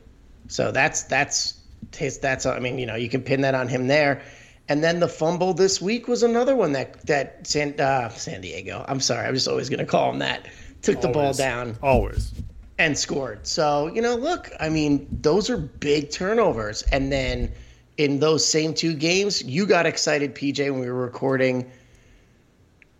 [0.48, 1.54] So that's that's
[1.94, 2.18] his.
[2.18, 4.22] That's I mean, you know, you can pin that on him there.
[4.68, 8.84] And then the fumble this week was another one that that San uh, San Diego.
[8.86, 10.46] I'm sorry, I'm just always going to call him that.
[10.82, 12.32] Took the ball down Always.
[12.78, 13.46] and scored.
[13.46, 16.82] So, you know, look, I mean, those are big turnovers.
[16.82, 17.52] And then
[17.96, 21.68] in those same two games, you got excited, PJ, when we were recording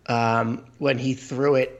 [0.07, 1.78] um, when he threw it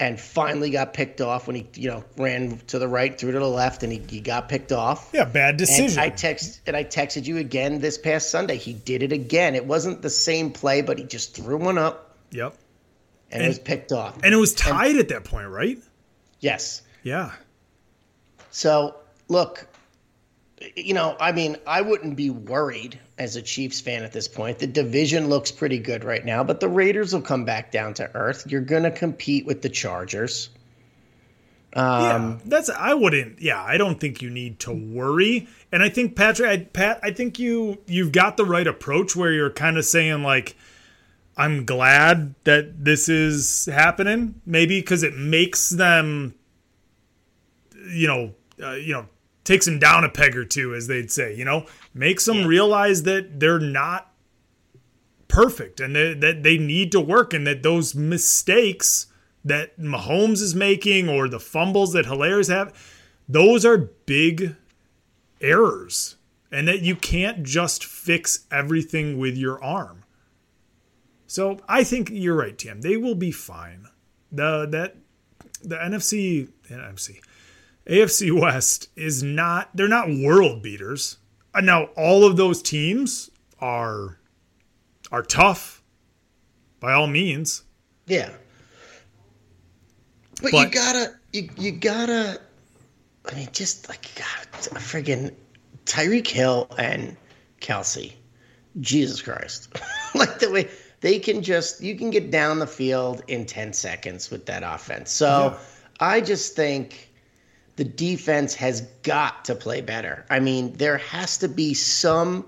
[0.00, 3.38] and finally got picked off when he, you know, ran to the right, threw to
[3.38, 5.10] the left, and he, he got picked off.
[5.12, 5.98] Yeah, bad And decision.
[5.98, 8.56] I text and I texted you again this past Sunday.
[8.56, 9.54] He did it again.
[9.54, 12.54] It wasn't the same play, but he just threw one up yep.
[13.30, 14.18] and, it was picked off.
[14.24, 15.78] And it was tied at that point, right?
[16.40, 16.82] yes.
[17.02, 17.32] Yeah.
[18.50, 18.96] So,
[19.28, 19.66] look,
[20.74, 24.58] you know, I mean, I wouldn't be worried as a Chiefs fan at this point.
[24.58, 28.10] The division looks pretty good right now, but the Raiders will come back down to
[28.16, 28.46] earth.
[28.48, 30.48] You're going to compete with the Chargers.
[31.76, 33.40] Yeah, Um, that's I wouldn't.
[33.42, 35.46] Yeah, I don't think you need to worry.
[35.70, 39.30] And I think Patrick, I, Pat, I think you you've got the right approach where
[39.32, 40.56] you're kind of saying like,
[41.36, 44.40] I'm glad that this is happening.
[44.46, 46.34] Maybe because it makes them,
[47.88, 49.06] you know, uh, you know,
[49.44, 51.34] takes them down a peg or two, as they'd say.
[51.34, 54.12] You know, makes them realize that they're not
[55.28, 59.06] perfect and that, that they need to work and that those mistakes
[59.44, 62.74] that Mahomes is making or the fumbles that Helaire's have,
[63.28, 64.56] those are big
[65.40, 66.16] errors.
[66.52, 70.02] And that you can't just fix everything with your arm.
[71.28, 72.80] So I think you're right, Tim.
[72.80, 73.86] They will be fine.
[74.32, 74.96] The that
[75.62, 77.20] the NFC NFC
[77.90, 81.18] AFC West is not they're not world beaters.
[81.54, 83.30] Uh, Now all of those teams
[83.60, 84.18] are
[85.12, 85.82] are tough
[86.78, 87.64] by all means.
[88.06, 88.30] yeah.
[90.42, 92.40] But, But- you gotta, you, you gotta,
[93.30, 94.46] I mean, just like, God,
[94.80, 95.34] friggin'
[95.84, 97.14] Tyreek Hill and
[97.60, 98.14] Kelce.
[98.80, 99.68] Jesus Christ.
[100.14, 100.70] like the way
[101.02, 105.10] they can just, you can get down the field in 10 seconds with that offense.
[105.10, 105.58] So
[105.98, 107.09] I just think
[107.80, 110.26] the defense has got to play better.
[110.28, 112.44] I mean, there has to be some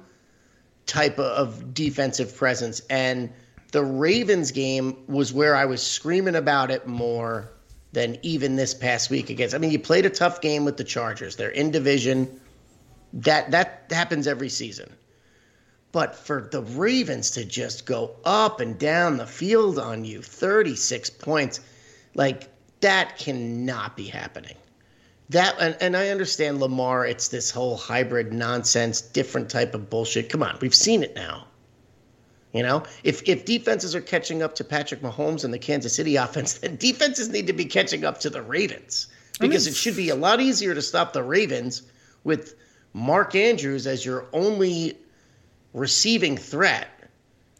[0.84, 2.82] type of defensive presence.
[2.90, 3.32] And
[3.70, 7.50] the Ravens game was where I was screaming about it more
[7.92, 9.54] than even this past week against.
[9.54, 11.36] I mean, you played a tough game with the Chargers.
[11.36, 12.38] They're in division.
[13.14, 14.92] That that happens every season.
[15.92, 21.09] But for the Ravens to just go up and down the field on you, 36
[21.09, 21.60] points,
[22.14, 22.50] like
[22.80, 24.56] that cannot be happening.
[25.32, 30.28] That and, and I understand Lamar, it's this whole hybrid nonsense, different type of bullshit.
[30.28, 31.46] Come on, we've seen it now.
[32.52, 36.16] You know, if if defenses are catching up to Patrick Mahomes and the Kansas City
[36.24, 39.09] offense, then defenses need to be catching up to the Ravens
[39.40, 41.82] because it should be a lot easier to stop the Ravens
[42.24, 42.54] with
[42.92, 44.98] Mark Andrews as your only
[45.72, 46.88] receiving threat.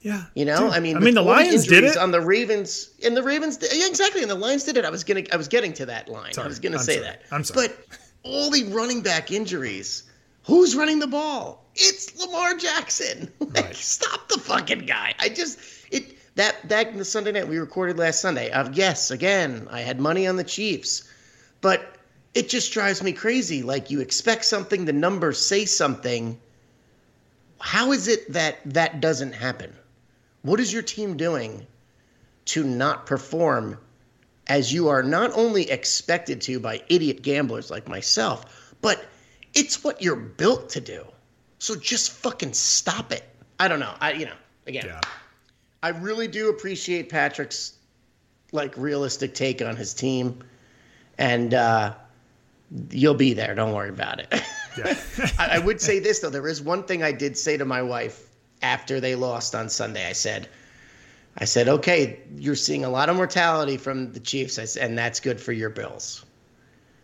[0.03, 0.25] Yeah.
[0.35, 1.97] You know, Dude, I mean, I mean the Lions did it.
[1.97, 4.85] on the Ravens, and the Ravens, yeah, exactly, and the Lions did it.
[4.85, 6.33] I was gonna, I was getting to that line.
[6.37, 7.23] I was gonna I'm say sorry, that.
[7.31, 7.69] I'm sorry.
[7.69, 7.79] But
[8.25, 10.03] all the running back injuries,
[10.45, 11.65] who's running the ball?
[11.77, 13.31] It's Lamar Jackson.
[13.41, 13.77] Like, Right.
[13.77, 15.15] stop the fucking guy.
[15.19, 15.59] I just,
[15.91, 16.17] it.
[16.37, 18.51] That that the Sunday night we recorded last Sunday.
[18.51, 21.05] Uh, yes, again, I had money on the Chiefs,
[21.61, 21.97] but
[22.35, 23.63] it just drives me crazy.
[23.63, 26.41] Like you expect something, the numbers say something.
[27.61, 29.75] How is it that that doesn't happen?
[30.43, 31.67] What is your team doing
[32.47, 33.79] to not perform
[34.49, 39.05] as you are not only expected to by idiot gamblers like myself, but
[39.55, 41.05] it's what you're built to do.
[41.59, 43.25] So just fucking stop it.
[43.61, 43.95] I don't know.
[44.01, 44.35] I you know,
[44.67, 45.01] again, Yeah.
[45.85, 47.75] I really do appreciate Patrick's
[48.53, 50.43] like realistic take on his team.
[51.19, 51.95] And uh
[52.91, 54.33] you'll be there, don't worry about it.
[54.79, 54.99] Yeah.
[55.39, 56.31] I, I would say this though.
[56.31, 58.27] There is one thing I did say to my wife
[58.63, 60.09] after they lost on Sunday.
[60.09, 60.49] I said,
[61.39, 64.97] I said, okay, you're seeing a lot of mortality from the Chiefs, I s- and
[64.97, 66.25] that's good for your Bills,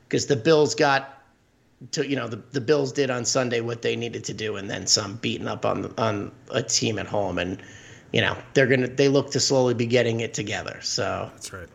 [0.07, 1.23] because the Bills got
[1.93, 4.69] to, you know, the, the Bills did on Sunday what they needed to do, and
[4.69, 7.63] then some, beating up on on a team at home, and
[8.13, 10.79] you know they're gonna they look to slowly be getting it together.
[10.83, 11.69] So That's right.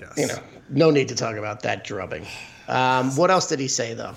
[0.00, 0.12] Yes.
[0.16, 0.38] you know,
[0.70, 2.26] no need to talk about that drubbing.
[2.68, 4.14] Um, what else did he say though?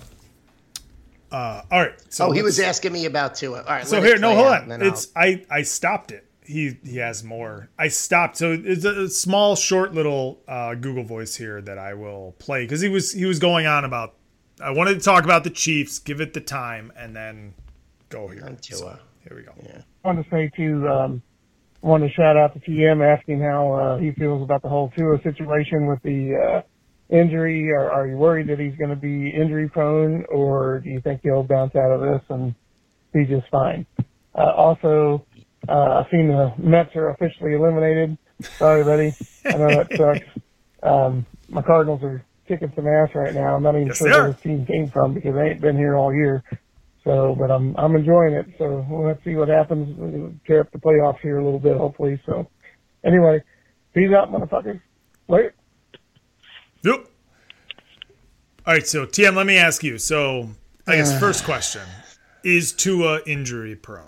[1.31, 1.93] Uh, all right.
[2.09, 3.59] So oh, he was asking me about Tua.
[3.59, 3.85] All right.
[3.87, 4.71] So here, no, play hold on.
[4.71, 6.25] and I'll- It's I I stopped it.
[6.43, 7.69] He he has more.
[7.79, 8.37] I stopped.
[8.37, 12.63] So it's a, a small, short, little uh, Google Voice here that I will play
[12.65, 14.13] because he was he was going on about.
[14.61, 17.53] I wanted to talk about the Chiefs, give it the time, and then
[18.09, 18.45] go here.
[18.45, 18.97] on So,
[19.27, 19.51] here we go.
[19.61, 19.81] Yeah.
[20.05, 21.21] I want to say to um,
[21.83, 24.91] I want to shout out to TM asking how uh, he feels about the whole
[24.95, 26.61] Tua situation with the uh,
[27.09, 27.71] injury.
[27.71, 31.21] Are, are you worried that he's going to be injury prone, or do you think
[31.23, 32.55] he'll bounce out of this and
[33.13, 33.85] be just fine?
[34.33, 35.25] Uh, also,
[35.67, 38.17] uh, I've seen the Mets are officially eliminated.
[38.57, 39.15] Sorry, buddy.
[39.45, 40.45] I know that sucks.
[40.83, 43.55] Um, my Cardinals are kicking some ass right now.
[43.55, 45.95] I'm not even Yes, sure where this team came from because they ain't been here
[45.95, 46.43] all year.
[47.03, 48.47] So, but I'm I'm enjoying it.
[48.57, 49.95] So well, let's see what happens.
[49.97, 52.19] We'll tear up the playoffs here a little bit, hopefully.
[52.25, 52.49] So,
[53.03, 53.43] anyway,
[53.93, 54.81] peace out, motherfuckers.
[55.27, 55.51] Wait.
[56.85, 57.05] Yep.
[58.67, 58.87] All right.
[58.87, 59.97] So TM, let me ask you.
[59.97, 60.49] So
[60.87, 61.81] I guess first question:
[62.43, 64.05] Is Tua injury prone?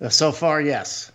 [0.00, 1.12] Uh, So far, yes.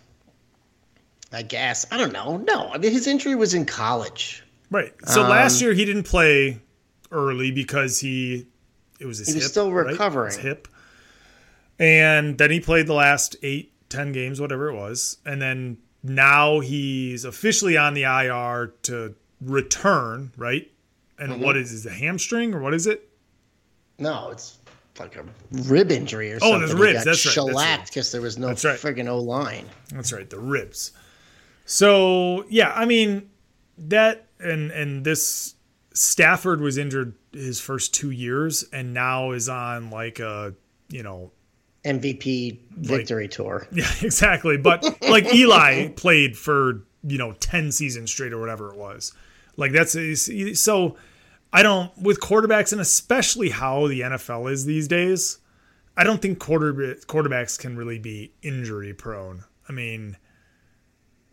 [1.32, 1.86] I guess.
[1.90, 2.36] I don't know.
[2.38, 4.42] No, I mean his injury was in college.
[4.70, 4.92] Right.
[5.06, 6.60] So Um, last year he didn't play
[7.10, 8.46] early because he
[9.00, 9.86] it was his He was hip, still right?
[9.86, 10.32] recovering.
[10.32, 10.68] His hip.
[11.78, 16.60] And then he played the last eight, ten games, whatever it was, and then now
[16.60, 19.14] he's officially on the IR to
[19.44, 20.70] return, right?
[21.18, 21.42] And Mm-hmm.
[21.42, 23.08] what is is a hamstring or what is it?
[23.98, 24.58] No, it's
[24.98, 25.24] like a
[25.70, 26.58] rib injury or Oh, something.
[26.60, 27.32] there's He ribs, got that's right.
[27.34, 28.78] Shellacked because there was no That's right.
[28.78, 29.66] friggin' O line.
[29.90, 30.92] That's right, the ribs.
[31.64, 33.30] So yeah, I mean
[33.78, 35.54] that and and this
[35.94, 40.54] Stafford was injured his first two years and now is on like a
[40.88, 41.30] you know
[41.84, 43.66] MVP victory tour.
[43.72, 48.76] yeah exactly but like Eli played for you know ten seasons straight or whatever it
[48.78, 49.12] was
[49.56, 49.96] like that's
[50.60, 50.96] so
[51.52, 55.38] I don't with quarterbacks and especially how the NFL is these days
[55.96, 56.72] I don't think quarter
[57.06, 59.44] quarterbacks can really be injury prone.
[59.68, 60.16] I mean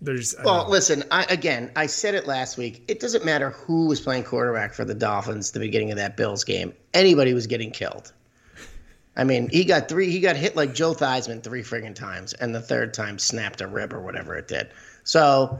[0.02, 2.84] there's I Well, listen, I, again, I said it last week.
[2.88, 6.16] It doesn't matter who was playing quarterback for the Dolphins at the beginning of that
[6.16, 6.74] Bills game.
[6.94, 8.14] Anybody was getting killed.
[9.18, 10.10] I mean, he got three.
[10.10, 13.68] He got hit like Joe Theismann three friggin' times, and the third time snapped a
[13.68, 14.70] rib or whatever it did.
[15.04, 15.60] So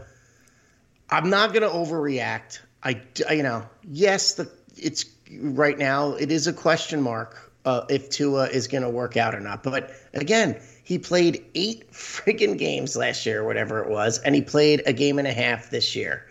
[1.10, 2.60] I'm not going to overreact.
[2.84, 5.06] I, you know, yes, the it's
[5.42, 9.36] right now it is a question mark uh, if Tua is going to work out
[9.36, 9.64] or not.
[9.64, 14.42] But again, he played eight friggin' games last year, or whatever it was, and he
[14.42, 16.26] played a game and a half this year.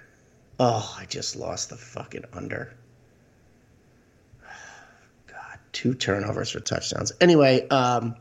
[0.59, 2.75] Oh, I just lost the fucking under.
[5.27, 7.13] God, two turnovers for touchdowns.
[7.21, 8.17] Anyway, um,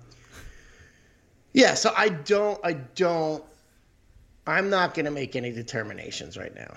[1.54, 1.74] yeah.
[1.74, 3.44] So I don't, I don't,
[4.48, 6.76] I'm not going to make any determinations right now.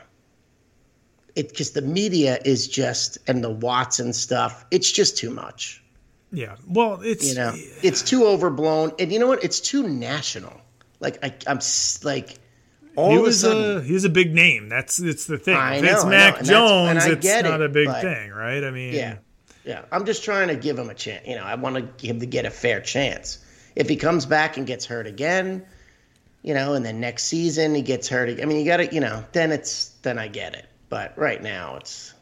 [1.36, 4.64] It because the media is just and the Watson stuff.
[4.70, 5.82] It's just too much.
[6.32, 7.52] yeah well it's You know,
[7.82, 9.44] it's too overblown, and you know what?
[9.44, 10.60] It's too national.
[10.98, 11.60] Like I, I'm
[12.02, 12.36] like
[12.96, 13.78] all he of a sudden.
[13.78, 14.68] a he's a big name.
[14.68, 15.56] That's it's the thing.
[15.56, 17.68] I if it's know, I Mac know, and that's- and Jones, it's not it, a
[17.68, 18.64] big but- thing, right?
[18.64, 19.16] I mean, Yeah.
[19.64, 19.82] Yeah.
[19.92, 21.26] I'm just trying to give him a chance.
[21.28, 23.38] You know, I want to him to get a fair chance.
[23.76, 25.64] If he comes back and gets hurt again,
[26.42, 28.40] you know, and then next season he gets hurt.
[28.40, 30.66] I mean, you got to, you know, then it's, then I get it.
[30.88, 32.14] But right now it's,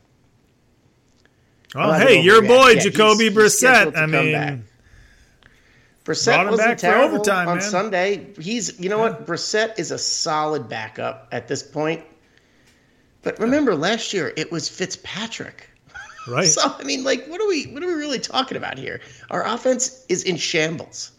[1.74, 3.92] oh, Well, hey, your boy Yeah, Jacoby he's Brissett.
[3.92, 4.58] to I mean, back.
[6.04, 7.66] Brissett wasn't back for terrible overtime, on man.
[7.70, 8.34] Sunday.
[8.40, 9.26] He's, you know what?
[9.26, 12.02] Brissett is a solid backup at this point.
[13.22, 15.68] But remember, last year it was Fitzpatrick.
[16.28, 16.46] right?
[16.46, 19.00] So I mean, like, what are we what are we really talking about here?
[19.30, 21.12] Our offense is in shambles.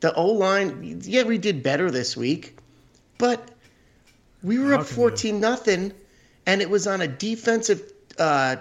[0.00, 2.56] The O line, yeah, we did better this week,
[3.18, 3.50] but
[4.42, 4.96] we were How up you?
[4.96, 5.92] 14 nothing,
[6.46, 7.82] and it was on a defensive.
[8.18, 8.56] Uh,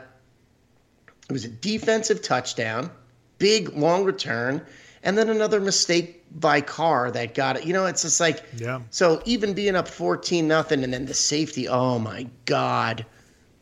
[1.30, 2.92] it was a defensive touchdown,
[3.38, 4.66] big long return,
[5.04, 7.66] and then another mistake by Carr that got it.
[7.66, 8.82] You know, it's just like Yeah.
[8.90, 13.06] so even being up 14 nothing and then the safety, oh my god.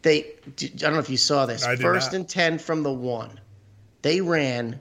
[0.02, 1.66] They I don't know if you saw this.
[1.66, 2.14] First not.
[2.14, 3.40] and 10 from the 1.
[4.02, 4.80] They ran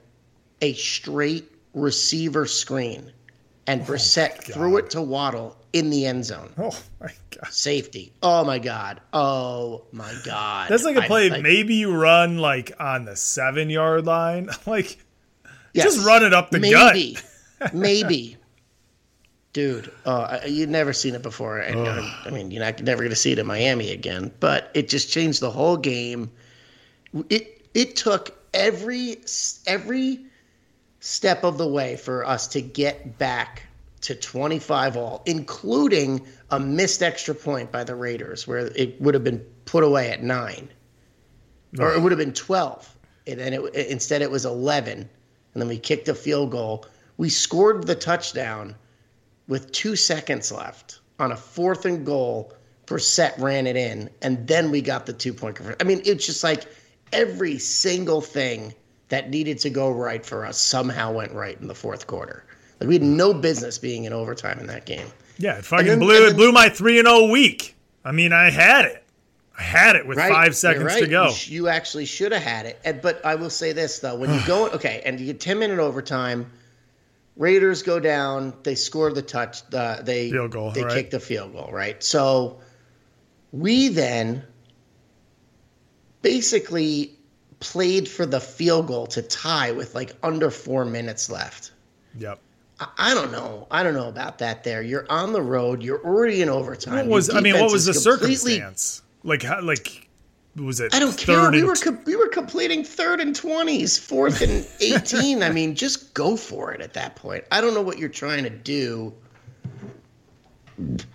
[0.61, 3.11] a straight receiver screen
[3.67, 6.51] and Brissett threw it to Waddle in the end zone.
[6.57, 7.51] Oh my god.
[7.51, 8.13] Safety.
[8.23, 9.01] Oh my god.
[9.13, 10.69] Oh my god.
[10.69, 11.29] That's like a play.
[11.29, 14.49] like- maybe you run like on the seven yard line.
[14.65, 14.97] Like
[15.73, 15.93] Yes.
[15.93, 17.17] just run it up the maybe,
[17.59, 17.73] gut.
[17.73, 18.37] maybe,
[19.53, 19.91] dude.
[20.05, 23.31] Uh, you'd never seen it before, and I mean, you're not never going to see
[23.33, 24.31] it in Miami again.
[24.39, 26.31] But it just changed the whole game.
[27.29, 29.17] It it took every
[29.67, 30.21] every
[31.07, 33.63] step of the way for us to get back
[34.01, 39.23] to 25 all, including a missed extra point by the Raiders, where it would have
[39.23, 40.67] been put away at nine,
[41.79, 45.09] or it would have been 12, and then it, instead it was 11, and
[45.55, 46.85] then we kicked a field goal.
[47.15, 48.75] We scored the touchdown
[49.47, 52.53] with two seconds left on a fourth and goal.
[52.85, 55.77] Brissett ran it in, and then we got the two point conversion.
[55.79, 56.65] I mean, it's just like
[57.13, 58.73] every single thing
[59.09, 62.43] that needed to go right for us somehow went right in the fourth quarter.
[62.79, 65.07] Like we had no business being in overtime in that game.
[65.37, 67.75] Yeah, it fucking then- blew and it blew my three and zero week.
[68.03, 69.03] I mean, I had it.
[69.57, 70.31] I had it with Right?
[70.31, 71.03] five seconds right.
[71.03, 71.25] to go.
[71.27, 72.79] You, sh- you actually should have had it.
[72.85, 75.57] And, but I will say this though: when you go, okay, and you get ten
[75.59, 76.51] minute overtime,
[77.35, 78.53] Raiders go down.
[78.63, 79.61] They score the touch.
[79.73, 80.93] Uh, they Field goal, They right.
[80.93, 81.69] kick the field goal.
[81.71, 82.03] Right.
[82.03, 82.59] So
[83.51, 84.43] we then
[86.21, 87.16] basically
[87.59, 91.71] played for the field goal to tie with like under four minutes left.
[92.19, 92.39] Yep.
[92.79, 93.65] I- I don't know.
[93.71, 94.63] I don't know about that.
[94.63, 95.81] There, you're on the road.
[95.81, 97.07] You're already in overtime.
[97.07, 97.59] What was I mean?
[97.59, 99.01] What was the circumstance?
[99.23, 99.61] Like how?
[99.61, 100.07] Like
[100.55, 100.93] was it?
[100.93, 101.51] I don't care.
[101.51, 105.41] We were com- we were completing third and twenties, fourth and eighteen.
[105.43, 107.43] I mean, just go for it at that point.
[107.51, 109.13] I don't know what you're trying to do.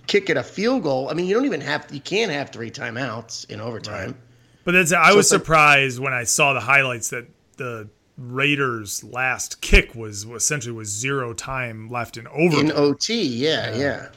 [0.09, 1.09] Kick it a field goal.
[1.09, 1.87] I mean, you don't even have.
[1.93, 4.17] You can't have three timeouts in overtime.
[4.65, 7.27] But that's I So was it's like- surprised when I saw the highlights that
[7.57, 13.75] the Raiders' last kick was, essentially was zero time left in over In OT, yeah,
[13.77, 14.09] yeah.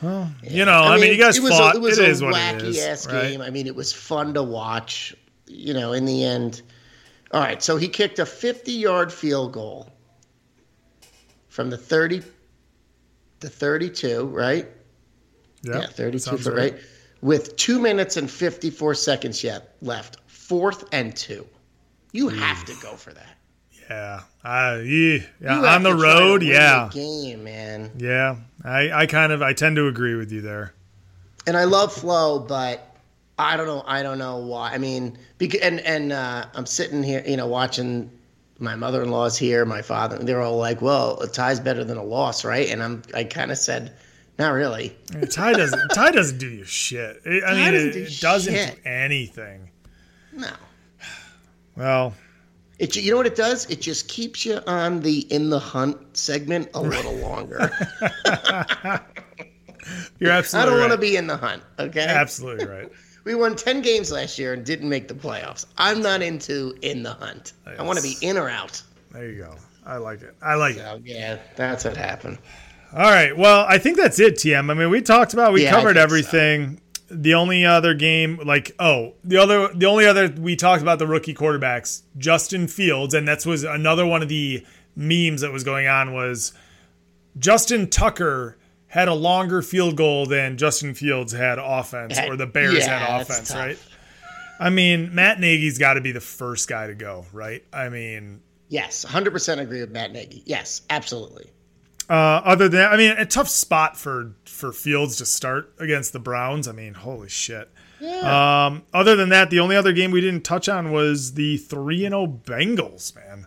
[0.00, 1.74] Well, you know, I, mean, you guys it was fought.
[1.74, 2.78] A, it was it a is what it wacky is.
[2.78, 3.22] ass right?
[3.30, 3.40] game.
[3.40, 5.14] I mean, it was fun to watch.
[5.48, 6.62] You know, in the end.
[7.32, 9.90] All right, so he kicked a 50-yard field goal
[11.48, 12.22] from the 30
[13.40, 14.66] to 32, right?
[15.62, 16.78] Yeah, Yeah, 32 sounds for right.
[17.20, 20.18] With two minutes and 54 seconds yet left.
[20.26, 21.46] Fourth and two.
[22.12, 23.36] You have to go for that.
[23.90, 25.56] Yeah, uh, yeah, yeah.
[25.56, 26.42] You have on the to try to road.
[26.42, 27.90] Yeah, game, man.
[27.96, 28.36] yeah.
[28.64, 30.74] I, I kind of I tend to agree with you there.
[31.46, 32.96] And I love Flo, but
[33.38, 33.82] I don't know.
[33.86, 34.72] I don't know why.
[34.72, 38.10] I mean, because, and and uh, I'm sitting here, you know, watching
[38.58, 40.18] my mother-in-law's here, my father.
[40.18, 43.50] They're all like, "Well, a tie's better than a loss, right?" And I'm, I kind
[43.50, 43.92] of said,
[44.38, 47.20] "Not really." I mean, Tie doesn't Tie doesn't do you shit.
[47.24, 48.74] It- I mean, doesn't it, do it doesn't shit.
[48.84, 49.70] do anything.
[50.32, 50.50] No.
[51.76, 52.14] Well,
[52.78, 53.68] It, you know what it does?
[53.70, 57.70] It just keeps you on the in the hunt segment a little longer.
[60.18, 60.62] you're absolutely.
[60.62, 60.80] I don't right.
[60.80, 61.62] want to be in the hunt.
[61.78, 62.04] Okay.
[62.06, 62.90] absolutely right.
[63.24, 65.66] We won 10 games last year and didn't make the playoffs.
[65.76, 67.52] I'm not into in the hunt.
[67.66, 68.80] I want to be in or out.
[69.10, 69.54] There you go.
[69.84, 70.34] I like it.
[70.40, 70.78] I like it.
[70.78, 72.38] So, yeah, that's what happened.
[72.92, 73.36] All right.
[73.36, 74.70] Well, I think that's it, TM.
[74.70, 76.02] I mean, we talked about we Yeah, covered think so.
[76.02, 76.80] everything.
[77.10, 81.06] The only other game, like oh, the other, the only other we talked about the
[81.06, 85.86] rookie quarterbacks, Justin Fields, and that was another one of the memes that was going
[85.86, 86.52] on was
[87.38, 88.58] Justin Tucker
[88.88, 93.20] had a longer field goal than Justin Fields had offense, or the Bears Yeah, had
[93.22, 93.78] offense, right?
[94.60, 97.62] I mean, Matt Nagy's got to be the first guy to go, right?
[97.72, 98.40] I mean,
[98.70, 100.42] Yes, 100% agree with Matt Nagy.
[100.44, 101.50] Yes, absolutely.
[102.08, 106.18] Uh, other than, I mean, a tough spot for for Fields to start against the
[106.18, 106.66] Browns.
[106.66, 107.70] I mean, holy shit.
[108.00, 112.04] Um, other than that, the only other game we didn't touch on was the three
[112.04, 113.46] and zero Bengals, man.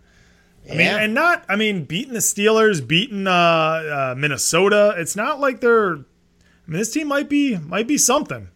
[0.69, 4.93] I mean, and not, I mean, beating the Steelers, beating uh, uh, Minnesota.
[4.97, 5.95] It's not like they're.
[5.95, 8.49] I mean, this team might be might be something.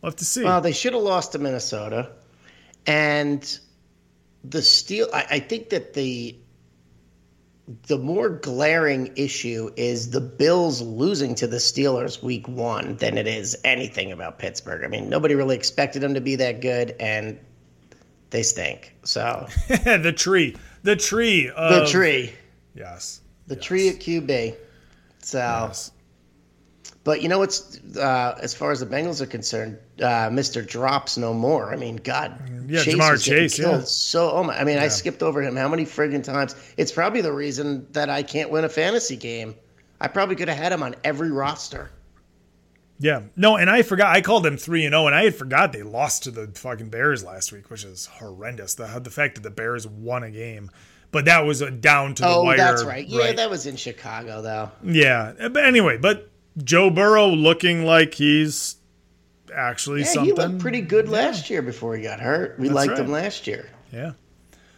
[0.00, 0.42] We'll have to see.
[0.42, 2.10] Well, they should have lost to Minnesota.
[2.86, 3.58] And
[4.42, 6.36] the Steel, I, I think that the
[7.86, 13.26] the more glaring issue is the Bills losing to the Steelers week one than it
[13.26, 14.84] is anything about Pittsburgh.
[14.84, 17.38] I mean, nobody really expected them to be that good, and
[18.30, 18.94] they stink.
[19.04, 22.32] So the tree, the tree, the tree,
[22.74, 23.20] Yes.
[23.46, 24.56] the tree at QB.
[25.20, 25.72] So
[27.04, 31.18] But you know what's uh, as far as the Bengals are concerned, uh, Mister Drops
[31.18, 31.72] no more.
[31.72, 33.84] I mean, God, Yeah, Chase Ja'Marr Chase, killed yeah.
[33.84, 34.56] So, oh my!
[34.56, 36.54] I mean, I skipped over him how many friggin' times?
[36.76, 39.56] It's probably the reason that I can't win a fantasy game.
[40.00, 41.90] I probably could have had him on every roster.
[42.98, 43.22] Yeah.
[43.34, 44.14] No, and I forgot.
[44.14, 46.88] I called them 3 and 0 and I had forgot they lost to the fucking
[46.90, 48.74] Bears last week, which is horrendous.
[48.74, 50.70] The the fact that the Bears won a game.
[51.10, 52.56] But that was a down to the Oh, wire.
[52.56, 53.06] that's right.
[53.06, 54.70] Yeah, that was in Chicago though.
[54.84, 55.32] Yeah.
[55.50, 56.30] But anyway, but
[56.62, 58.76] Joe Burrow looking like he's
[59.54, 60.24] actually Yeah, something.
[60.36, 62.58] he looked pretty good last year before he got hurt.
[62.58, 63.00] We That's liked right.
[63.00, 63.68] him last year.
[63.92, 64.12] Yeah.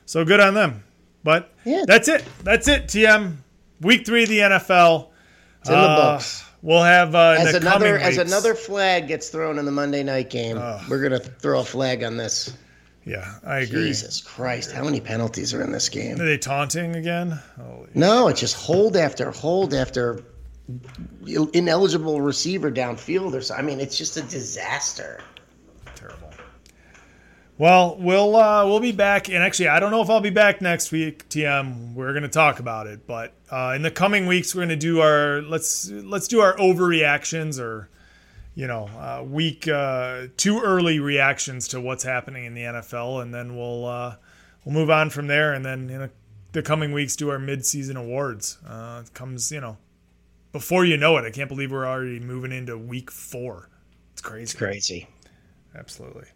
[0.07, 0.85] So good on them.
[1.23, 1.85] But Yeah.
[1.87, 2.25] that's it.
[2.43, 3.39] That's it, TM.
[3.81, 5.09] Week three of the NFL.
[5.61, 6.45] It's in the Uh, books.
[6.63, 10.57] We'll have uh, As another as another flag gets thrown in the Monday night game,
[10.89, 12.53] we're gonna throw a flag on this.
[13.05, 13.89] Yeah, I agree.
[13.89, 16.19] Jesus Christ, how many penalties are in this game?
[16.19, 17.39] Are they taunting again?
[17.61, 20.21] Holy No, it's just hold after hold after
[21.27, 23.55] ineligible receiver downfield or so.
[23.55, 25.20] I mean, it's just a disaster.
[25.95, 26.31] terrible.
[27.57, 30.61] Well, we'll uh, we'll be back, and actually, I don't know if I'll be back
[30.61, 31.28] next week.
[31.28, 34.70] TM, we're going to talk about it, but uh, in the coming weeks, we're going
[34.70, 37.89] to do our let's let's do our overreactions or
[38.57, 43.32] you know uh, week uh, too early reactions to what's happening in the NFL, and
[43.32, 44.16] then we'll uh,
[44.65, 46.11] we'll move on from there, and then in a,
[46.51, 48.59] the coming weeks do our midseason awards.
[48.66, 49.77] Uh, it comes you know
[50.55, 51.25] before you know it.
[51.25, 53.69] I can't believe we're already moving into week four.
[54.13, 54.43] It's crazy.
[54.45, 55.09] It's crazy.
[55.75, 56.27] Absolutely.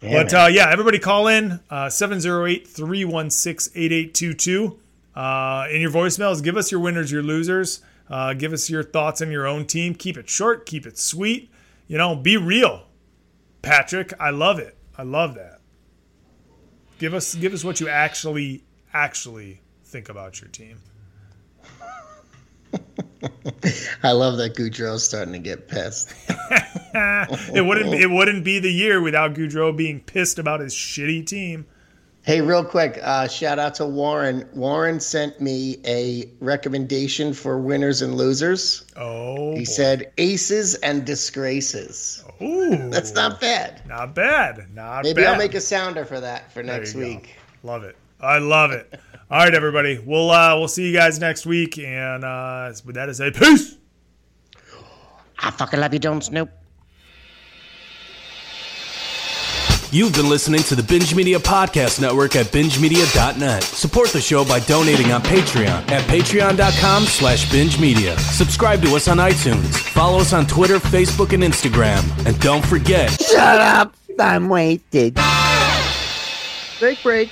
[0.00, 4.78] Yeah, but uh, yeah, everybody call in uh, 708 316 8822.
[5.14, 7.82] Uh, In your voicemails, give us your winners, your losers.
[8.08, 9.94] Uh, give us your thoughts on your own team.
[9.94, 11.50] Keep it short, keep it sweet.
[11.88, 12.86] You know, be real.
[13.60, 14.78] Patrick, I love it.
[14.96, 15.60] I love that.
[16.98, 18.64] Give us give us what you actually
[18.94, 20.78] actually think about your team.
[24.02, 26.12] I love that Goudreau's starting to get pissed.
[26.94, 31.66] it wouldn't it wouldn't be the year without Goudreau being pissed about his shitty team.
[32.22, 34.46] Hey, real quick, uh, shout out to Warren.
[34.52, 38.84] Warren sent me a recommendation for winners and losers.
[38.96, 39.64] Oh, He boy.
[39.64, 42.22] said aces and disgraces.
[42.42, 43.80] Ooh, That's not bad.
[43.86, 44.66] not bad.
[44.74, 45.04] Not bad.
[45.04, 45.32] Maybe bad.
[45.32, 47.06] I'll make a sounder for that for next you go.
[47.08, 47.34] week.
[47.62, 47.96] Love it.
[48.20, 49.00] I love it.
[49.30, 49.98] All right, everybody.
[49.98, 51.78] We'll uh, we'll see you guys next week.
[51.78, 53.76] And uh, with that, I say peace.
[55.38, 56.50] I fucking love you, don't Snoop.
[59.90, 63.62] You've been listening to the Binge Media Podcast Network at bingemedia.net.
[63.62, 68.18] Support the show by donating on Patreon at patreon.com slash binge media.
[68.18, 69.78] Subscribe to us on iTunes.
[69.78, 72.02] Follow us on Twitter, Facebook, and Instagram.
[72.26, 73.94] And don't forget, Shut up!
[74.18, 75.14] I'm waiting.
[76.80, 77.30] Break, break.